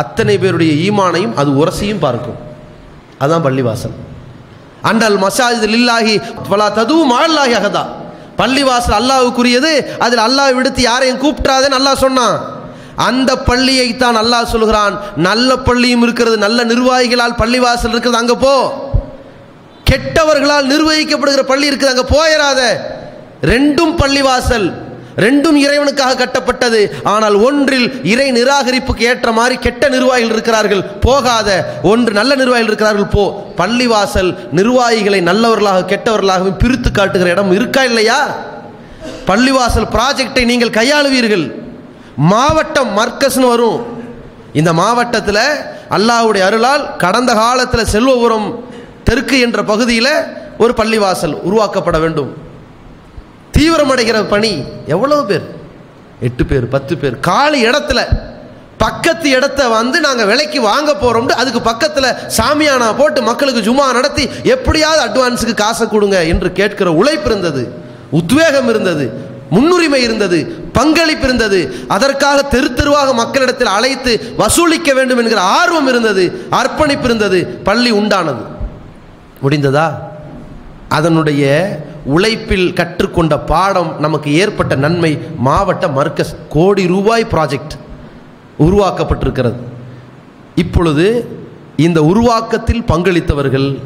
அத்தனை 0.02 0.34
பேருடைய 0.42 0.72
ஈமானையும் 0.84 1.34
அது 1.40 1.50
உரசியும் 1.60 2.02
பார்க்கும். 2.06 2.38
அதுதான் 3.18 3.46
பள்ளிவாசல். 3.46 3.94
அண்டல் 4.90 5.18
மசாஜில் 5.24 5.76
இல்லாகி 5.80 6.14
பலா 6.48 6.66
ததுவும் 6.78 7.12
மால்லாஹி 7.14 7.54
அகதா. 7.60 7.84
பள்ளிவாசல் 8.40 8.96
அல்லாவுக்குரியது. 9.00 9.72
அதில் 10.04 10.22
அல்லாஹ் 10.28 10.56
விடுத்து 10.58 10.82
யாரையும் 10.90 11.22
கூப்பிட்றாதேன்னு 11.24 11.78
அல்லாஹ் 11.80 12.04
சொன்னான். 12.06 12.36
அந்த 13.08 13.30
பள்ளியை 13.48 13.96
தான் 13.96 14.16
அல்லாஹ் 14.22 14.52
சொல்கிறான். 14.54 14.94
நல்ல 15.28 15.50
பள்ளியும் 15.68 16.02
இருக்கிறது. 16.06 16.36
நல்ல 16.46 16.58
நிர்வாகிகளால் 16.72 17.38
பள்ளிவாசல் 17.42 17.94
இருக்கிறது 17.94 18.22
அங்கே 18.22 18.36
போ. 18.46 18.56
கெட்டவர்களால் 19.90 20.70
நிர்வகிக்கப்படுகிற 20.72 21.42
பள்ளி 21.52 21.66
இருக்குது. 21.70 21.92
அங்கே 21.94 22.06
போயிடாத 22.16 22.60
ரெண்டும் 23.52 23.94
பள்ளிவாசல். 24.02 24.68
ரெண்டும் 25.16 25.56
இறைவனுக்காக 25.64 26.18
கட்டப்பட்டது. 26.20 26.90
ஆனால் 27.02 27.34
ஒன்றில் 27.34 28.04
இறை 28.04 28.32
நிராகரிப்புக்கு 28.32 28.98
ஏற்ற 28.98 29.32
மாதிரி 29.32 29.56
கெட்ட 29.58 29.88
நிர்வாகிகள் 29.88 30.32
இருக்கிறார்கள். 30.32 30.84
போகாத 31.00 31.66
ஒன்று 31.82 32.12
நல்ல 32.12 32.34
நிர்வாகிகள் 32.34 32.66
இருக்கிறார்கள் 32.66 33.06
போ. 33.06 33.44
பள்ளிவாசல் 33.56 34.38
நிர்வாகிகளை 34.52 35.20
நல்லவர்களாக 35.20 35.96
கெட்டவர்களாகவும் 35.96 36.58
பிரித்து 36.58 36.90
காட்டுகிற 36.90 37.30
இடம் 37.30 37.52
இருக்கா 37.52 37.84
இல்லையா? 37.84 38.36
பள்ளிவாசல் 39.26 39.88
ப்ராஜெக்டை 39.96 40.44
நீங்கள் 40.44 40.76
கையாளுவீர்கள். 40.78 41.54
மாவட்டம் 42.16 42.98
மர்க்கஸ்னு 42.98 43.48
வரும். 43.48 43.86
இந்த 44.52 44.72
மாவட்டத்தில் 44.72 45.44
அல்லாஹ்வுடைய 45.90 46.40
அருளால் 46.40 46.96
கடந்த 46.96 47.34
காலத்தில் 47.34 47.90
செல்வபுரம் 47.92 48.64
தெற்கு 49.04 49.38
என்ற 49.40 49.64
பகுதியில் 49.64 50.14
ஒரு 50.58 50.74
பள்ளிவாசல் 50.76 51.34
உருவாக்கப்பட 51.48 52.00
வேண்டும். 52.00 52.43
தீவிரமடைகிற 53.56 54.28
பணி 54.28 54.64
எவ்வளவு 54.86 55.24
பேர்? 55.24 55.44
எட்டு 56.20 56.46
பேர் 56.46 56.68
பத்து 56.68 56.96
பேர். 56.96 57.20
காலி 57.20 57.66
இடத்துல 57.66 58.00
பக்கத்து 58.78 59.30
இடத்த 59.30 59.68
வந்து 59.68 60.00
நாங்கள் 60.00 60.26
விலைக்கு 60.26 60.60
வாங்க 60.60 60.94
போகிறோம்னு 60.94 61.40
அதுக்கு 61.42 61.60
பக்கத்தில் 61.60 62.16
சாமியானா 62.36 62.96
போட்டு 62.98 63.22
மக்களுக்கு 63.22 63.60
ஜுமா 63.68 63.92
நடத்தி 63.92 64.28
எப்படியாவது 64.42 65.02
அட்வான்ஸுக்கு 65.06 65.54
காசை 65.54 65.88
கொடுங்க 65.88 66.24
என்று 66.24 66.52
கேட்கிற 66.52 66.92
உழைப்பு 66.92 67.30
இருந்தது 67.30 67.72
உத்வேகம் 68.10 68.68
இருந்தது 68.68 69.32
முன்னுரிமை 69.50 70.02
இருந்தது 70.02 70.38
பங்களிப்பு 70.72 71.24
இருந்தது. 71.24 71.84
அதற்காக 71.88 72.42
தெரு 72.42 72.74
தெருவாக 72.74 73.12
மக்களிடத்தில் 73.12 73.66
அழைத்து 73.66 74.12
வசூலிக்க 74.36 74.94
வேண்டும் 74.94 75.18
என்கிற 75.18 75.40
ஆர்வம் 75.40 75.86
இருந்தது 75.86 76.46
அர்ப்பணிப்பு 76.50 77.04
இருந்தது 77.04 77.46
பள்ளி 77.64 77.92
உண்டானது. 77.92 78.42
முடிந்ததா? 79.42 79.86
அதனுடைய 80.88 81.44
உழைப்பில் 82.04 82.72
கற்றுக்கொண்ட 82.72 83.38
பாடம் 83.38 84.00
நமக்கு 84.00 84.34
ஏற்பட்ட 84.34 84.74
நன்மை 84.74 85.18
மாவட்ட 85.36 85.88
மர்க்கஸ் 85.88 86.34
கோடி 86.48 86.86
ரூபாய் 86.86 87.26
ப்ராஜெக்ட் 87.30 87.74
உருவாக்கப்பட்டிருக்கிறது. 88.58 89.54
இப்பொழுது 90.54 91.28
இந்த 91.76 92.02
உருவாக்கத்தில் 92.02 92.82
பங்களித்தவர்கள் 92.82 93.78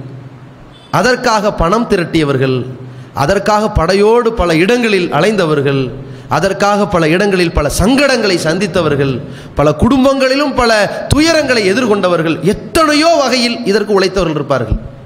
அதற்காக 0.91 1.53
பணம் 1.53 1.89
திரட்டியவர்கள் 1.89 2.67
அதற்காக 3.15 3.71
படையோடு 3.71 4.33
பல 4.33 4.55
இடங்களில் 4.55 5.13
அலைந்தவர்கள் 5.13 5.91
அதற்காக 6.29 6.87
பல 6.87 7.09
இடங்களில் 7.09 7.53
பல 7.53 7.71
சங்கடங்களை 7.79 8.37
சந்தித்தவர்கள் 8.45 9.21
பல 9.55 9.73
குடும்பங்களிலும் 9.73 10.55
பல 10.55 10.73
துயரங்களை 11.15 11.63
எதிர்கொண்டவர்கள் 11.73 12.41
எத்தனையோ 12.41 13.17
வகையில் 13.19 13.65
இதற்கு 13.65 14.01
உழைத்தவர்கள் 14.01 14.35
இருப்பார்கள். 14.35 14.97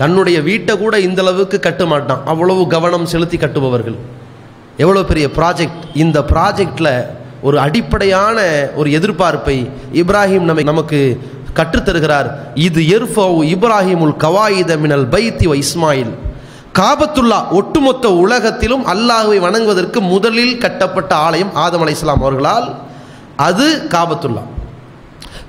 தன்னுடைய 0.00 0.38
வீட்டை 0.48 0.74
கூட 0.82 0.94
இந்த 1.06 1.20
அளவுக்கு 1.24 1.56
கட்ட 1.60 1.82
மாட்டான். 1.92 2.20
அவ்வளவு 2.32 2.62
கவனம் 2.74 3.06
செலுத்தி 3.12 3.36
கட்டுபவர்கள். 3.36 3.98
எவ்வளோ 4.82 5.00
பெரிய 5.10 5.26
ப்ராஜெக்ட் 5.38 5.82
இந்த 6.02 6.18
ப்ராஜெக்டில் 6.32 6.92
ஒரு 7.46 7.56
அடிப்படையான 7.64 8.38
ஒரு 8.80 8.88
எதிர்பார்ப்பை 8.98 9.56
இப்ராஹிம் 10.00 10.46
நம்மை 10.48 10.64
நமக்கு 10.70 11.00
கற்றுத்தருகிறார். 11.58 12.28
இது 12.66 12.80
எர்ஃபவு 12.96 13.40
இப்ராஹிமுல் 13.54 14.14
கவாயித 14.24 14.72
மினல் 14.84 15.06
பைத்தி 15.14 15.46
வ 15.50 15.54
இஸ்மாயில். 15.64 16.12
காபத்துல்லா 16.78 17.38
ஒட்டுமொத்த 17.58 18.06
உலகத்திலும் 18.24 18.84
அல்லாஹுவை 18.92 19.38
வணங்குவதற்கு 19.46 20.00
முதலில் 20.12 20.54
கட்டப்பட்ட 20.64 21.12
ஆலயம் 21.26 21.52
ஆதம் 21.64 21.82
அலைஹிஸ்ஸலாம் 21.84 22.22
அவர்களால். 22.24 22.68
அது 23.48 23.66
காபத்துல்லா. 23.94 24.44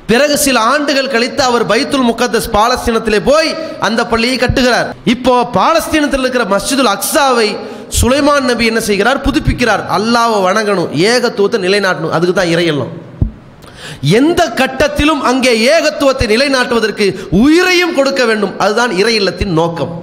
பிறகு 0.10 0.36
சில 0.46 0.60
ஆண்டுகள் 0.74 1.12
கழித்து 1.14 1.42
அவர் 1.50 1.66
பைத்துல் 1.72 2.08
முகத்தஸ் 2.10 2.48
பாலஸ்தீனத்திலே 2.58 3.20
போய் 3.32 3.50
அந்த 3.88 4.02
பள்ளியை 4.12 4.38
கட்டுகிறார். 4.38 4.88
இப்போ 5.14 5.34
பாலஸ்தீனத்தில் 5.60 6.24
இருக்கிற 6.26 6.46
மஸ்ஜிதுல் 6.54 6.92
அக்ஸாவை 6.96 7.50
சுலைமான் 8.00 8.48
நபி 8.52 8.66
என்ன 8.72 8.82
செய்கிறார்? 8.88 9.20
புதுப்பிக்கிறார். 9.28 9.84
அல்லாவை 9.98 10.40
வணங்கணும். 10.48 10.90
ஏகத்துவத்தை 11.12 11.60
நிலைநாட்டணும். 11.68 12.16
அதுக்கு 12.18 12.36
தான் 12.40 12.52
இறையெல்லாம் 12.56 12.92
எந்த 14.20 14.42
கட்டத்திலும் 14.60 15.22
அங்கே 15.30 15.52
ஏகத்துவத்தை 15.74 16.26
நிலைநாட்டுவதற்கு 16.34 17.06
உயிரையும் 17.44 17.96
கொடுக்க 17.96 18.22
வேண்டும். 18.26 18.54
அதுதான் 18.64 18.92
இறை 19.02 19.16
இல்லத்தின் 19.22 19.54
நோக்கம். 19.62 19.94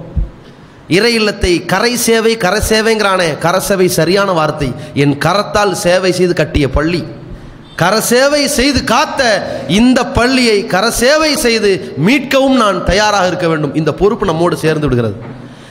இறை 0.97 1.13
இல்லத்தை 1.19 1.53
கரை 1.73 1.93
சேவை 2.07 2.33
கரை 2.37 2.61
சேவைங்கிறானே. 2.71 3.29
கரசேவை 3.45 3.87
சரியான 3.99 4.31
வார்த்தை. 4.31 4.69
என் 4.93 5.15
கரத்தால் 5.25 5.73
சேவை 5.85 6.11
செய்து 6.11 6.33
கட்டிய 6.41 6.67
பள்ளி. 6.77 7.01
கரசேவை 7.81 8.45
செய்து 8.45 8.83
காத்த 8.83 9.21
இந்த 9.67 10.05
பள்ளியை 10.05 10.63
கரசேவை 10.63 11.33
செய்து 11.33 11.95
மீட்கவும் 12.05 12.55
நான் 12.55 12.85
தயாராக 12.85 13.27
இருக்க 13.27 13.47
வேண்டும். 13.47 13.75
இந்த 13.75 13.93
பொறுப்பு 13.93 14.25
நம்மோடு 14.25 14.57
சேர்ந்து 14.57 14.87
விடுகிறது. 14.87 15.17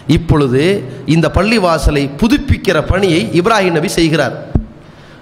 இப்பொழுது 0.07 0.85
இந்த 1.07 1.31
பள்ளி 1.31 1.59
வாசலை 1.59 2.11
புதுப்பிக்கிற 2.21 2.87
பணியை 2.87 3.31
இப்ராஹிம் 3.41 3.77
நபி 3.79 3.89
செய்கிறார். 3.89 4.37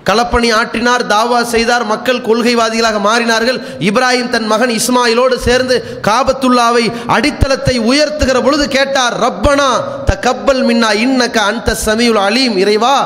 களப்பணி 0.09 0.49
ஆற்றினார் 0.61 1.03
தாவா 1.13 1.39
செய்தார் 1.53 1.85
மக்கள் 1.93 2.25
கொள்கைவாதிகளாக 2.29 2.99
மாறினார்கள். 3.09 3.59
இப்ராஹிம் 3.89 4.33
தன் 4.35 4.49
மகன் 4.53 4.73
இஸ்மாயிலோடு 4.79 5.37
சேர்ந்து 5.47 5.77
காபத்துல்லாவை 6.09 6.85
அடித்தளத்தை 7.17 7.77
உயர்த்துகிற 7.91 8.39
பொழுது 8.47 8.69
கேட்டார் 8.77 9.15
ரப்பனா 9.25 9.71
த 10.11 10.19
கப்பல் 10.27 10.63
மின்னா 10.69 10.91
இன்னக்க 11.05 11.39
அந்த 11.51 11.77
சமீயுல் 11.87 12.21
அலீம் 12.27 12.57
இறைவா 12.65 12.97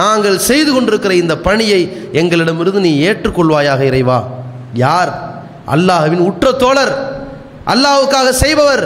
நாங்கள் 0.00 0.38
செய்து 0.48 0.70
கொண்டிருக்கிற 0.72 1.14
இந்த 1.14 1.36
பணியை 1.48 1.80
எங்களிடமிருந்து 2.12 2.80
நீ 2.80 2.92
ஏற்றுக்கொள்வாயாக 3.08 3.80
இறைவா. 3.90 4.18
யார்? 4.84 5.12
அல்லாஹ்வின் 5.74 6.24
உற்ற 6.28 6.52
தோழர். 6.52 6.94
அல்லாஹுக்காக 7.72 8.28
செய்பவர். 8.44 8.84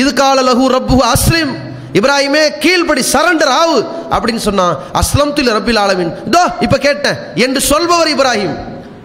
இது 0.00 0.10
கால 0.14 0.42
லகு 0.42 0.66
ரப்பு 0.76 0.96
அஸ்லிம். 1.14 1.52
இப்ராஹிமே 1.94 2.42
கீழ்ப்படி 2.64 3.02
சரண்டர் 3.14 3.52
ஆவு 3.62 3.86
அப்படின்னு 4.10 4.42
சொன்னான் 4.48 4.76
அஸ்லம் 5.00 5.32
துல் 5.32 5.54
ரபில் 5.56 5.80
ஆலமின். 5.84 6.12
இதோ 6.26 6.44
இப்போ 6.60 6.78
கேட்டேன். 6.78 7.16
என்று 7.34 7.60
சொல்பவர் 7.60 8.08
இப்ராஹிம். 8.08 8.54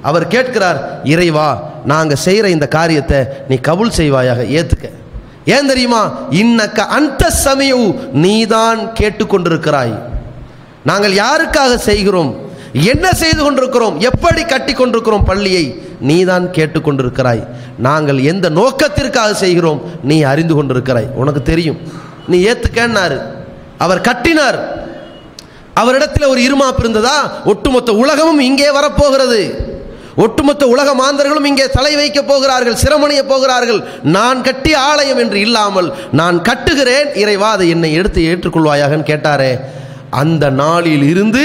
அவர் 0.01 0.27
கேட்கிறார் 0.27 1.01
இறைவா 1.03 1.63
நாங்கள் 1.85 2.17
செய்கிற 2.17 2.49
இந்த 2.49 2.67
காரியத்தை 2.67 3.17
நீ 3.47 3.55
கபுல் 3.55 3.97
செய்வாயாக 3.97 4.41
ஏற்றுக்க 4.57 4.89
ஏன் 5.45 5.67
தெரியுமா? 5.67 6.11
இன்னக்க 6.31 6.79
அந்த 6.97 7.29
சமயம் 7.29 8.11
நீதான் 8.13 8.79
கேட்டுக்கொண்டிருக்கிறாய். 8.99 9.95
நாங்கள் 10.83 11.13
யாருக்காக 11.13 11.75
செய்கிறோம்? 11.75 12.35
என்ன 12.73 13.11
செய்து 13.11 13.43
கொண்டிருக்கிறோம்? 13.43 13.99
எப்படி 13.99 14.43
கட்டி 14.43 14.73
கொண்டிருக்கிறோம் 14.73 15.23
பள்ளியை? 15.23 15.81
நீதான் 15.99 16.47
கேட்டுக்கொண்டிருக்கிறாய். 16.51 17.47
நாங்கள் 17.77 18.19
எந்த 18.19 18.49
நோக்கத்திற்காக 18.49 19.33
செய்கிறோம்? 19.33 19.81
நீ 20.03 20.21
அறிந்து 20.21 20.63
கொண்டிருக்கிறாய். 20.63 21.09
உனக்கு 21.15 21.41
தெரியும். 21.41 22.05
நீ 22.27 22.43
ஏத்துக்கன்னாரு. 22.43 23.17
அவர் 23.77 24.01
கட்டினார். 24.01 24.59
அவரிடத்தில் 25.73 26.25
ஒரு 26.25 26.41
இருமாப்பு 26.41 26.79
இருந்ததா? 26.79 27.17
ஒட்டுமொத்த 27.45 27.91
உலகமும் 27.93 28.39
இங்கே 28.39 28.71
வரப்போகிறது. 28.71 29.41
ஒட்டுமொத்த 30.15 30.67
உலக 30.67 30.93
மாந்தர்களும் 30.93 31.45
இங்கே 31.45 31.69
தலை 31.69 31.95
வைக்கப் 31.95 32.27
போகிறார்கள் 32.27 32.75
சிரமணிய 32.75 33.23
போகிறார்கள். 33.23 33.83
நான் 34.03 34.41
கட்டி 34.41 34.73
ஆலயம் 34.73 35.17
என்று 35.17 35.39
இல்லாமல் 35.39 35.93
நான் 36.11 36.41
கட்டுகிறேன் 36.41 37.15
இறைவா 37.15 37.51
அதை 37.51 37.69
என்னை 37.69 37.93
எடுத்து 37.93 38.21
ஏற்றுக்கொள்வாயாகன்னு 38.21 39.09
கேட்டாரே. 39.11 39.59
அந்த 40.09 40.49
நாளில் 40.49 41.03
இருந்து 41.03 41.43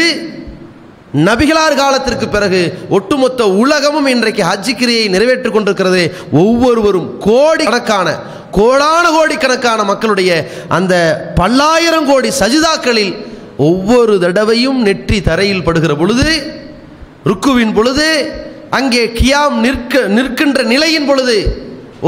நபிகளார் 1.15 1.77
காலத்திற்கு 1.77 2.29
பிறகு 2.29 2.61
ஒட்டுமொத்த 2.89 3.49
உலகமும் 3.49 4.07
இன்றைக்கு 4.07 4.43
ஹஜ் 4.43 4.71
கிரியை 4.77 5.09
நிறைவேற்றிக் 5.09 5.53
கொண்டிருக்கிறது. 5.53 6.03
ஒவ்வொருவரும் 6.33 7.19
கோடி 7.19 7.65
கணக்கான 7.65 8.09
கோடான 8.53 9.05
கோடிக்கணக்கான 9.11 9.85
மக்களுடைய 9.85 10.31
அந்த 10.69 10.95
பல்லாயிரம் 11.35 12.07
கோடி 12.07 12.29
சஜிதாக்களில் 12.41 13.15
ஒவ்வொரு 13.57 14.19
தடவையும் 14.19 14.83
நெற்றி 14.83 15.21
தரையில் 15.21 15.65
படுகிற 15.65 15.95
பொழுது 15.97 16.31
ருக்குவின் 17.25 17.75
பொழுது 17.75 18.09
அங்கே 18.71 19.05
கியாம் 19.07 19.57
நிற்க 19.61 20.01
நிற்கின்ற 20.09 20.63
நிலையின் 20.63 21.07
பொழுது 21.07 21.37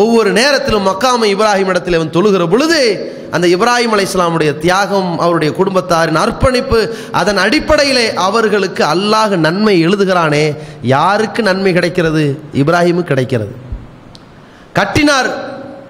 ஒவ்வொரு 0.03 0.31
நேரத்திலும் 0.39 0.87
மக்காமை 0.91 1.27
இப்ராஹிம் 1.35 1.71
இடத்தில் 1.73 1.97
அவன் 1.99 2.15
தொழுகிற 2.17 2.45
பொழுது 2.53 2.79
அந்த 3.35 3.47
இப்ராஹிம் 3.55 3.93
அலை 3.95 4.05
இஸ்லாமுடைய 4.09 4.51
தியாகம் 4.65 5.11
அவருடைய 5.25 5.51
குடும்பத்தாரின் 5.59 6.19
அர்ப்பணிப்பு 6.23 6.81
அதன் 7.21 7.41
அடிப்படையிலே 7.45 8.07
அவர்களுக்கு 8.27 8.83
அல்லாஹ் 8.95 9.35
நன்மை 9.47 9.75
எழுதுகிறானே 9.87 10.45
யாருக்கு 10.95 11.43
நன்மை 11.43 11.73
கிடைக்கிறது? 11.73 12.25
இப்ராஹிமு 12.63 13.05
கிடைக்கிறது. 13.11 13.55
கட்டினார் 14.79 15.31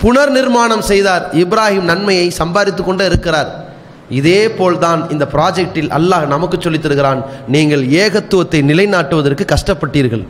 புனர் 0.04 0.32
நிர்மாணம் 0.38 0.86
செய்தார் 0.92 1.26
இப்ராஹிம் 1.42 1.90
நன்மையை 1.92 2.30
சம்பாதித்து 2.40 2.84
கொண்டே 2.84 3.04
இருக்கிறார். 3.12 3.50
இதே 4.20 4.40
போல்தான் 4.58 5.02
இந்த 5.10 5.24
ப்ராஜெக்டில் 5.34 5.92
அல்லாஹ் 5.98 6.26
நமக்கு 6.26 6.56
சொல்லித் 6.60 6.86
தருகிறான் 6.86 7.20
நீங்கள் 7.54 7.84
ஏகத்துவத்தை 8.04 8.60
நிலைநாட்டுவதற்கு 8.70 9.44
கஷ்டப்பட்டீர்கள். 9.54 10.24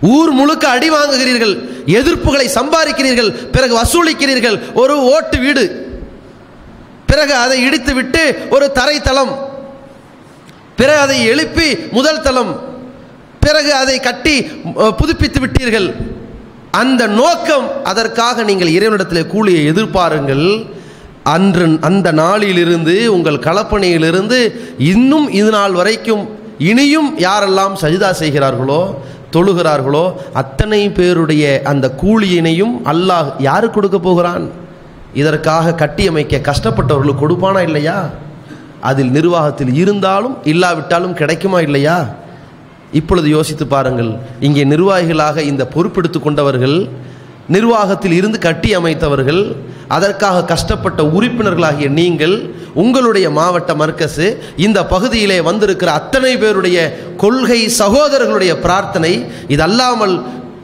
ஊர் 0.00 0.30
முழுக்க 0.30 0.68
அடி 0.68 0.90
வாங்குகிறீர்கள் 0.90 1.54
எதிர்ப்புகளை 1.86 2.46
சம்பாதிக்கிறீர்கள் 2.54 3.30
பிறகு 3.50 3.74
வசூலிக்கிறீர்கள். 3.80 4.58
ஒரு 4.74 5.02
ஓட்டு 5.02 5.38
வீடு. 5.38 5.64
பிறகு 7.06 7.34
அதை 7.34 7.62
இடித்து 7.62 7.94
விட்டு 7.94 8.22
ஒரு 8.50 8.72
தரைத்தளம். 8.72 9.32
பிறகு 10.76 10.98
அதை 10.98 11.24
எழுப்பி 11.24 11.76
முதல் 11.90 12.22
தளம். 12.22 12.60
பிறகு 13.40 13.74
அதை 13.74 14.00
கட்டி 14.00 14.42
புதுப்பித்து 14.96 15.40
விட்டீர்கள். 15.40 15.94
அந்த 16.70 17.06
நோக்கம் 17.06 17.84
அதற்காக 17.84 18.42
நீங்கள் 18.42 18.68
இறைவனிடத்தில் 18.68 19.26
கூலியை 19.26 19.72
எதிர்பாருங்கள். 19.72 20.66
அன்று 21.22 21.78
அந்த 21.80 22.12
நாளிலிருந்து 22.12 23.12
உங்கள் 23.14 23.44
களப்பணியிலிருந்து 23.46 24.38
இன்னும் 24.78 25.30
இது 25.30 25.50
நாள் 25.50 25.72
வரைக்கும் 25.72 26.36
இனியும் 26.58 27.18
யாரெல்லாம் 27.18 27.74
சஜிதா 27.82 28.10
செய்கிறார்களோ 28.10 29.02
தொழுகிறார்களோ 29.34 30.04
அத்தனை 30.32 30.80
பேருடைய 30.98 31.44
அந்த 31.70 31.86
கூலியினையும் 32.02 32.74
அல்லாஹ் 32.92 33.28
யாருக்கு 33.48 33.76
கொடுக்க 33.76 33.98
போகிறான்? 33.98 34.44
இதற்காக 35.20 35.74
கட்டியமைக்க 35.82 36.40
கஷ்டப்பட்டவர்களுக்கு 36.48 37.22
கொடுப்பானா 37.24 37.60
இல்லையா? 37.68 37.98
அதில் 38.80 39.10
நிர்வாகத்தில் 39.10 39.72
இருந்தாலும் 39.74 40.36
இல்லாவிட்டாலும் 40.52 41.18
கிடைக்குமா 41.20 41.60
இல்லையா? 41.60 41.98
இப்பொழுது 42.92 43.28
யோசித்து 43.28 43.66
பாருங்கள். 43.66 44.10
இங்கே 44.46 44.64
நிர்வாகிகளாக 44.64 45.38
இந்த 45.50 45.64
பொறுப்பெடுத்து 45.74 46.20
கொண்டவர்கள் 46.20 46.76
நிர்வாகத்தில் 47.54 48.12
இருந்து 48.12 48.38
கட்டி 48.38 48.70
அமைத்தவர்கள் 48.76 49.42
அதற்காக 49.96 50.44
கஷ்டப்பட்ட 50.44 51.02
உறுப்பினர்களாகிய 51.16 51.88
நீங்கள் 52.00 52.34
உங்களுடைய 52.78 53.26
மாவட்ட 53.30 53.74
மர்க்கசு 53.74 54.26
இந்த 54.56 54.86
பகுதியிலே 54.86 55.38
வந்திருக்கிற 55.40 55.92
அத்தனை 55.92 56.36
பேருடைய 56.36 56.78
கொள்கை 57.16 57.60
சகோதரர்களுடைய 57.78 58.52
பிரார்த்தனை 58.60 59.12
இதல்லாமல் 59.48 60.16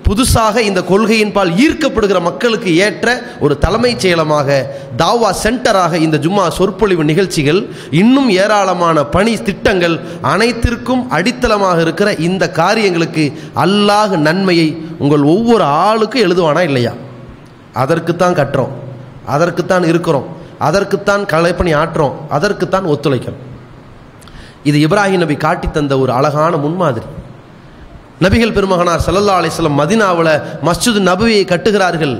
புதுசாக 0.09 0.62
இந்த 0.62 0.81
கொள்கையின்பால் 0.81 1.51
ஈர்க்கப்படுகிற 1.57 2.19
மக்களுக்கு 2.21 2.71
ஏற்ற 2.77 3.09
ஒரு 3.41 3.55
தலைமைச் 3.59 3.99
செயலமாக 3.99 4.49
தாவா 4.97 5.31
சென்டராக 5.43 5.99
இந்த 5.99 6.17
ஜும்மா 6.19 6.45
சொற்பொழிவு 6.49 7.05
நிகழ்ச்சிகள் 7.05 7.61
இன்னும் 7.91 8.29
ஏராளமான 8.35 9.05
பணி 9.05 9.43
திட்டங்கள் 9.43 9.97
அனைத்திற்கும் 10.23 11.11
அடித்தளமாக 11.11 11.81
இருக்கிற 11.81 12.12
இந்த 12.21 12.51
காரியங்களுக்கு 12.51 13.25
அல்லாஹ் 13.57 14.15
நன்மையை 14.19 14.69
உங்கள் 14.99 15.25
ஒவ்வொரு 15.25 15.65
ஆளுக்கும் 15.85 16.25
எழுதுவானா 16.27 16.61
இல்லையா? 16.61 16.93
அதற்குத்தான் 17.73 18.39
கட்டுறோம் 18.39 18.75
அதற்குத்தான் 19.27 19.85
இருக்கிறோம். 19.85 20.27
அதற்குத்தான் 20.69 21.23
கலைப்பணி 21.33 21.73
ஆற்றோம் 21.83 22.15
அதற்குத்தான் 22.37 22.87
ஒத்துழைக்கிறோம் 22.93 23.43
இது 24.69 24.79
இப்ராஹிம் 24.87 25.23
நபி 25.25 25.37
காட்டி 25.37 25.69
தந்த 25.69 25.99
ஒரு 25.99 26.13
அழகான 26.13 26.57
முன்மாதிரி. 26.57 27.07
நபிகள் 28.25 28.55
பெருமகனார் 28.57 29.05
சல்லல்லா 29.07 29.35
அலிஸ்லம் 29.41 29.79
மதினாவில் 29.81 30.35
மஸ்ஜித் 30.67 31.01
நபுவியை 31.11 31.45
கட்டுகிறார்கள். 31.53 32.15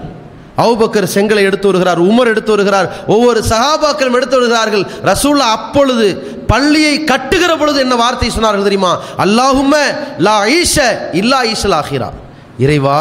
அவுபக்கர் 0.65 1.07
செங்கலை 1.15 1.43
எடுத்து 1.49 1.67
வருகிறார் 1.69 2.01
உமர் 2.09 2.31
எடுத்து 2.33 2.51
வருகிறார் 2.55 2.89
ஒவ்வொரு 3.15 3.41
சகாபாக்களும் 3.53 4.17
எடுத்து 4.19 4.37
வருகிறார்கள். 4.39 4.85
ரசூல்லா 5.11 5.47
அப்பொழுது 5.59 6.07
பள்ளியை 6.47 6.95
கட்டுகிற 7.11 7.53
பொழுது 7.59 7.81
என்ன 7.81 7.95
வார்த்தை 7.95 8.31
சொன்னார்கள் 8.37 8.69
தெரியுமா? 8.69 8.93
அல்லாஹும 9.25 9.75
லா 10.19 10.37
ஈஷ 10.59 10.77
இல்லா 11.13 11.41
ஈஷல் 11.53 11.77
ஆகிரா 11.81 12.11
இறைவா 12.59 13.01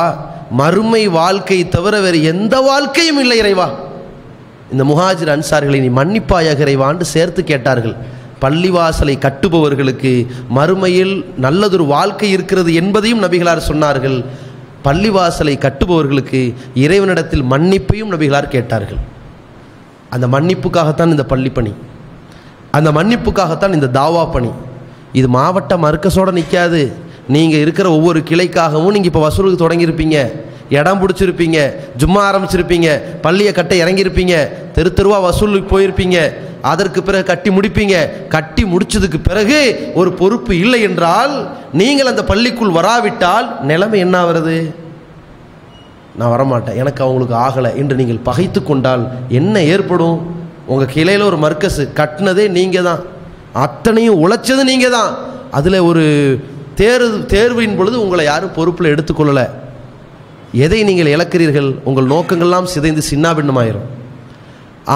மறுமை 0.52 1.08
வாழ்க்கை 1.08 1.68
தவிர 1.76 2.00
வேறு 2.00 2.24
எந்த 2.24 2.56
வாழ்க்கையும் 2.62 3.20
இல்லை 3.20 3.38
இறைவா. 3.44 3.68
இந்த 4.74 4.84
முஹாஜிர் 4.92 5.32
அன்சார்களை 5.36 5.80
நீ 5.86 5.90
மன்னிப்பாயாக 6.00 6.60
இறைவாண்டு 6.66 7.06
சேர்த்து 7.14 7.42
கேட்டார்கள். 7.52 7.96
பள்ளிவாசலை 8.44 9.16
கட்டுபவர்களுக்கு 9.26 10.12
மறுமையில் 10.58 11.14
நல்லதொரு 11.46 11.86
வாழ்க்கை 11.96 12.30
இருக்கிறது 12.36 12.72
என்பதையும் 12.82 13.22
நபிகளார் 13.26 13.68
சொன்னார்கள். 13.70 14.18
பள்ளிவாசலை 14.86 15.56
கட்டுபவர்களுக்கு 15.66 16.42
இறைவனிடத்தில் 16.86 17.46
மன்னிப்பையும் 17.54 18.14
நபிகளார் 18.14 18.54
கேட்டார்கள். 18.56 19.02
அந்த 20.16 20.26
மன்னிப்புக்காகத்தான் 20.36 21.14
இந்த 21.16 21.26
பள்ளிப்பணி 21.34 21.74
அந்த 22.78 22.90
மன்னிப்புக்காகத்தான் 22.98 23.76
இந்த 23.78 23.88
தாவா 24.00 24.24
பணி. 24.36 24.52
இது 25.20 25.28
மாவட்ட 25.38 25.74
மர்க்கஸோட 25.86 26.30
நிற்காது 26.40 26.82
நீங்கள் 27.36 27.64
இருக்கிற 27.66 27.88
ஒவ்வொரு 27.98 28.20
கிளைக்காகவும் 28.30 28.94
நீங்கள் 28.96 29.12
இப்போ 29.12 29.22
வசூலுக்கு 29.28 29.64
தொடங்கியிருப்பீங்க. 29.64 30.18
இடம் 30.80 31.02
பிடிச்சிருப்பீங்க 31.02 31.60
ஜும்மா 32.02 32.22
ஆரம்பிச்சிருப்பீங்க 32.30 32.90
பள்ளியை 33.26 33.52
கட்ட 33.54 33.74
இறங்கியிருப்பீங்க 33.84 34.36
தெரு 34.76 34.90
தெருவா 34.98 35.18
வசூலுக்கு 35.28 35.74
போயிருப்பீங்க 35.74 36.18
அதற்கு 36.72 37.00
பிறகு 37.08 37.26
கட்டி 37.30 37.50
முடிப்பீங்க. 37.56 37.96
கட்டி 38.36 38.64
முடிச்சதுக்கு 38.74 39.20
பிறகு 39.30 39.58
ஒரு 40.00 40.10
பொறுப்பு 40.20 40.52
இல்லை 40.64 40.80
என்றால் 40.90 41.34
நீங்கள் 41.80 42.12
அந்த 42.12 42.24
பள்ளிக்குள் 42.30 42.78
வராவிட்டால் 42.78 43.48
நிலைமை 43.72 44.00
என்ன 44.06 44.18
வருது 44.30 44.58
நான் 46.20 46.34
வரமாட்டேன். 46.34 46.78
எனக்கு 46.82 47.02
அவங்களுக்கு 47.06 47.36
ஆகலை 47.46 47.72
என்று 47.82 47.96
நீங்கள் 48.02 48.26
பகைத்து 48.30 48.60
கொண்டால் 48.64 49.04
என்ன 49.40 49.56
ஏற்படும்? 49.74 50.18
உங்கள் 50.72 50.92
கிளையில் 50.96 51.28
ஒரு 51.30 51.40
மர்க்கஸு 51.46 51.84
கட்டினதே 52.00 52.46
நீங்கள் 52.58 52.88
தான் 52.90 53.02
அத்தனையும் 53.66 54.22
உழைச்சது 54.26 54.64
நீங்கள் 54.72 54.96
தான் 54.98 55.12
அதில் 55.60 55.86
ஒரு 55.90 56.04
தேர்வு 56.82 57.18
தேர்வின் 57.34 57.78
பொழுது 57.80 57.98
உங்களை 58.06 58.24
யாரும் 58.32 58.56
பொறுப்பில் 58.58 58.92
எடுத்துக்கொள்ளலை. 58.94 59.46
எதை 60.66 60.80
நீங்கள் 60.90 61.12
இழக்கிறீர்கள்? 61.16 61.70
உங்கள் 61.90 62.12
நோக்கங்கள்லாம் 62.14 62.72
சிதைந்து 62.74 63.04
சின்னாபின்னுமாயிரும். 63.10 63.88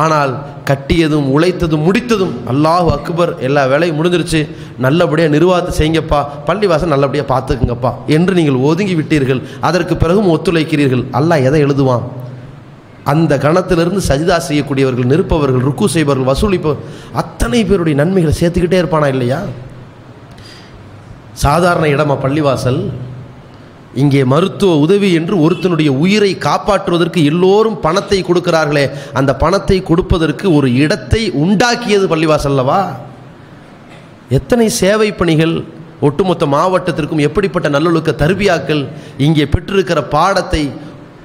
ஆனால் 0.01 0.33
கட்டியதும் 0.69 1.27
உழைத்ததும் 1.35 1.83
முடித்ததும் 1.87 2.33
அல்லாஹ் 2.51 2.87
அக்பர் 2.95 3.31
எல்லா 3.47 3.61
வேலையும் 3.71 3.97
முடிஞ்சிருச்சு. 3.99 4.39
நல்லபடியாக 4.85 5.33
நிர்வாகத்தை 5.35 5.73
செய்யுங்கப்பா. 5.79 6.19
பள்ளிவாசல் 6.47 6.93
நல்லபடியாக 6.93 7.27
பார்த்துக்குங்கப்பா 7.33 7.91
என்று 8.15 8.33
நீங்கள் 8.39 8.59
ஒதுங்கி 8.69 8.95
விட்டீர்கள் 8.99 9.41
அதற்கு 9.69 9.95
பிறகும் 10.03 10.31
ஒத்துழைக்கிறீர்கள். 10.35 11.03
அல்லாஹ் 11.19 11.45
எதை 11.49 11.61
எழுதுவான்? 11.67 12.05
அந்த 13.11 13.33
கணத்திலிருந்து 13.45 14.01
சஜிதா 14.09 14.37
செய்யக்கூடியவர்கள் 14.47 15.11
நிற்பவர்கள் 15.11 15.65
ருக்கு 15.67 15.85
செய்பவர்கள் 15.93 16.29
வசூலிப்பவர் 16.31 16.81
அத்தனை 17.21 17.59
பேருடைய 17.69 17.95
நன்மைகளை 18.01 18.33
சேர்த்துக்கிட்டே 18.39 18.81
இருப்பானா 18.81 19.07
இல்லையா? 19.15 19.39
சாதாரண 21.45 21.85
இடமா 21.95 22.15
பள்ளிவாசல்? 22.25 22.81
இங்கே 23.97 24.23
மருத்துவ 24.23 24.77
உதவி 24.77 25.13
என்று 25.13 25.35
ஒருத்தனுடைய 25.41 25.89
உயிரை 25.97 26.37
காப்பாற்றுவதற்கு 26.37 27.23
எல்லோரும் 27.23 27.79
பணத்தை 27.79 28.23
கொடுக்கிறார்களே 28.23 28.83
அந்த 29.13 29.35
பணத்தை 29.35 29.81
கொடுப்பதற்கு 29.81 30.53
ஒரு 30.53 30.73
இடத்தை 30.75 31.31
உண்டாக்கியது 31.43 32.05
பள்ளிவாசல்லவா 32.07 32.81
எத்தனை 34.29 34.69
சேவை 34.69 35.13
பணிகள் 35.13 35.55
ஒட்டுமொத்த 36.01 36.45
மாவட்டத்திற்கும் 36.45 37.19
எப்படிப்பட்ட 37.19 37.69
நல்லொழுக்க 37.69 38.11
தருபியாக்கள் 38.11 38.83
இங்கே 39.17 39.45
பெற்றிருக்கிற 39.45 40.01
பாடத்தை 40.07 40.63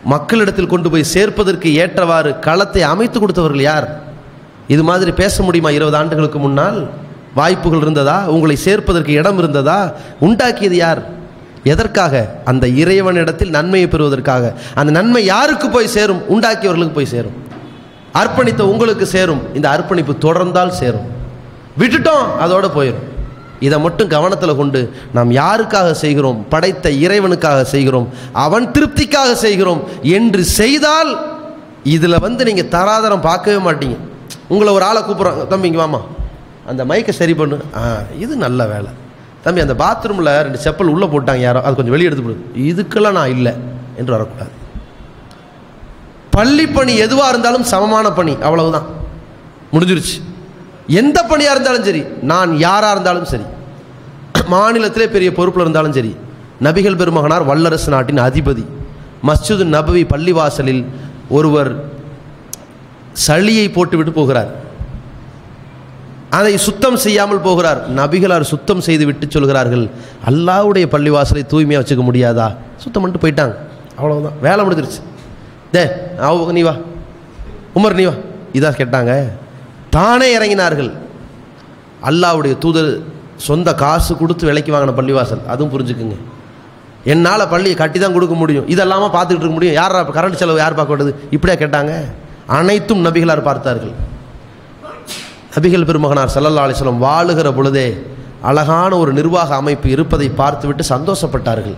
மக்களிடத்தில் 0.05 0.67
கொண்டு 0.67 0.91
போய் 0.91 1.13
சேர்ப்பதற்கு 1.15 1.69
ஏற்றவாறு 1.75 2.39
களத்தை 2.39 2.83
அமைத்து 2.83 3.21
கொடுத்தவர்கள் 3.21 3.61
யார்? 3.61 3.87
இது 4.69 4.83
மாதிரி 4.83 5.11
பேச 5.13 5.43
முடியுமா 5.43 5.71
இருபது 5.71 5.97
ஆண்டுகளுக்கு 5.97 6.39
முன்னால்? 6.39 6.79
வாய்ப்புகள் 7.35 7.81
இருந்ததா? 7.81 8.27
உங்களை 8.27 8.57
சேர்ப்பதற்கு 8.57 9.09
இடம் 9.09 9.39
இருந்ததா? 9.39 9.77
உண்டாக்கியது 10.21 10.77
யார்? 10.77 11.03
எதற்காக? 11.65 12.29
அந்த 12.45 12.69
இறைவனிடத்தில் 12.69 13.51
நன்மையை 13.51 13.89
பெறுவதற்காக. 13.89 14.55
அந்த 14.75 14.93
நன்மை 14.93 15.25
யாருக்கு 15.25 15.71
போய் 15.71 15.87
சேரும்? 15.87 16.23
உண்டாக்கியவர்களுக்கு 16.29 16.95
போய் 16.95 17.07
சேரும். 17.07 17.33
அர்ப்பணித்த 18.15 18.61
உங்களுக்கு 18.61 19.07
சேரும். 19.07 19.55
இந்த 19.55 19.71
அர்ப்பணிப்பு 19.71 20.17
தொடர்ந்தால் 20.19 20.69
சேரும். 20.69 21.07
விட்டுட்டோம் 21.79 22.37
அதோடு 22.37 22.69
போயிடும் 22.69 23.11
இதை 23.61 23.79
மட்டும் 23.79 24.09
கவனத்தில் 24.09 24.57
கொண்டு 24.57 24.93
நாம் 25.13 25.31
யாருக்காக 25.31 25.91
செய்கிறோம்? 25.91 26.47
படைத்த 26.49 26.91
இறைவனுக்காக 26.91 27.63
செய்கிறோம். 27.63 28.09
அவன் 28.33 28.71
திருப்திக்காக 28.71 29.33
செய்கிறோம். 29.33 29.83
என்று 30.03 30.45
செய்தால் 30.45 31.31
இதில் 31.83 32.19
வந்து 32.19 32.45
நீங்கள் 32.45 32.69
தராதரம் 32.69 33.21
பார்க்கவே 33.21 33.71
மாட்டீங்க. 33.71 33.97
உங்களை 34.49 34.73
ஒரு 34.73 34.85
ஆளை 34.85 35.03
கூப்பிட்றாங்க 35.03 35.45
தம்பிங்க 35.51 35.81
வாமா 35.83 36.01
அந்த 36.67 36.85
மைக்கை 36.85 37.11
சரி 37.11 37.35
பண்ணு. 37.35 37.59
ஆ 37.77 37.81
இது 38.19 38.37
நல்ல 38.37 38.67
வேலை. 38.67 38.89
தம்பி 39.45 39.61
அந்த 39.61 39.75
பாத்ரூமில் 39.75 40.43
ரெண்டு 40.47 40.59
செப்பல் 40.65 40.91
உள்ளே 40.95 41.07
போட்டாங்க 41.07 41.37
யாரோ. 41.37 41.63
அது 41.63 41.75
கொஞ்சம் 41.75 41.95
வெளியே 41.95 42.09
எடுத்து 42.11 42.27
போடு. 42.27 42.43
இதுக்கெல்லாம் 42.71 43.13
நான் 43.13 43.31
இல்லை 43.31 43.53
என்று 43.97 44.13
வரக்கூடாது. 44.13 44.51
பள்ளி 46.31 46.67
பணி 46.67 46.97
எதுவாக 46.97 47.29
இருந்தாலும் 47.29 47.63
சமமான 47.63 48.11
பணி. 48.13 48.37
அவ்வளவுதான். 48.43 48.87
முடிஞ்சிருச்சு. 49.73 50.17
எந்த 50.87 51.23
பணியாக 51.23 51.55
இருந்தாலும் 51.55 51.85
சரி 51.85 52.03
நான் 52.23 52.59
யாராக 52.59 52.93
இருந்தாலும் 52.93 53.25
சரி 53.25 53.45
மாநிலத்திலே 54.51 55.07
பெரிய 55.07 55.33
பொறுப்பில் 55.33 55.63
இருந்தாலும் 55.63 55.93
சரி 55.93 56.17
நபிகள் 56.63 56.97
பெருமகனார் 56.97 57.43
வல்லரசு 57.43 57.91
நாட்டின் 57.91 58.19
அதிபதி 58.19 58.65
மஸ்ஜிது 59.29 59.65
நபவி 59.65 60.03
பள்ளிவாசலில் 60.05 60.85
ஒருவர் 61.29 61.85
சளியை 63.27 63.73
போட்டுவிட்டு 63.73 64.13
போகிறார். 64.13 64.51
அதை 66.39 66.57
சுத்தம் 66.57 66.97
செய்யாமல் 66.97 67.41
போகிறார். 67.41 67.81
நபிகளார் 67.95 68.41
சுத்தம் 68.41 68.81
செய்து 68.81 69.05
விட்டு 69.07 69.27
சொல்கிறார்கள். 69.31 69.91
அல்லாவுடைய 70.27 70.85
பள்ளிவாசலை 70.95 71.47
தூய்மையாக 71.47 71.83
வச்சுக்க 71.85 71.99
முடியாதா? 71.99 72.47
சுத்தம் 72.77 73.03
பண்ணிட்டு 73.03 73.27
போயிட்டாங்க. 73.27 73.55
அவ்வளவுதான். 73.97 74.33
வேலை 74.41 74.65
முடிஞ்சிருச்சு. 74.65 75.01
டே 75.73 75.83
அவங்க 76.19 76.53
நீ 76.53 76.63
வா. 76.63 76.75
உமர் 77.75 77.95
நீ 77.95 78.05
வா. 78.05 78.13
இதாக 78.53 78.75
கேட்டாங்க. 78.81 79.29
தானே 79.91 80.29
இறங்கினார்கள். 80.39 80.93
அல்லாவுடைய 82.03 82.59
தூதர் 82.59 82.99
சொந்த 83.37 83.75
காசு 83.75 84.17
கொடுத்து 84.17 84.47
விலைக்கு 84.47 84.73
வாங்கின 84.75 84.93
பள்ளிவாசல். 84.97 85.47
அதுவும் 85.47 85.73
புரிஞ்சுக்குங்க. 85.73 86.17
என்னால் 87.05 87.49
பள்ளியை 87.49 87.75
கட்டி 87.75 87.99
தான் 87.99 88.13
கொடுக்க 88.13 88.35
முடியும். 88.35 88.67
இதெல்லாமா 88.69 89.09
பார்த்துக்கிட்டு 89.15 89.45
இருக்க 89.45 89.57
முடியும். 89.57 89.75
யார் 89.75 90.11
கரண்ட் 90.11 90.35
செலவு 90.35 90.59
யார் 90.59 90.75
பார்க்க 90.75 90.95
வேண்டியது? 90.95 91.29
இப்படியா 91.31 91.67
கேட்டாங்க. 91.67 91.93
அனைத்தும் 92.47 93.05
நபிகளார் 93.05 93.43
பார்த்தார்கள். 93.43 94.11
நபிகள் 95.57 95.85
பெருமகனார் 95.85 96.31
ஸல்லல்லாஹு 96.35 96.67
அலைஹி 96.69 96.97
வாழுகிற 97.07 97.55
பொழுதே 97.55 98.07
அழகான 98.43 98.97
ஒரு 98.97 99.13
நிர்வாக 99.13 99.55
அமைப்பு 99.55 99.91
இருப்பதை 99.91 100.29
பார்த்துவிட்டு 100.29 100.85
சந்தோஷப்பட்டார்கள். 100.89 101.75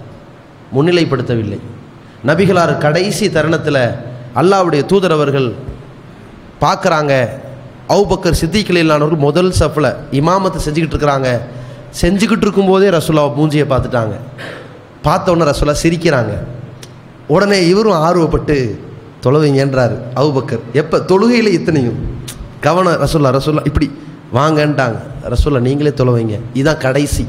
முன்னிலைப்படுத்தவில்லை. 0.74 1.58
நபிகளார் 2.26 2.78
கடைசி 2.78 3.30
தருணத்தில் 3.30 3.94
அல்லாவுடைய 4.34 4.86
தூதரவர்கள் 4.86 5.54
பார்க்குறாங்க. 6.60 7.28
அவுபக்கர் 7.88 8.38
சித்திக்கிலானவர்கள் 8.40 9.16
முதல் 9.16 9.52
சஃபில் 9.58 9.94
இமாமத்தை 10.12 10.56
செஞ்சுக்கிட்டு 10.66 10.94
இருக்கிறாங்க. 10.94 11.40
செஞ்சுக்கிட்டு 12.00 12.46
இருக்கும்போதே 12.46 12.88
ரசூலா 12.88 13.30
மூஞ்சியை 13.36 13.66
பார்த்துட்டாங்க. 13.68 14.12
பார்த்த 15.02 15.32
உடனே 15.32 15.50
சிரிக்கிறாங்க. 15.50 16.38
உடனே 17.26 17.66
இவரும் 17.66 17.92
ஆர்வப்பட்டு 17.92 18.78
தொழுவீங்கன்றார் 19.22 19.98
அவுபக்கர். 20.14 20.60
எப்போ? 20.72 20.98
தொழுகையில் 20.98 21.48
இத்தனையும் 21.48 22.13
கவனம் 22.64 22.92
ரசோல்லா 22.92 23.40
ரசோல்லா 23.40 23.66
இப்படி 23.66 23.90
வாங்கன்ட்டாங்க. 24.34 24.98
ரசோல்லா 25.28 25.60
நீங்களே 25.60 25.90
தொலைவைங்க 25.90 26.40
இதுதான் 26.52 26.80
கடைசி. 26.80 27.26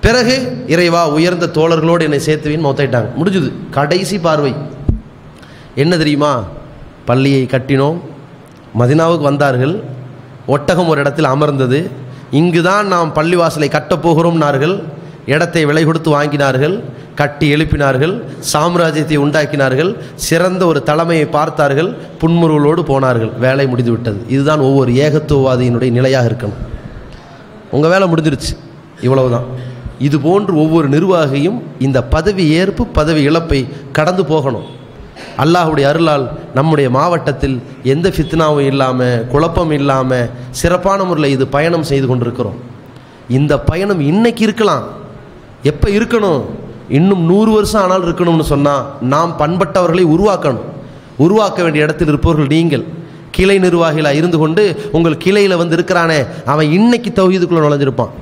பிறகு 0.00 0.64
இறைவா 0.66 1.08
உயர்ந்த 1.08 1.46
தோழர்களோடு 1.46 2.00
என்னை 2.00 2.20
சேர்த்துவின்னு 2.26 2.68
மொத்தாயிட்டாங்க. 2.68 3.08
முடிஞ்சுது. 3.18 3.52
கடைசி 3.70 4.18
பார்வை. 4.18 4.54
என்ன 5.74 5.96
தெரியுமா? 5.96 6.44
பள்ளியை 7.04 7.46
கட்டினோம். 7.50 8.00
மதினாவுக்கு 8.78 9.20
வந்தார்கள். 9.20 9.82
ஒட்டகம் 10.46 10.88
ஒரு 10.88 11.00
இடத்தில் 11.00 11.24
அமர்ந்தது. 11.24 11.90
இங்குதான் 12.30 12.86
நாம் 12.86 13.14
பள்ளிவாசலை 13.14 13.68
கட்டப்போகிறோம்னார்கள் 13.68 14.82
இடத்தை 15.26 15.64
விலை 15.64 15.84
கொடுத்து 15.84 16.10
வாங்கினார்கள் 16.16 16.82
கட்டி 17.14 17.54
எழுப்பினார்கள் 17.54 18.22
சாம்ராஜ்யத்தை 18.52 19.16
உண்டாக்கினார்கள் 19.16 19.96
சிறந்த 20.14 20.66
ஒரு 20.66 20.82
தலைமையை 20.82 21.26
பார்த்தார்கள் 21.26 21.96
புன்முறுவலோடு 22.20 22.82
போனார்கள். 22.82 23.32
வேலை 23.38 23.66
முடிந்துவிட்டது. 23.66 24.24
இதுதான் 24.28 24.60
ஒவ்வொரு 24.60 24.92
ஏகத்துவவாதியினுடைய 24.92 25.90
நிலையாக 25.90 26.28
இருக்கணும். 26.28 26.60
உங்கள் 27.70 27.90
வேலை 27.90 28.08
முடிஞ்சிருச்சு. 28.08 28.52
இவ்வளவுதான். 29.00 29.44
இது 29.98 30.20
போன்று 30.20 30.56
ஒவ்வொரு 30.56 30.88
நிர்வாகியும் 30.88 31.62
இந்த 31.78 32.04
பதவி 32.04 32.48
ஏற்பு 32.48 32.86
பதவி 32.86 33.22
இழப்பை 33.22 33.68
கடந்து 33.92 34.24
போகணும். 34.24 34.66
அல்லாஹுடைய 35.38 35.88
அருளால் 35.88 36.30
நம்முடைய 36.54 36.90
மாவட்டத்தில் 36.90 37.62
எந்த 37.82 38.08
ஃபித்னாவும் 38.08 38.66
இல்லாமல் 38.66 39.26
குழப்பம் 39.26 39.72
இல்லாமல் 39.72 40.30
சிறப்பான 40.50 41.04
முறையில் 41.04 41.36
இது 41.36 41.46
பயணம் 41.46 41.82
செய்து 41.82 42.06
கொண்டிருக்கிறோம். 42.06 42.58
இந்த 43.28 43.58
பயணம் 43.58 44.00
இன்னைக்கு 44.00 44.42
இருக்கலாம். 44.44 45.00
எப்போ 45.70 45.88
இருக்கணும்? 45.88 46.42
இன்னும் 46.98 47.22
நூறு 47.30 47.50
வருஷம் 47.52 47.82
ஆனால் 47.82 48.04
இருக்கணும்னு 48.06 48.46
சொன்னால் 48.52 48.86
நாம் 49.12 49.32
பண்பட்டவர்களை 49.38 50.04
உருவாக்கணும். 50.14 50.66
உருவாக்க 51.24 51.58
வேண்டிய 51.62 51.84
இடத்தில் 51.84 52.10
இருப்பவர்கள் 52.12 52.52
நீங்கள். 52.56 52.84
கிளை 53.36 53.56
நிர்வாகிகளாக 53.64 54.18
இருந்து 54.20 54.38
கொண்டு 54.38 54.62
உங்கள் 54.96 55.22
கிளையில் 55.24 55.60
வந்து 55.60 55.76
இருக்கிறானே 55.78 56.18
அவன் 56.52 56.72
இன்னைக்கு 56.78 57.10
தௌஹீதுக்குள்ளே 57.18 57.62
நுழைஞ்சிருப்பான். 57.64 58.12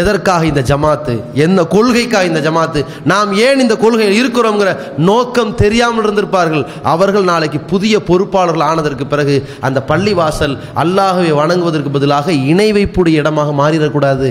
எதற்காக 0.00 0.46
இந்த 0.46 0.62
ஜமாத்து? 0.70 1.14
என்ன 1.44 1.64
கொள்கைக்காக 1.74 2.24
இந்த 2.30 2.40
ஜமாத்து? 2.46 2.80
நாம் 3.12 3.30
ஏன் 3.46 3.62
இந்த 3.64 3.74
கொள்கையில் 3.84 4.18
இருக்கிறோங்கிற 4.20 4.70
நோக்கம் 5.10 5.54
தெரியாமல் 5.62 6.04
இருந்திருப்பார்கள். 6.04 6.64
அவர்கள் 6.92 7.30
நாளைக்கு 7.30 7.60
புதிய 7.72 7.94
பொறுப்பாளர்கள் 8.10 8.66
ஆனதற்கு 8.70 9.06
பிறகு 9.06 9.36
அந்த 9.60 9.82
பள்ளி 9.90 10.14
வாசல் 10.20 10.56
அல்லாஹவை 10.84 11.32
வணங்குவதற்கு 11.40 11.96
பதிலாக 11.96 12.32
இணை 12.52 12.68
வைப்புடைய 12.78 13.22
இடமாக 13.22 13.54
மாறிடக்கூடாது. 13.62 14.30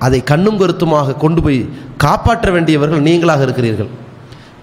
அதை 0.00 0.22
கண்ணும் 0.22 0.58
கருத்துமாக 0.58 1.14
கொண்டு 1.14 1.42
போய் 1.42 1.68
காப்பாற்ற 1.96 2.50
வேண்டியவர்கள் 2.50 3.02
நீங்களாக 3.02 3.42
இருக்கிறீர்கள். 3.42 3.88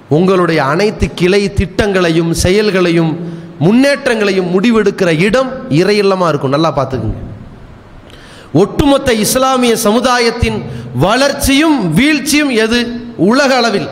உங்களுடைய 0.10 0.64
அனைத்து 0.64 1.14
கிளை 1.14 1.54
திட்டங்களையும் 1.54 2.34
செயல்களையும் 2.34 3.34
முன்னேற்றங்களையும் 3.60 4.62
முடிவெடுக்கிற 4.62 5.20
இடம் 5.20 5.70
இறையில்லமாக 5.70 6.28
இருக்கும். 6.28 6.50
நல்லா 6.50 6.78
பார்த்துக்குங்க. 6.78 7.14
ஒட்டுமொத்த 8.54 9.14
இஸ்லாமிய 9.14 9.78
சமுதாயத்தின் 9.78 10.64
வளர்ச்சியும் 10.96 11.94
வீழ்ச்சியும் 11.94 12.50
எது? 12.50 13.02
உலக 13.18 13.56
அளவில். 13.56 13.88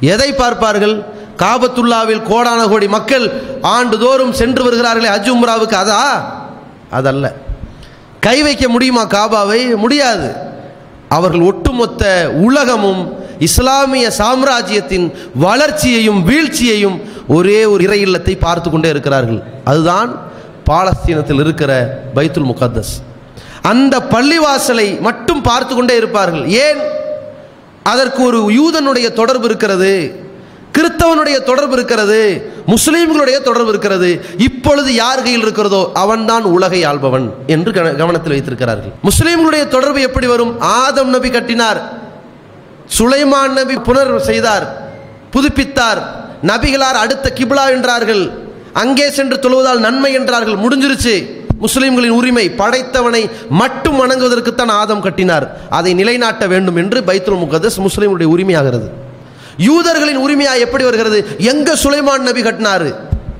எதை 0.00 0.32
பார்ப்பார்கள்? 0.32 1.04
காபத்துல்லாவில் 1.36 2.22
கோடான 2.22 2.68
கோடி 2.68 2.88
மக்கள் 2.88 3.42
ஆண்டுதோறும் 3.60 4.32
சென்று 4.32 4.64
வருகிறார்களே 4.64 5.06
அஜ் 5.06 5.30
உம்ராவுக்கு. 5.30 5.74
அதா? 5.74 6.24
அதல்ல. 6.90 7.34
கை 8.20 8.42
வைக்க 8.42 8.68
முடியுமா 8.68 9.06
காபாவை? 9.06 9.76
முடியாது. 9.76 10.48
அவர்கள் 11.16 11.40
ஒட்டுமொத்த 11.40 12.04
உலகமும் 12.48 13.02
இஸ்லாமிய 13.38 14.10
சாம்ராஜ்யத்தின் 14.10 15.06
வளர்ச்சியையும் 15.34 16.20
வீழ்ச்சியையும் 16.28 16.96
ஒரே 17.28 17.64
ஒரு 17.64 17.84
இறை 17.84 18.00
இல்லத்தை 18.00 18.34
பார்த்து 18.36 18.70
கொண்டே 18.70 18.88
இருக்கிறார்கள். 18.88 19.42
அதுதான் 19.64 20.10
பாலஸ்தீனத்தில் 20.70 21.40
இருக்கிற 21.40 21.72
பைத்துல் 22.14 22.50
முகத்தஸ். 22.52 22.92
அந்த 23.62 23.94
பள்ளிவாசலை 24.10 25.00
மட்டும் 25.00 25.42
பார்த்து 25.42 25.74
கொண்டே 25.74 25.96
இருப்பார்கள். 25.96 26.44
ஏன்? 26.48 26.80
அதற்கு 27.82 28.22
ஒரு 28.22 28.40
யூதனுடைய 28.50 29.12
தொடர்பு 29.12 29.44
இருக்கிறது. 29.44 29.92
கிறிஸ்தவனுடைய 30.76 31.36
தொடர்பு 31.48 31.74
இருக்கிறது 31.78 32.18
முஸ்லீம்களுடைய 32.72 33.36
தொடர்பு 33.46 33.70
இருக்கிறது. 33.72 34.10
இப்பொழுது 34.48 34.90
யார் 35.02 35.22
கையில் 35.24 35.44
இருக்கிறதோ 35.46 35.80
அவன்தான் 36.02 36.44
உலகை 36.56 36.80
ஆள்பவன் 36.90 37.26
என்று 37.54 37.70
கவனத்தில் 38.02 38.34
வைத்திருக்கிறார்கள். 38.34 38.92
முஸ்லீம்களுடைய 39.08 39.64
தொடர்பு 39.74 40.00
எப்படி 40.08 40.28
வரும்? 40.32 40.52
ஆதம் 40.82 41.10
நபி 41.16 41.30
கட்டினார் 41.38 41.80
சுலைமான் 42.98 43.56
நபி 43.58 43.74
புனர் 43.88 44.14
செய்தார் 44.30 44.66
புதுப்பித்தார் 45.34 46.00
நபிகளார் 46.50 47.02
அடுத்த 47.02 47.26
கிபிலா 47.38 47.66
என்றார்கள். 47.76 48.24
அங்கே 48.82 49.06
சென்று 49.18 49.36
தொழுவதால் 49.44 49.84
நன்மை 49.86 50.10
என்றார்கள். 50.20 50.58
முடிஞ்சிருச்சு. 50.64 51.14
முஸ்லிம்களின் 51.64 52.16
உரிமை 52.18 52.44
படைத்தவனை 52.60 53.22
மட்டும் 53.60 53.98
வணங்குவதற்குத்தான் 54.00 54.72
ஆதம் 54.80 55.04
கட்டினார். 55.06 55.46
அதை 55.78 55.90
நிலைநாட்ட 56.00 56.44
வேண்டும் 56.52 56.78
என்று 56.82 56.98
பைத்துல் 57.08 57.42
முகதஸ் 57.44 57.78
முஸ்லீம்களுடைய 57.86 58.28
உரிமையாகிறது. 58.34 58.88
யூதர்களின் 59.60 60.18
உரிமையா 60.18 60.58
எப்படி 60.58 60.84
வருகிறது? 60.84 61.26
எங்க 61.38 61.74
சுலைமான் 61.84 62.18
நபி 62.18 62.42
கட்டினாரு? 62.42 62.94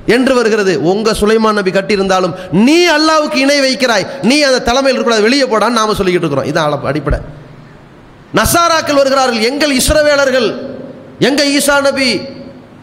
என்று 0.06 0.34
வருகிறது. 0.34 0.82
உங்க 0.82 1.12
சுலைமான் 1.12 1.52
நபி 1.52 1.70
கட்டியிருந்தாலும் 1.70 2.34
நீ 2.52 2.88
அல்லாவுக்கு 2.88 3.34
இணை 3.34 3.60
வைக்கிறாய். 3.60 4.06
நீ 4.22 4.42
அந்த 4.42 4.60
தலைமையில் 4.60 5.00
இருக்கக்கூடாது 5.00 5.22
வெளியே 5.22 5.42
போடான்னு 5.42 5.72
நாம 5.72 5.92
சொல்லிக்கிட்டு 5.92 6.30
இருக்கிறோம். 6.30 6.44
இதான் 6.44 6.84
அடிப்படை. 6.84 7.18
நசாராக்கள் 8.34 8.94
வருகிறார்கள். 8.94 9.42
எங்கள் 9.42 9.76
இஸ்ரவேலர்கள் 9.76 10.56
எங்க 11.18 11.44
ஈசா 11.44 11.80
நபி 11.80 12.20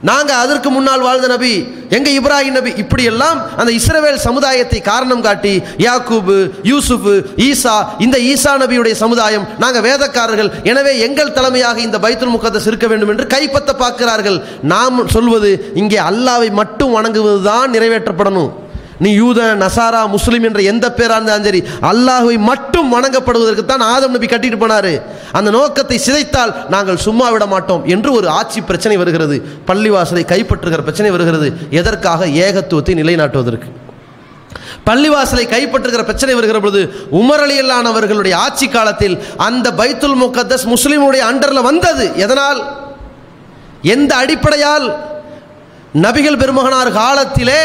நாங்கள் 0.04 0.42
அதற்கு 0.44 0.70
முன்னால் 0.74 1.04
வாழ்ந்த 1.06 1.28
நபி 1.34 1.54
எங்கள் 1.98 2.16
இப்ராஹிம் 2.20 2.58
நபி 2.58 2.72
இப்படியெல்லாம் 2.82 3.38
அந்த 3.60 3.72
இஸ்ரவேல் 3.78 4.20
சமுதாயத்தை 4.26 4.80
காரணம் 4.90 5.24
காட்டி 5.28 5.54
யாக்கூபு 5.86 6.36
யூசுஃபு 6.72 7.14
ஈசா 7.48 7.76
இந்த 8.06 8.18
ஈசா 8.32 8.54
நபியுடைய 8.64 8.96
சமுதாயம் 9.04 9.48
நாங்கள் 9.64 9.86
வேதக்காரர்கள் 9.88 10.52
எனவே 10.72 10.94
எங்கள் 11.08 11.34
தலைமையாக 11.40 11.82
இந்த 11.88 12.00
பைத்துல் 12.06 12.34
முகத்தஸ் 12.36 12.70
இருக்க 12.72 12.88
வேண்டும் 12.92 13.12
என்று 13.14 13.28
கைப்பற்ற 13.34 13.74
பார்க்கிறார்கள். 13.84 14.38
நாம் 14.74 15.02
சொல்வது 15.16 15.52
இங்கே 15.82 16.00
அல்லாவை 16.10 16.52
மட்டும் 16.62 16.96
வணங்குவது 16.98 17.42
தான் 17.50 17.74
நிறைவேற்றப்படணும். 17.76 18.52
நீ 19.06 19.10
யூத 19.22 19.40
நசாரா 19.64 20.02
முஸ்லீம் 20.14 20.46
என்ற 20.50 20.60
எந்த 20.72 20.86
பேரா 20.98 21.16
இருந்தாலும் 21.18 21.48
சரி 21.48 21.62
அல்லாஹுவை 21.90 22.38
மட்டும் 22.50 22.88
வணங்கப்படுவதற்கு 22.96 23.64
தான் 23.66 23.84
ஆதம் 23.94 24.14
நபி 24.16 24.28
கட்டிட்டு 24.32 24.60
போனாரு. 24.64 24.94
அந்த 25.38 25.50
நோக்கத்தை 25.58 25.98
சிதைத்தால் 26.06 26.54
நாங்கள் 26.74 27.04
சும்மா 27.08 27.28
விட 27.34 27.46
மாட்டோம் 27.54 27.84
என்று 27.96 28.10
ஒரு 28.20 28.28
ஆட்சி 28.40 28.62
பிரச்சனை 28.70 28.96
வருகிறது. 29.02 29.36
பள்ளிவாசலை 29.70 30.24
கைப்பற்றுகிற 30.32 30.82
பிரச்சனை 30.88 31.12
வருகிறது. 31.16 31.50
எதற்காக 31.80 32.28
ஏகத்துவத்தை 32.46 32.96
நிலைநாட்டுவதற்கு? 33.02 33.70
பள்ளிவாசலை 34.88 35.46
கைப்பற்றுகிற 35.54 36.02
பிரச்சனை 36.10 36.34
வருகிற 36.36 36.60
பொழுது 36.60 36.82
உமர் 37.20 37.44
அலியல்லானவர்களுடைய 37.46 38.36
ஆட்சி 38.46 38.68
காலத்தில் 38.68 39.16
அந்த 39.48 39.68
பைத்துல் 39.80 40.18
முகத்தஸ் 40.24 40.66
முஸ்லீமுடைய 40.74 41.24
அண்டரில் 41.32 41.68
வந்தது. 41.70 42.06
எதனால்? 42.26 42.62
எந்த 43.96 44.12
அடிப்படையால்? 44.16 44.88
நபிகள் 46.06 46.40
பெருமகனார் 46.42 46.92
காலத்திலே 47.02 47.62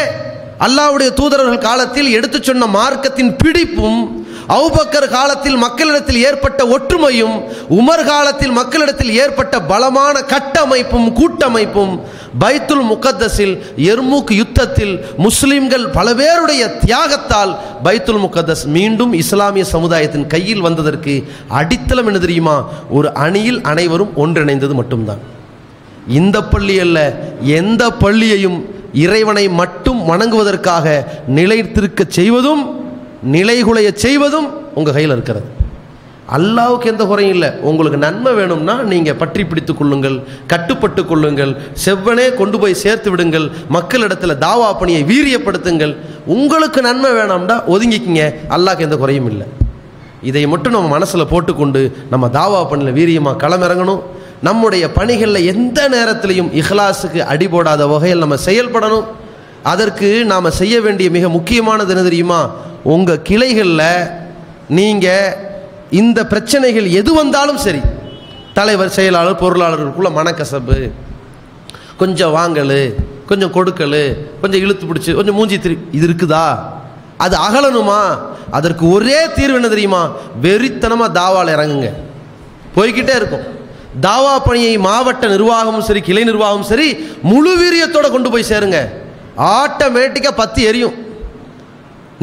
அல்லாவுடைய 0.63 1.13
தூதரர்கள் 1.13 1.65
காலத்தில் 1.69 2.11
எடுத்துச் 2.11 2.43
சொன்ன 2.43 2.65
மார்க்கத்தின் 2.65 3.35
பிடிப்பும் 3.37 4.01
அவுபக்கர் 4.47 5.07
காலத்தில் 5.09 5.57
மக்களிடத்தில் 5.57 6.23
ஏற்பட்ட 6.23 6.61
ஒற்றுமையும் 6.65 7.35
உமர் 7.69 8.05
காலத்தில் 8.05 8.51
மக்களிடத்தில் 8.51 9.11
ஏற்பட்ட 9.15 9.61
பலமான 9.61 10.15
கட்டமைப்பும் 10.19 11.07
கூட்டமைப்பும் 11.19 11.93
பைத்துல் 12.39 12.83
முகத்தஸில் 12.91 13.55
எர்மூக் 13.77 14.33
யுத்தத்தில் 14.33 15.05
முஸ்லிம்கள் 15.17 15.89
பல 15.89 16.13
பேருடைய 16.13 16.65
தியாகத்தால் 16.85 17.53
பைத்துல் 17.83 18.21
முகத்தஸ் 18.25 18.65
மீண்டும் 18.67 19.13
இஸ்லாமிய 19.13 19.65
சமுதாயத்தின் 19.65 20.27
கையில் 20.27 20.61
வந்ததற்கு 20.61 21.15
அடித்தளம் 21.47 22.05
என்ன 22.05 22.19
தெரியுமா? 22.19 22.57
ஒரு 22.89 23.13
அணியில் 23.13 23.61
அனைவரும் 23.61 24.13
ஒன்றிணைந்தது 24.17 24.73
மட்டும்தான். 24.73 25.23
இந்த 26.07 26.37
பள்ளி 26.43 26.79
அல்ல 26.79 26.99
எந்த 27.59 27.83
பள்ளியையும் 28.03 28.57
இறைவனை 28.93 29.49
மட்டும் 29.49 29.99
வணங்குவதற்காக 30.09 31.05
நிலைத்திருக்க 31.27 32.03
செய்வதும் 32.07 32.63
நிலைகுலைய 33.35 33.89
செய்வதும் 33.93 34.47
உங்கள் 34.73 34.93
கையில் 34.93 35.11
இருக்கிறது. 35.11 35.47
அல்லாவுக்கு 36.37 36.85
எந்த 36.85 37.05
குறையும் 37.05 37.33
இல்லை. 37.33 37.49
உங்களுக்கு 37.69 37.97
நன்மை 37.97 38.33
வேணும்னா 38.33 38.75
நீங்கள் 38.91 39.17
பற்றி 39.21 39.45
பிடித்து 39.45 39.73
கொள்ளுங்கள் 39.75 40.23
கட்டுப்பட்டு 40.47 41.05
கொள்ளுங்கள் 41.05 41.51
செவ்வனே 41.85 42.33
கொண்டு 42.33 42.59
போய் 42.59 42.81
சேர்த்து 42.83 43.09
விடுங்கள் 43.11 43.51
மக்களிடத்தில் 43.67 44.41
தாவா 44.45 44.69
பணியை 44.79 45.03
வீரியப்படுத்துங்கள். 45.11 45.95
உங்களுக்கு 46.25 46.81
நன்மை 46.81 47.11
வேணாம்டா 47.11 47.57
ஒதுங்கிக்கிங்க. 47.73 48.33
அல்லாவுக்கு 48.49 48.79
எந்த 48.79 48.97
குறையும் 48.97 49.29
இல்லை. 49.29 49.47
இதை 50.21 50.47
மட்டும் 50.47 50.73
நம்ம 50.73 50.87
மனசில் 50.87 51.31
போட்டுக்கொண்டு 51.31 51.95
நம்ம 52.09 52.27
தாவா 52.27 52.69
பணியில் 52.69 52.97
வீரியமாக 52.99 53.41
களமிறங்கணும். 53.45 54.03
நம்முடைய 54.47 54.85
பணிகளில் 54.97 55.47
எந்த 55.53 55.79
நேரத்திலையும் 55.95 56.49
இஹ்லாஸுக்கு 56.61 57.19
அடிபோடாத 57.33 57.85
வகையில் 57.93 58.23
நம்ம 58.23 58.35
செயல்படணும். 58.47 59.07
அதற்கு 59.71 60.09
நாம் 60.31 60.57
செய்ய 60.59 60.75
வேண்டிய 60.85 61.09
மிக 61.17 61.29
முக்கியமானது 61.37 61.91
என்ன 61.93 62.03
தெரியுமா? 62.09 62.39
உங்கள் 62.93 63.21
கிளைகளில் 63.29 63.87
நீங்கள் 64.77 65.35
இந்த 66.01 66.19
பிரச்சனைகள் 66.31 66.87
எது 66.99 67.11
வந்தாலும் 67.13 67.61
சரி 67.65 67.81
தலைவர் 68.57 68.95
செயலாளர் 68.97 69.41
பொருளாளர்களுக்குள்ள 69.43 70.09
மனக்கசப்பு 70.19 70.77
கொஞ்சம் 72.01 72.35
வாங்கல் 72.37 72.77
கொஞ்சம் 73.29 73.55
கொடுக்கல் 73.57 74.01
கொஞ்சம் 74.41 74.61
இழுத்து 74.65 74.85
பிடிச்சி 74.85 75.11
கொஞ்சம் 75.15 75.35
மூஞ்சி 75.35 75.57
திரு 75.59 75.75
இது 75.97 76.05
இருக்குதா? 76.07 76.45
அது 77.17 77.35
அகலணுமா? 77.47 78.01
அதற்கு 78.57 78.85
ஒரே 78.95 79.19
தீர்வு 79.35 79.59
என்ன 79.59 79.67
தெரியுமா? 79.67 80.01
வெறித்தனமாக 80.41 81.15
தாவால் 81.19 81.55
இறங்குங்க. 81.55 81.89
போய்கிட்டே 82.75 83.15
இருக்கும். 83.21 83.45
தாவா 84.01 84.35
பணியை 84.45 84.77
மாவட்ட 84.77 85.27
நிர்வாகமும் 85.27 85.87
சரி 85.87 86.01
கிளை 86.01 86.23
நிர்வாகமும் 86.23 86.69
சரி 86.71 86.87
முழு 87.21 87.51
வீரியத்தோட 87.61 88.11
கொண்டு 88.11 88.29
போய் 88.31 88.51
சேருங்க. 88.51 88.79
ஆட்டோமேட்டிக்காக 89.37 90.35
பத்தி 90.35 90.61
எரியும். 90.63 90.95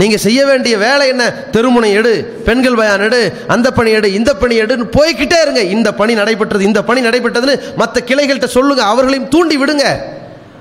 நீங்க 0.00 0.16
செய்ய 0.16 0.46
வேண்டிய 0.46 0.78
வேலை 0.78 1.08
என்ன? 1.08 1.24
தெருமுனை 1.52 1.90
எடு 1.92 2.42
பெண்கள் 2.44 2.74
பயான் 2.74 3.04
எடு 3.06 3.20
அந்த 3.54 3.70
பணி 3.70 3.90
எடு 3.90 4.12
இந்த 4.12 4.34
பணி 4.34 4.60
எடுன்னு 4.62 4.86
போய்க்கிட்டே 4.96 5.38
இருங்க. 5.42 5.62
இந்த 5.62 5.88
பணி 5.94 6.14
நடைபெற்றது 6.14 6.64
இந்த 6.64 6.82
பணி 6.82 7.00
நடைபெற்றதுன்னு 7.06 7.56
மற்ற 7.76 8.02
கிளைகள்கிட்ட 8.10 8.44
சொல்லுங்க 8.44 8.84
அவர்களையும் 8.84 9.28
தூண்டி 9.28 9.56
விடுங்க. 9.62 9.86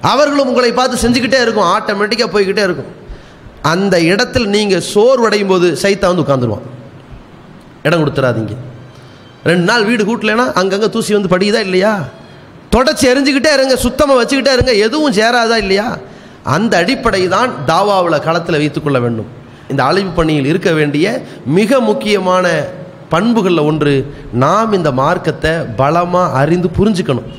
அவர்களும் 0.01 0.47
உங்களை 0.47 0.71
பார்த்து 0.71 1.03
செஞ்சுக்கிட்டே 1.09 1.41
இருக்கும் 1.41 1.69
ஆட்டோமேட்டிக்காக 1.75 2.29
போய்கிட்டே 2.35 2.63
இருக்கும். 2.69 2.91
அந்த 3.61 4.01
இடத்தில் 4.01 4.47
நீங்கள் 4.47 4.83
சோர்வடையும் 4.93 5.47
போது 5.47 5.77
சைத்தா 5.81 6.09
வந்து 6.11 6.25
உட்காந்துருவான் 6.25 6.67
இடம் 7.83 8.01
கொடுத்துறாதீங்க. 8.01 8.55
ரெண்டு 9.47 9.65
நாள் 9.69 9.85
வீடு 9.89 10.03
கூட்டலைன்னா 10.07 10.45
அங்கங்கே 10.59 10.89
தூசி 10.93 11.11
வந்து 11.17 11.33
படியுதா 11.33 11.59
இல்லையா? 11.67 11.93
தொடச்சி 12.73 13.05
எரிஞ்சுக்கிட்டே 13.11 13.51
இருங்க 13.57 13.75
சுத்தமாக 13.83 14.17
வச்சுக்கிட்டே 14.19 14.53
இருங்க 14.55 14.73
எதுவும் 14.85 15.15
சேராதா 15.19 15.57
இல்லையா? 15.63 15.87
அந்த 16.55 16.73
அடிப்படை 16.83 17.21
தான் 17.35 17.51
தாவாவில் 17.69 18.23
களத்தில் 18.25 18.59
வைத்துக்கொள்ள 18.61 18.99
வேண்டும். 19.05 19.29
இந்த 19.71 19.81
அழிவு 19.89 20.11
பணியில் 20.17 20.49
இருக்க 20.51 20.71
வேண்டிய 20.79 21.05
மிக 21.57 21.79
முக்கியமான 21.89 22.45
பண்புகளில் 23.13 23.67
ஒன்று 23.69 23.93
நாம் 24.43 24.75
இந்த 24.79 24.89
மார்க்கத்தை 25.01 25.53
பலமாக 25.79 26.35
அறிந்து 26.41 26.69
புரிஞ்சுக்கணும். 26.77 27.29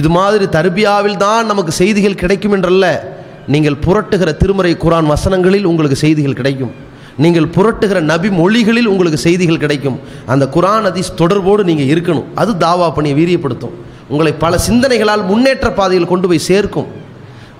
இது 0.00 0.08
மாதிரி 0.16 0.46
தர்பியாவில் 0.56 1.16
தான் 1.16 1.48
நமக்கு 1.50 1.72
செய்திகள் 1.80 2.20
கிடைக்கும் 2.22 2.54
என்றல்ல. 2.56 2.86
நீங்கள் 3.54 3.80
புரட்டுகிற 3.86 4.30
திருமறை 4.42 4.72
குரான் 4.84 5.10
வசனங்களில் 5.12 5.68
உங்களுக்கு 5.70 5.98
செய்திகள் 6.04 6.38
கிடைக்கும். 6.40 6.72
நீங்கள் 7.22 7.52
புரட்டுகிற 7.56 8.00
நபி 8.10 8.28
மொழிகளில் 8.40 8.90
உங்களுக்கு 8.92 9.18
செய்திகள் 9.26 9.62
கிடைக்கும். 9.64 9.98
அந்த 10.32 10.44
குரான் 10.54 10.86
அதிஸ் 10.90 11.18
தொடர்போடு 11.20 11.62
நீங்கள் 11.68 11.90
இருக்கணும். 11.92 12.28
அது 12.34 12.52
தாவா 12.64 12.88
பணியை 12.96 13.14
வீரியப்படுத்தும். 13.20 13.74
உங்களை 14.12 14.32
பல 14.44 14.58
சிந்தனைகளால் 14.68 15.24
முன்னேற்ற 15.30 15.68
பாதையில் 15.78 16.10
கொண்டு 16.12 16.28
போய் 16.28 16.46
சேர்க்கும். 16.50 16.88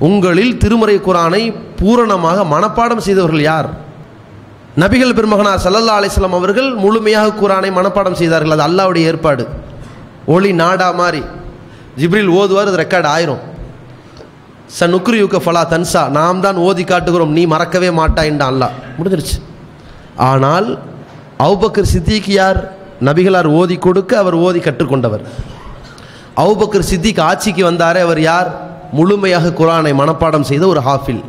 உங்களில் 0.08 0.52
திருமறை 0.62 0.96
குரானை 1.08 1.42
பூரணமாக 1.80 2.44
மனப்பாடம் 2.54 3.04
செய்தவர்கள் 3.06 3.40
யார்? 3.40 3.68
நபிகள் 4.82 5.16
பெருமகனார் 5.18 5.62
சல்லல்லா 5.64 5.94
அலிஸ்லாம் 6.00 6.38
அவர்கள் 6.38 6.70
முழுமையாக 6.84 7.36
குரானை 7.40 7.70
மனப்பாடம் 7.78 8.18
செய்தார்கள். 8.22 8.54
அது 8.56 8.64
அல்லாவுடைய 8.68 9.04
ஏற்பாடு. 9.12 9.44
ஒளி 10.26 10.50
நாடா 10.62 10.90
மாதிரி 11.02 11.22
ஜிப்ரில் 12.00 12.32
ஓதுவார் 12.38 12.70
அது 12.72 12.82
ரெக்கார்ட் 12.84 13.10
ஆயிரும். 13.16 13.42
ச 14.78 14.88
நுக்ரியுக்க 14.94 15.36
ஃபலா 15.44 15.62
தன்சா. 15.72 16.02
நாம் 16.18 16.40
தான் 16.40 16.58
ஓதி 16.66 16.84
காட்டுகிறோம். 16.84 17.32
நீ 17.38 17.44
மறக்கவே 17.54 17.88
மாட்டாயின்டான் 18.00 18.52
அல்லாஹ். 18.52 18.76
முடிஞ்சிருச்சு. 18.98 19.36
ஆனால் 20.20 20.78
அவுபக்கர் 21.38 21.90
சித்திக் 21.92 22.28
யார்? 22.28 22.60
நபிகளார் 23.04 23.46
ஓதி 23.46 23.76
கொடுக்க 23.76 24.18
அவர் 24.18 24.34
ஓதி 24.34 24.58
கற்றுக்கொண்டவர். 24.58 25.22
அவுபக்கர் 26.36 26.88
சித்திக் 26.90 27.20
ஆட்சிக்கு 27.20 27.70
வந்தாரே 27.70 28.00
அவர் 28.00 28.20
யார்? 28.20 28.50
முழுமையாக 28.92 29.48
குரானை 29.48 29.92
மனப்பாடம் 29.94 30.48
செய்த 30.50 30.66
ஒரு 30.66 30.80
ஹாஃபில். 30.80 31.22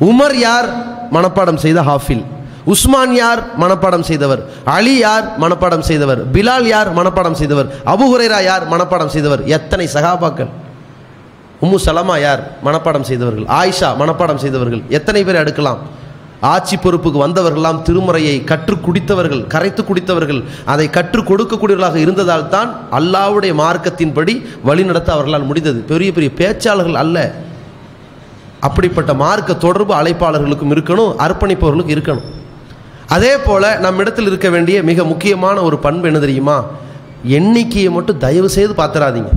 உமர் 0.00 0.34
யார்? 0.34 0.68
மனப்பாடம் 1.12 1.56
செய்த 1.56 1.82
ஹாஃபில். 1.82 2.24
உஸ்மான் 2.64 3.14
யார்? 3.14 3.40
மனப்பாடம் 3.60 4.00
செய்தவர். 4.00 4.40
அலி 4.64 4.96
யார்? 4.96 5.38
மனப்பாடம் 5.40 5.80
செய்தவர். 5.80 6.30
பிலால் 6.30 6.64
யார்? 6.64 6.94
மனப்பாடம் 6.96 7.32
செய்தவர். 7.32 7.68
அபுஹுரேரா 7.86 8.42
யார்? 8.42 8.68
மனப்பாடம் 8.68 9.06
செய்தவர். 9.06 9.44
எத்தனை 9.44 9.88
சகாபாக்கள்? 9.94 10.48
உம்மு 11.62 11.78
சலமா 11.84 12.20
யார்? 12.20 12.42
மனப்பாடம் 12.64 13.00
செய்தவர்கள். 13.00 13.44
ஆயிஷா 13.44 13.88
மனப்பாடம் 13.98 14.36
செய்தவர்கள். 14.36 14.82
எத்தனை 14.88 15.24
பேர் 15.24 15.34
எடுக்கலாம் 15.34 15.96
ஆட்சி 16.40 16.76
பொறுப்புக்கு 16.76 17.26
வந்தவர்கள்லாம் 17.26 17.82
திருமுறையை 17.86 18.44
கற்று 18.44 18.74
குடித்தவர்கள் 18.76 19.46
கரைத்து 19.46 19.82
குடித்தவர்கள் 19.82 20.44
அதை 20.64 20.90
கற்றுக் 20.90 21.30
கொடுக்கக்கூடியவர்களாக 21.30 21.94
இருந்ததால் 21.94 22.48
தான் 22.48 22.74
அல்லாவுடைய 22.92 23.54
மார்க்கத்தின்படி 23.54 24.42
வழிநடத்த 24.64 25.12
அவர்களால் 25.12 25.42
முடிந்தது. 25.42 25.80
பெரிய 25.80 26.12
பெரிய 26.12 26.32
பேச்சாளர்கள் 26.36 26.92
அல்ல. 26.92 27.34
அப்படிப்பட்ட 28.60 29.14
மார்க்க 29.14 29.54
தொடர்பு 29.54 29.94
அழைப்பாளர்களுக்கும் 29.94 30.72
இருக்கணும் 30.74 31.14
அர்ப்பணிப்பவர்களுக்கும் 31.26 31.96
இருக்கணும். 31.96 32.26
அதே 33.06 33.36
போல 33.36 33.78
நம்மிடத்தில் 33.78 34.26
இருக்க 34.26 34.48
வேண்டிய 34.48 34.82
மிக 34.82 35.04
முக்கியமான 35.04 35.62
ஒரு 35.62 35.78
பண்பு 35.78 36.06
என்ன 36.06 36.18
தெரியுமா? 36.18 36.64
எண்ணிக்கையை 37.24 37.92
மட்டும் 37.92 38.18
தயவு 38.18 38.48
செய்து 38.48 38.74
பார்த்துறாதீங்க. 38.74 39.30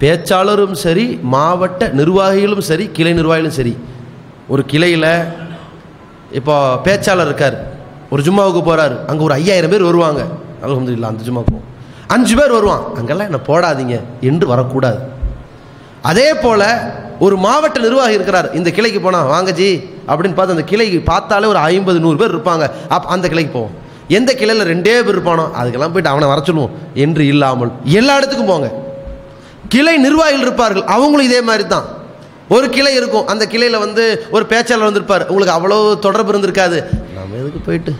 பேச்சாளரும் 0.00 0.72
சரி 0.72 1.18
மாவட்ட 1.22 1.88
நிர்வாகிகளும் 1.88 2.58
சரி 2.58 2.90
கிளை 2.92 3.12
நிர்வாகிகளும் 3.12 3.58
சரி. 3.60 3.76
ஒரு 4.48 4.64
கிளையில் 4.64 5.49
இப்போ 6.38 6.54
பேச்சாளர் 6.84 7.28
இருக்கார். 7.30 7.56
ஒரு 8.10 8.22
ஜும்மாவுக்கு 8.22 8.62
போகிறார் 8.62 9.04
அங்கே 9.06 9.22
ஒரு 9.24 9.34
ஐயாயிரம் 9.34 9.70
பேர் 9.70 9.82
வருவாங்க. 9.82 10.26
அல்ஹம்துலில்லாஹ் 10.64 11.12
அந்த 11.12 11.24
ஜும்மாவுக்கு 11.26 11.58
அஞ்சு 12.06 12.36
பேர் 12.36 12.50
வருவான். 12.50 12.82
அங்கெல்லாம் 12.94 13.28
என்னை 13.30 13.40
போடாதீங்க. 13.46 14.00
என்று 14.20 14.46
வரக்கூடாது. 14.46 15.00
அதே 16.02 16.34
போல் 16.34 16.66
ஒரு 17.18 17.36
மாவட்ட 17.36 17.80
நிர்வாகி 17.80 18.12
இருக்கிறார். 18.12 18.54
இந்த 18.54 18.70
கிளைக்கு 18.70 19.00
போனால் 19.00 19.26
வாங்க 19.26 19.50
ஜி 19.52 19.68
அப்படின்னு 20.08 20.38
பார்த்து 20.38 20.56
அந்த 20.56 20.64
கிளைக்கு 20.70 21.04
பார்த்தாலே 21.04 21.46
ஒரு 21.46 21.58
ஐம்பது 21.58 22.00
நூறு 22.00 22.16
பேர் 22.16 22.34
இருப்பாங்க. 22.36 22.70
அப் 22.88 23.06
அந்த 23.06 23.28
கிளைக்கு 23.28 23.52
போவோம். 23.52 23.74
எந்த 24.08 24.34
கிளையில் 24.34 24.68
ரெண்டே 24.72 24.94
பேர் 25.06 25.18
இருப்பானோ 25.18 25.44
அதுக்கெல்லாம் 25.60 25.92
போயிட்டு 25.94 26.12
அவனை 26.12 26.28
வர 26.28 26.40
சொல்லுவோம். 26.44 26.70
என்று 26.94 27.26
இல்லாமல் 27.26 27.72
எல்லா 27.84 28.16
இடத்துக்கும் 28.16 28.52
போங்க. 28.52 28.70
கிளை 29.68 29.96
நிர்வாகிகள் 29.96 30.46
இருப்பார்கள். 30.46 30.84
அவங்களும் 30.84 31.26
இதே 31.26 31.40
மாதிரி 31.40 31.66
தான் 31.68 31.84
ஒரு 32.54 32.66
கிளை 32.74 32.92
இருக்கும். 32.94 33.26
அந்த 33.26 33.44
கிளையில் 33.46 33.78
வந்து 33.78 34.04
ஒரு 34.30 34.44
பேச்சாளர் 34.48 34.88
வந்திருப்பார். 34.88 35.24
உங்களுக்கு 35.28 35.56
அவ்வளோ 35.56 35.98
தொடர்பு 35.98 36.30
இருந்திருக்காது. 36.32 36.78
நம்ம 37.16 37.36
எதுக்கு 37.40 37.60
போயிட்டு? 37.66 37.92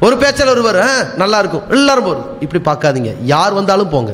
ஒரு 0.00 0.16
பேச்சாளர் 0.16 0.60
வருவார் 0.60 0.80
ஆ 0.80 0.88
நல்லா 1.16 1.38
இருக்கும். 1.38 1.62
எல்லாரும் 1.70 2.04
போகிறோம் 2.04 2.26
இப்படி 2.40 2.62
பார்க்காதீங்க. 2.70 3.12
யார் 3.22 3.52
வந்தாலும் 3.52 3.88
போங்க. 3.88 4.12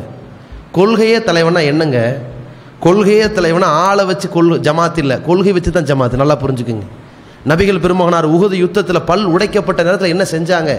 கொள்கையே 0.73 1.23
தலைவனா 1.23 1.61
என்னங்க? 1.61 2.19
கொள்கையே 2.81 3.32
தலைவனா 3.32 3.66
ஆளை 3.66 4.05
வச்சு 4.05 4.28
கொள் 4.28 4.61
ஜமாத் 4.61 4.99
இல்லை. 4.99 5.16
கொள்கை 5.23 5.53
வச்சு 5.53 5.70
தான் 5.70 5.89
ஜமாத். 5.90 6.20
நல்லா 6.23 6.36
புரிஞ்சுக்குங்க. 6.36 6.86
நபிகள் 7.49 7.81
பெருமகனார் 7.81 8.28
உகது 8.31 8.53
யுத்தத்தில் 8.53 9.03
பல் 9.03 9.24
உடைக்கப்பட்ட 9.24 9.82
நேரத்தில் 9.82 10.12
என்ன 10.15 10.24
செஞ்சாங்க? 10.31 10.73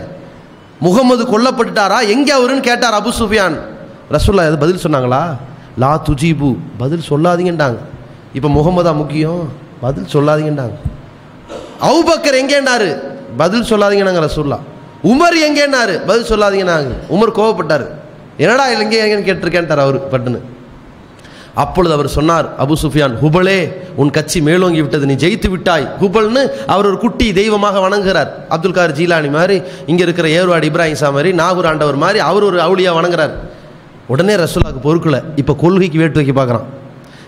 முகமது 0.79 1.23
கொல்லப்பட்டுட்டாரா? 1.23 2.07
எங்கே 2.07 2.33
அவருன்னு 2.37 2.59
கேட்டார் 2.59 2.93
அபு 2.93 3.11
சுஃபியான். 3.19 3.57
ரசூல்லா 4.11 4.47
எது 4.47 4.57
பதில் 4.57 4.83
சொன்னாங்களா? 4.83 5.21
லா 5.77 6.01
துஜீபு. 6.09 6.57
பதில் 6.77 7.09
சொல்லாதீங்கன்றாங்க. 7.09 7.77
இப்போ 8.37 8.49
முகமதா 8.57 8.91
முக்கியம்? 9.01 9.41
பதில் 9.83 10.11
சொல்லாதீங்கண்டாங்க 10.13 10.77
அவுபக்கர் 11.89 12.37
எங்கேண்டாரு 12.41 12.89
பதில் 13.41 13.67
சொல்லாதீங்கன்னாங்க 13.71 14.21
ரசூல்லா 14.25 14.57
உமர் 15.11 15.37
எங்கேனாரு 15.47 15.95
பதில் 16.09 16.29
சொல்லாதீங்கண்ணாங்க 16.31 16.91
உமர் 17.15 17.37
கோவப்பட்டார். 17.39 17.85
என்னடா 18.43 18.65
எங்கே 18.83 18.99
எங்கேன்னு 19.05 19.27
கேட்டிருக்கேன்ட்டார் 19.29 19.83
அவர் 19.85 19.97
பட்டுன்னு. 20.11 20.41
அப்பொழுது 21.63 21.93
அவர் 21.95 22.09
சொன்னார் 22.17 22.47
அபு 22.63 22.75
சுஃபியான் 22.83 23.15
ஹுபலே 23.23 23.57
உன் 24.01 24.13
கட்சி 24.17 24.39
மேலோங்கி 24.47 24.81
விட்டது. 24.83 25.09
நீ 25.09 25.15
ஜெயித்து 25.23 25.49
விட்டாய். 25.53 25.85
ஹுபல்னு 26.01 26.43
அவர் 26.73 26.89
ஒரு 26.91 26.97
குட்டி 27.03 27.27
தெய்வமாக 27.39 27.81
வணங்குகிறார். 27.85 28.29
அப்துல் 28.55 28.77
கார் 28.77 28.95
ஜீலானி 28.99 29.29
மாதிரி 29.37 29.57
இங்கே 29.91 30.03
இருக்கிற 30.07 30.27
ஏர்வாடு 30.37 30.69
இப்ராஹிம் 30.69 31.01
சா 31.01 31.09
மாதிரி 31.17 31.31
நாகூர் 31.41 31.69
ஆண்டவர் 31.71 31.99
மாதிரி 32.05 32.21
அவர் 32.29 32.47
ஒரு 32.49 32.59
அவுளியாக 32.67 32.97
வணங்குறார். 32.99 33.35
உடனே 34.13 34.35
ரசூலாவுக்கு 34.43 34.81
பொறுக்கலை. 34.87 35.21
இப்போ 35.43 35.55
கொள்கைக்கு 35.65 36.01
வேட்டு 36.03 36.19
வைக்க 36.21 36.35
பார்க்குறான். 36.39 36.67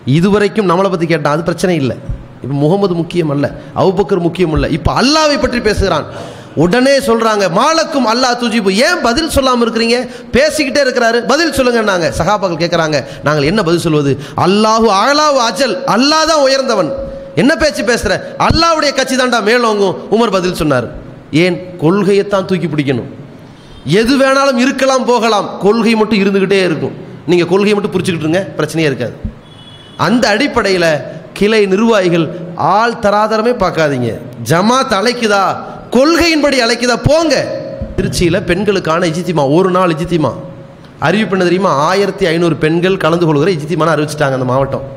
இதுவரைக்கும் 0.06 0.70
நம்மளை 0.70 0.90
பற்றி 0.90 1.08
கேட்டான் 1.08 1.34
அது 1.36 1.44
பிரச்சனை 1.44 1.76
இல்லை. 1.76 1.98
இப்போ 2.44 2.56
முகமது 2.64 2.94
முக்கியம் 3.02 3.30
அல்ல 3.30 3.46
அவுபக்கர் 3.84 4.26
முக்கியம் 4.28 4.54
இல்லை. 4.54 4.68
இப்போ 4.78 4.92
அல்லாவை 5.02 5.38
பற்றி 5.40 5.60
பேசுகிறான் 5.60 6.08
உடனே 6.64 6.94
சொல்கிறாங்க 6.98 7.46
மாலக்கும் 7.60 8.06
அல்லாஹ் 8.12 8.36
துஜிபு. 8.42 8.70
ஏன் 8.88 9.02
பதில் 9.02 9.30
சொல்லாமல் 9.30 9.66
இருக்கிறீங்க? 9.66 9.98
பேசிக்கிட்டே 10.36 10.82
இருக்கிறாரு. 10.86 11.20
பதில் 11.32 11.56
சொல்லுங்கன்னாங்க. 11.58 12.08
சகாபாக்கள் 12.20 12.62
கேட்குறாங்க 12.64 12.98
நாங்கள் 13.24 13.44
என்ன 13.44 13.64
பதில் 13.64 13.84
சொல்வது? 13.88 14.12
அல்லாஹு 14.46 14.88
அழலாவு 15.02 15.40
அஜல். 15.50 15.76
அல்லாஹ் 15.96 16.30
தான் 16.32 16.44
உயர்ந்தவன். 16.48 16.92
என்ன 17.36 17.56
பேச்சு 17.56 17.84
பேசுகிற 17.84 18.38
அல்லாவுடைய 18.48 18.92
கட்சி 18.96 19.16
தாண்டா 19.16 19.40
மேலோங்கும். 19.50 19.96
உமர் 20.16 20.36
பதில் 20.38 20.60
சொன்னார். 20.62 20.88
ஏன்? 21.32 21.58
கொள்கையைத்தான் 21.82 22.46
தூக்கி 22.46 22.68
பிடிக்கணும். 22.68 23.10
எது 23.86 24.14
வேணாலும் 24.18 24.58
இருக்கலாம் 24.58 25.06
போகலாம். 25.06 25.50
கொள்கை 25.60 25.96
மட்டும் 25.96 26.22
இருந்துக்கிட்டே 26.24 26.64
இருக்கும். 26.70 26.96
நீங்கள் 27.26 27.48
கொள்கையை 27.48 27.76
மட்டும் 27.78 27.96
பிடிச்சிக்கிட்டுருங்க 27.96 28.44
பிரச்சனையே 28.60 28.90
இருக்காது. 28.92 29.16
அந்த 29.98 30.28
அடிப்படையில் 30.28 30.98
கிளை 31.34 31.66
நிர்வாகிகள் 31.66 32.30
ஆள் 32.56 32.94
தராதரமே 32.94 33.54
பார்க்காதீங்க. 33.54 34.20
ஜமாத் 34.50 34.94
அழைக்குதா? 34.94 35.56
கொள்கையின்படி 35.92 36.60
அழைக்குதா? 36.60 37.00
போங்க. 37.04 37.46
திருச்சியில் 37.98 38.46
பெண்களுக்கான 38.46 39.06
இஜித்திமா 39.06 39.54
ஒரு 39.56 39.72
நாள் 39.72 39.90
இஜித்திமா. 39.90 40.34
அறிவிப்பு 41.00 41.38
தெரியுமா? 41.38 41.72
ஆயிரத்தி 41.72 42.26
ஐநூறு 42.26 42.56
பெண்கள் 42.56 42.98
கலந்து 42.98 43.26
கொள்கிற 43.26 43.52
இஜித்திமான 43.52 43.98
அறிவிச்சிட்டாங்க 43.98 44.34
அந்த 44.34 44.46
மாவட்டம். 44.46 44.94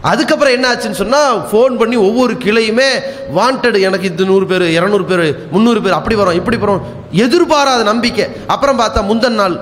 அதுக்கப்புறம் 0.00 0.52
என்ன 0.52 0.74
ஆச்சுன்னு 0.74 0.90
சொன்னால் 0.90 1.46
ஃபோன் 1.52 1.78
பண்ணி 1.78 1.96
ஒவ்வொரு 1.96 2.32
கிளையுமே 2.34 2.88
வாண்டட் 3.36 3.80
எனக்கு 3.80 4.06
இது 4.06 4.24
நூறு 4.24 4.46
பேர் 4.46 4.62
இரநூறு 4.62 5.04
பேர் 5.04 5.50
முந்நூறு 5.50 5.82
பேர் 5.82 5.92
அப்படி 5.92 6.14
வரும் 6.14 6.34
இப்படி 6.34 6.56
வரும். 6.56 6.82
எதிர்பாராத 7.10 7.82
நம்பிக்கை. 7.82 8.26
அப்புறம் 8.46 8.78
பார்த்தா 8.78 9.04
முந்தன் 9.12 9.28
நாள் 9.28 9.60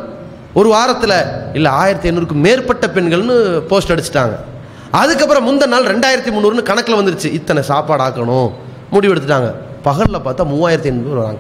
ஒரு 0.55 0.69
வாரத்தில் 0.69 1.23
இல்லை 1.53 1.71
ஆயிரத்தி 1.71 2.11
ஐநூறுக்கு 2.11 2.33
மேற்பட்ட 2.33 2.87
பெண்கள்னு 2.87 3.59
போஸ்ட் 3.59 3.93
அடிச்சிட்டாங்க. 3.93 4.37
அதுக்கப்புறம் 4.91 5.47
முந்தின 5.49 5.67
நாள் 5.67 5.85
ரெண்டாயிரத்தி 5.85 6.31
முந்நூறுன்னு 6.33 6.63
கணக்கில் 6.63 6.97
வந்துருச்சு. 6.97 7.33
இத்தனை 7.33 7.63
சாப்பாடு 7.63 8.03
ஆக்கணும் 8.03 8.51
முடிவு 8.91 9.15
எடுத்துட்டாங்க 9.15 9.55
பகலில் 9.83 10.21
பார்த்தா 10.21 10.45
மூவாயிரத்தி 10.53 10.85
ஐநூறு 10.85 11.17
வராங்க. 11.19 11.39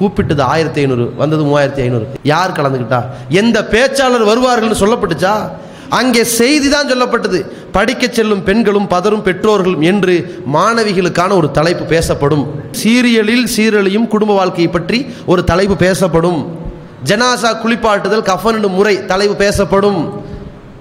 கூப்பிட்டது 0.00 0.40
ஆயிரத்தி 0.40 0.80
ஐநூறு 0.80 1.14
வந்தது 1.16 1.44
மூவாயிரத்தி 1.44 1.80
ஐநூறு. 1.80 2.06
யார் 2.22 2.50
கலந்துக்கிட்டா? 2.50 3.04
எந்த 3.28 3.66
பேச்சாளர் 3.70 4.28
வருவார்கள்னு 4.30 4.80
சொல்லப்பட்டுச்சா? 4.82 5.50
அங்கே 5.88 6.24
செய்தி 6.24 6.68
தான் 6.68 6.86
சொல்லப்பட்டது. 6.86 7.46
படிக்கச் 7.72 8.12
செல்லும் 8.12 8.42
பெண்களும் 8.42 8.88
பதரும் 8.88 9.22
பெற்றோர்களும் 9.22 9.80
என்று 9.80 10.42
மாணவிகளுக்கான 10.54 11.32
ஒரு 11.32 11.50
தலைப்பு 11.50 11.84
பேசப்படும். 11.84 12.62
சீரியலில் 12.70 13.46
சீரழியும் 13.56 14.06
குடும்ப 14.06 14.34
வாழ்க்கையை 14.34 14.72
பற்றி 14.72 15.14
ஒரு 15.26 15.44
தலைப்பு 15.44 15.76
பேசப்படும். 15.76 16.58
ஜனாசா 17.04 17.60
குளிப்பாட்டுதல் 17.62 18.22
கஃபன் 18.22 18.68
முறை 18.68 19.06
தலைப்பு 19.06 19.34
பேசப்படும். 19.34 20.22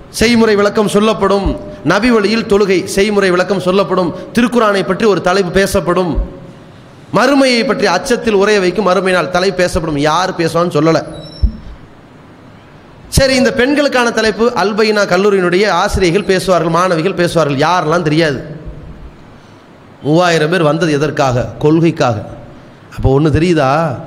செய்முறை 0.10 0.56
விளக்கம் 0.56 0.88
சொல்லப்படும். 0.88 1.69
நபி 1.84 2.10
வழியில் 2.11 2.45
தொழுகை 2.45 2.84
செய்முறை 2.84 3.30
விளக்கம் 3.31 3.60
சொல்லப்படும். 3.60 4.15
திருக்குறானை 4.34 4.88
பற்றி 4.88 5.06
ஒரு 5.06 5.22
தலைப்பு 5.22 5.51
பேசப்படும். 5.51 6.11
மறுமையை 7.14 7.68
பற்றி 7.68 7.85
அச்சத்தில் 7.88 8.35
உரைய 8.35 8.60
வைக்கும் 8.60 8.88
மறுமையினால் 8.88 9.30
தலைப்பு 9.30 9.57
பேசப்படும். 9.64 9.97
யார் 9.97 10.38
பேசுவான்னு 10.38 10.76
சொல்லலை. 10.77 11.01
சரி 13.07 13.35
இந்த 13.35 13.51
பெண்களுக்கான 13.53 14.11
தலைப்பு 14.11 14.51
அல்பைனா 14.64 15.03
கல்லூரியினுடைய 15.14 15.69
ஆசிரியர்கள் 15.69 16.23
பேசுவார்கள் 16.23 16.72
மாணவிகள் 16.72 17.19
பேசுவார்கள் 17.22 17.64
யாரெல்லாம் 17.68 18.07
தெரியாது. 18.10 18.39
மூவாயிரம் 20.03 20.49
பேர் 20.49 20.61
வந்தது 20.61 20.91
எதற்காக? 20.91 21.47
கொள்கைக்காக. 21.60 22.18
அப்போ 22.95 23.10
ஒன்று 23.10 23.39
தெரியுதா? 23.39 23.97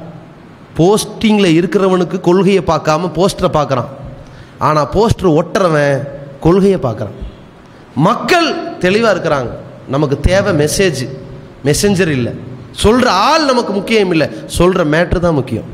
போஸ்டிங்கில் 0.79 1.57
இருக்கிறவனுக்கு 1.59 2.21
கொள்கையை 2.21 2.63
பார்க்காம 2.67 3.11
போஸ்டரை 3.19 3.51
பார்க்குறான். 3.59 3.91
ஆனால் 4.59 4.89
போஸ்டர் 4.95 5.37
ஒட்டுறவன் 5.41 6.09
கொள்கையை 6.41 6.79
பார்க்குறான். 6.79 7.19
மக்கள் 7.97 8.79
தெளிவாக 8.79 9.15
இருக்கிறாங்க. 9.15 9.51
நமக்கு 9.89 10.21
தேவை 10.21 10.67
மெசேஜ் 10.67 11.09
மெசஞ்சர் 11.65 12.09
இல்லை. 12.09 12.33
சொல்கிற 12.71 13.11
ஆள் 13.11 13.45
நமக்கு 13.45 13.73
முக்கியம் 13.73 14.11
இல்லை. 14.11 14.29
சொல்கிற 14.47 14.85
மேட்ரு 14.85 15.19
தான் 15.19 15.35
முக்கியம். 15.35 15.65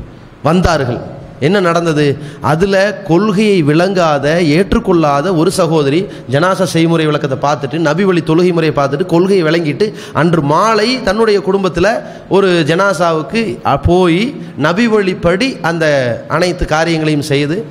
வந்தார்கள். 0.43 0.99
என்ன 1.39 1.59
நடந்தது? 1.59 2.17
அதில் 2.41 2.95
கொள்கையை 3.03 3.61
விளங்காத 3.61 4.41
ஏற்றுக்கொள்ளாத 4.41 5.35
ஒரு 5.35 5.51
சகோதரி 5.51 6.07
ஜனாசா 6.31 6.63
செய்முறை 6.63 7.05
விளக்கத்தை 7.05 7.49
பார்த்துட்டு 7.49 7.77
நபி 7.77 8.03
வழி 8.03 8.19
தொழுகை 8.19 8.53
முறையை 8.53 8.75
பார்த்துட்டு 8.75 9.05
கொள்கையை 9.05 9.43
விளங்கிட்டு 9.43 9.93
அன்று 10.13 10.41
மாலை 10.41 11.03
தன்னுடைய 11.03 11.41
குடும்பத்தில் 11.41 12.01
ஒரு 12.29 12.65
ஜனாசாவுக்கு 12.67 13.57
போய் 13.85 14.35
நபி 14.57 14.87
வழிப்படி 14.87 15.59
அந்த 15.61 15.85
அனைத்து 16.27 16.65
காரியங்களையும் 16.65 17.21
செய்து 17.21 17.65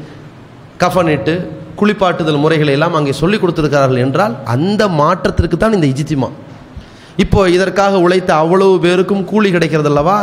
கஃனிட்டு 0.80 1.48
குளிப்பாட்டுதல் 1.80 2.42
முறைகளை 2.44 2.72
எல்லாம் 2.76 2.94
அங்கே 2.94 3.12
சொல்லிக் 3.12 3.42
கொடுத்துருக்கிறார்கள் 3.42 4.04
என்றால் 4.06 4.34
அந்த 4.54 4.82
மாற்றத்திற்கு 5.00 5.56
தான் 5.56 5.76
இந்த 5.76 5.86
இஜித்திமா. 5.92 6.28
இப்போ 7.16 7.40
இதற்காக 7.48 8.00
உழைத்த 8.00 8.30
அவ்வளவு 8.34 8.74
பேருக்கும் 8.78 9.24
கூலி 9.24 9.50
கிடைக்கிறது 9.50 9.88
அல்லவா 9.88 10.18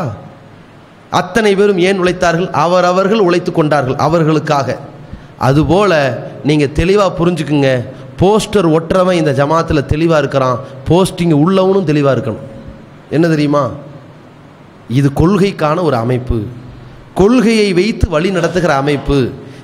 அத்தனை 1.10 1.56
பேரும் 1.56 1.77
ஏன் 1.77 2.02
உழைத்தார்கள்? 2.03 2.49
அவரவர்கள் 2.65 3.26
உழைத்து 3.27 3.52
கொண்டார்கள் 3.52 3.95
அவர்களுக்காக. 3.95 4.77
அதுபோல 5.38 5.94
நீங்கள் 6.44 6.72
தெளிவாக 6.72 7.11
புரிஞ்சுக்குங்க. 7.19 7.69
போஸ்டர் 8.22 8.68
ஒட்டுறவன் 8.76 9.19
இந்த 9.22 9.32
ஜமாத்தில் 9.32 9.90
தெளிவாக 9.94 10.19
இருக்கிறான். 10.19 10.60
போஸ்டிங் 10.90 11.36
உள்ளவனும் 11.44 11.90
தெளிவாக 11.91 12.14
இருக்கணும். 12.15 12.45
என்ன 13.10 13.27
தெரியுமா? 13.27 13.64
இது 14.90 15.11
கொள்கைக்கான 15.15 15.82
ஒரு 15.82 15.95
அமைப்பு. 15.95 16.38
கொள்கையை 17.14 17.73
வைத்து 17.73 18.10
வழி 18.10 18.32
நடத்துகிற 18.32 18.76
அமைப்பு. 18.76 19.18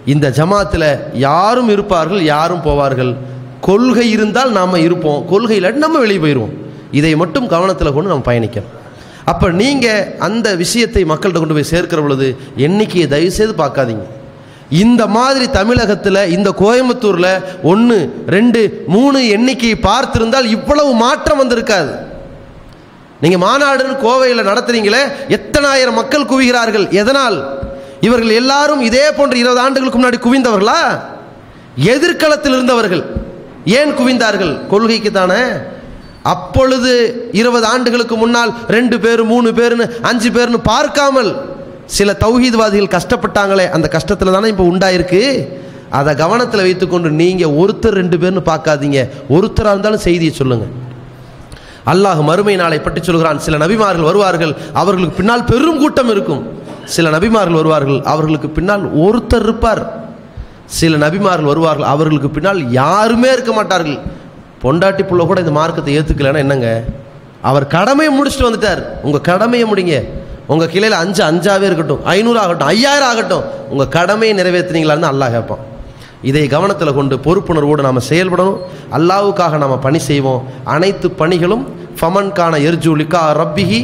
இந்த 0.05 0.29
ஜமாத்தில் 0.29 0.99
யாரும் 1.13 1.69
இருப்பார்கள் 1.69 2.21
யாரும் 2.21 2.65
போவார்கள். 2.65 3.15
கொள்கை 3.61 4.11
இருந்தால் 4.11 4.51
நாம் 4.51 4.75
இருப்போம். 4.75 5.27
கொள்கை 5.27 5.61
இல்லாட்டி 5.61 5.85
நம்ம 5.85 5.99
வெளியே 5.99 6.21
போயிடுவோம் 6.23 6.53
இதை 6.91 7.15
மட்டும் 7.15 7.47
கவனத்தில் 7.47 7.93
கொண்டு 7.93 8.09
நம்ம 8.09 8.25
பயணிக்கணும். 8.31 8.71
அப்போ 9.25 9.49
நீங்கள் 9.49 10.17
அந்த 10.19 10.55
விஷயத்தை 10.55 11.05
மக்கள்கிட்ட 11.05 11.39
கொண்டு 11.39 11.53
போய் 11.53 11.71
சேர்க்கிற 11.73 12.01
பொழுது 12.01 12.37
எண்ணிக்கையை 12.55 13.07
தயவுசெய்து 13.09 13.53
பார்க்காதீங்க. 13.63 14.05
இந்த 14.69 15.07
மாதிரி 15.07 15.49
தமிழகத்தில் 15.49 16.29
இந்த 16.35 16.49
கோயம்புத்தூரில் 16.61 17.43
ஒன்று 17.61 18.13
ரெண்டு 18.27 18.85
மூணு 18.87 19.27
எண்ணிக்கையை 19.27 19.77
பார்த்திருந்தால் 19.81 20.45
இவ்வளவு 20.45 20.93
மாற்றம் 20.93 21.41
வந்திருக்காது. 21.41 21.93
நீங்கள் 23.19 23.43
மாநாடுன்னு 23.47 23.95
கோவையில் 24.07 24.47
நடத்துகிறீங்களே 24.49 25.01
எத்தனாயிரம் 25.27 25.99
மக்கள் 26.01 26.29
குவிகிறார்கள்? 26.31 26.91
எதனால்? 26.91 27.60
இவர்கள் 28.07 28.37
எல்லாரும் 28.41 28.81
இதே 28.89 29.05
போன்ற 29.17 29.35
இருபது 29.37 29.59
ஆண்டுகளுக்கு 29.65 29.99
முன்னாடி 29.99 30.19
குவிந்தவர்களா? 30.27 30.79
எதிர்காலத்தில் 31.95 32.55
இருந்தவர்கள். 32.57 33.03
ஏன் 33.79 33.91
குவிந்தார்கள்? 33.99 34.53
கொள்கைக்கு 34.71 35.11
தானே. 35.11 35.43
அப்பொழுது 36.33 36.91
இருபது 37.31 37.65
ஆண்டுகளுக்கு 37.65 38.15
முன்னால் 38.15 38.51
ரெண்டு 38.75 38.99
பேர் 38.99 39.23
மூணு 39.23 39.49
பேர்னு 39.59 39.85
அஞ்சு 40.09 40.29
பேர்னு 40.29 40.59
பார்க்காமல் 40.73 41.31
சில 41.97 42.11
தௌஹீத்வாதிகள் 42.23 42.93
கஷ்டப்பட்டாங்களே 42.97 43.65
அந்த 43.75 43.87
கஷ்டத்தில் 43.95 44.35
தானே 44.35 44.51
இப்போ 44.53 44.65
உண்டாயிருக்கு? 44.71 45.21
அதை 45.99 46.11
கவனத்தில் 46.15 46.65
வைத்துக்கொண்டு 46.65 47.09
நீங்கள் 47.21 47.55
ஒருத்தர் 47.61 47.99
ரெண்டு 48.01 48.17
பேர்னு 48.17 48.43
பார்க்காதீங்க. 48.51 48.99
ஒருத்தராக 49.35 49.73
இருந்தாலும் 49.75 50.05
செய்தியை 50.07 50.33
சொல்லுங்கள் 50.33 50.73
அல்லாஹ் 51.91 52.19
மறுமை 52.29 52.55
நாளை 52.55 52.79
பற்றி 52.79 53.01
சொல்கிறான். 53.01 53.39
சில 53.45 53.57
நபிமார்கள் 53.63 54.09
வருவார்கள். 54.09 54.53
அவர்களுக்கு 54.81 55.17
பின்னால் 55.19 55.43
பெரும் 55.43 55.79
கூட்டம் 55.79 56.11
இருக்கும். 56.15 56.41
சில 56.95 57.09
நபிமார்கள் 57.15 57.59
வருவார்கள் 57.59 57.99
அவர்களுக்கு 58.13 58.49
பின்னால் 58.57 58.83
ஒருத்தர் 59.05 59.45
இருப்பார். 59.47 59.83
சில 60.79 60.97
நபிமார்கள் 61.05 61.51
வருவார்கள் 61.51 61.91
அவர்களுக்கு 61.93 62.29
பின்னால் 62.35 62.59
யாருமே 62.81 63.29
இருக்க 63.35 63.51
மாட்டார்கள். 63.59 63.99
பொண்டாட்டி 64.63 65.03
புள்ள 65.09 65.21
கூட 65.29 65.39
இந்த 65.43 65.53
மார்க்கத்தை 65.59 65.93
ஏற்றுக்கலைன்னா 65.99 66.41
என்னங்க? 66.45 66.69
அவர் 67.49 67.65
கடமையை 67.75 68.11
முடிச்சுட்டு 68.17 68.49
வந்துட்டார். 68.49 68.81
உங்கள் 69.05 69.27
கடமையை 69.29 69.67
முடிங்க. 69.71 69.95
உங்கள் 70.51 70.71
கிளையில் 70.73 71.01
அஞ்சு 71.03 71.21
அஞ்சாவே 71.29 71.65
இருக்கட்டும் 71.69 72.05
ஐநூறு 72.13 72.39
ஆகட்டும் 72.39 72.69
ஐயாயிரம் 72.73 73.09
ஆகட்டும் 73.11 73.43
உங்கள் 73.71 73.93
கடமையை 73.97 74.33
நிறைவேற்றினீங்களான்னு 74.39 75.11
அல்லாஹ் 75.11 75.35
கேட்பான். 75.35 75.61
இதை 76.29 76.47
கவனத்தில் 76.47 76.97
கொண்டு 76.97 77.15
பொறுப்புணர்வோடு 77.25 77.81
நாம் 77.87 78.07
செயல்படணும். 78.09 78.57
அல்லாவுக்காக 78.97 79.57
நாம் 79.63 79.83
பணி 79.85 79.99
செய்வோம். 80.09 80.41
அனைத்து 80.75 81.07
பணிகளும் 81.21 81.63
ஃபமன் 82.01 82.31
கான 82.37 82.53
எர்ஜு 82.69 82.91
ரப்பிஹி 83.41 83.79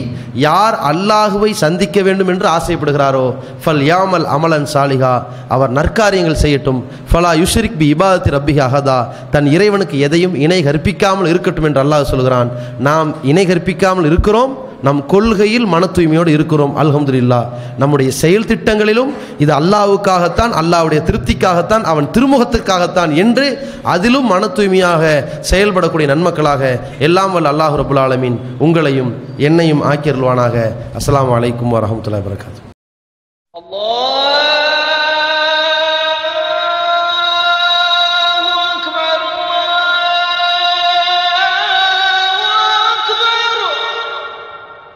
யார் 0.46 0.76
அல்லாஹுவை 0.92 1.50
சந்திக்க 1.64 2.02
வேண்டும் 2.02 2.30
என்று 2.34 2.48
ஆசைப்படுகிறாரோ 2.58 3.26
ஃபல் 3.64 3.84
யாமல் 3.90 4.26
அமலன் 4.36 4.68
சாலிகா 4.74 5.14
அவர் 5.56 5.72
நற்காரியங்கள் 5.78 6.42
செய்யட்டும். 6.44 6.80
ஃபலா 7.12 7.32
யுஷரிக் 7.44 7.78
பி 7.80 7.88
இபாதத்தி 7.96 8.30
ரப்பிஹி 8.38 8.62
அஹதா 8.68 9.00
தன் 9.34 9.48
இறைவனுக்கு 9.56 10.00
எதையும் 10.08 10.36
இணை 10.46 10.60
கற்பிக்காமல் 10.64 11.30
இருக்கட்டும் 11.32 11.68
என்று 11.70 11.84
அல்லாஹ் 11.84 12.12
சொல்கிறான். 12.14 12.50
நாம் 12.88 13.10
இணை 13.32 13.46
கற்பிக்காமல் 13.46 14.10
இருக்கிறோம் 14.12 14.54
நம் 14.84 15.02
கொள்கையில் 15.06 15.66
மன 15.66 15.86
தூய்மையோடு 15.88 16.32
இருக்கிறோம் 16.32 16.74
அல்ஹம்துல்லா 16.78 17.40
நம்முடைய 17.78 18.10
செயல் 18.12 18.48
திட்டங்களிலும் 18.48 19.12
இது 19.38 19.52
அல்லாவுக்காகத்தான் 19.54 20.54
அல்லாவுடைய 20.54 21.00
திருப்திக்காகத்தான் 21.04 21.84
அவன் 21.84 22.10
திருமுகத்துக்காகத்தான் 22.16 23.14
என்று 23.16 23.48
அதிலும் 23.86 24.28
மன 24.28 24.50
தூய்மையாக 24.50 25.04
செயல்படக்கூடிய 25.52 26.10
நன்மக்களாக 26.10 26.64
எல்லாம் 27.00 27.34
வல்ல 27.34 27.54
அல்லாஹ் 27.54 27.78
ரபுல் 27.78 28.04
ஆலமின் 28.04 28.38
உங்களையும் 28.60 29.12
என்னையும் 29.42 29.84
ஆக்கியருள்வானாக 29.88 30.56
அஸ்லாம் 30.94 31.30
வலைக்கம் 31.30 31.76
வரமத்துல 31.78 32.22
வரகாத்து 32.22 32.64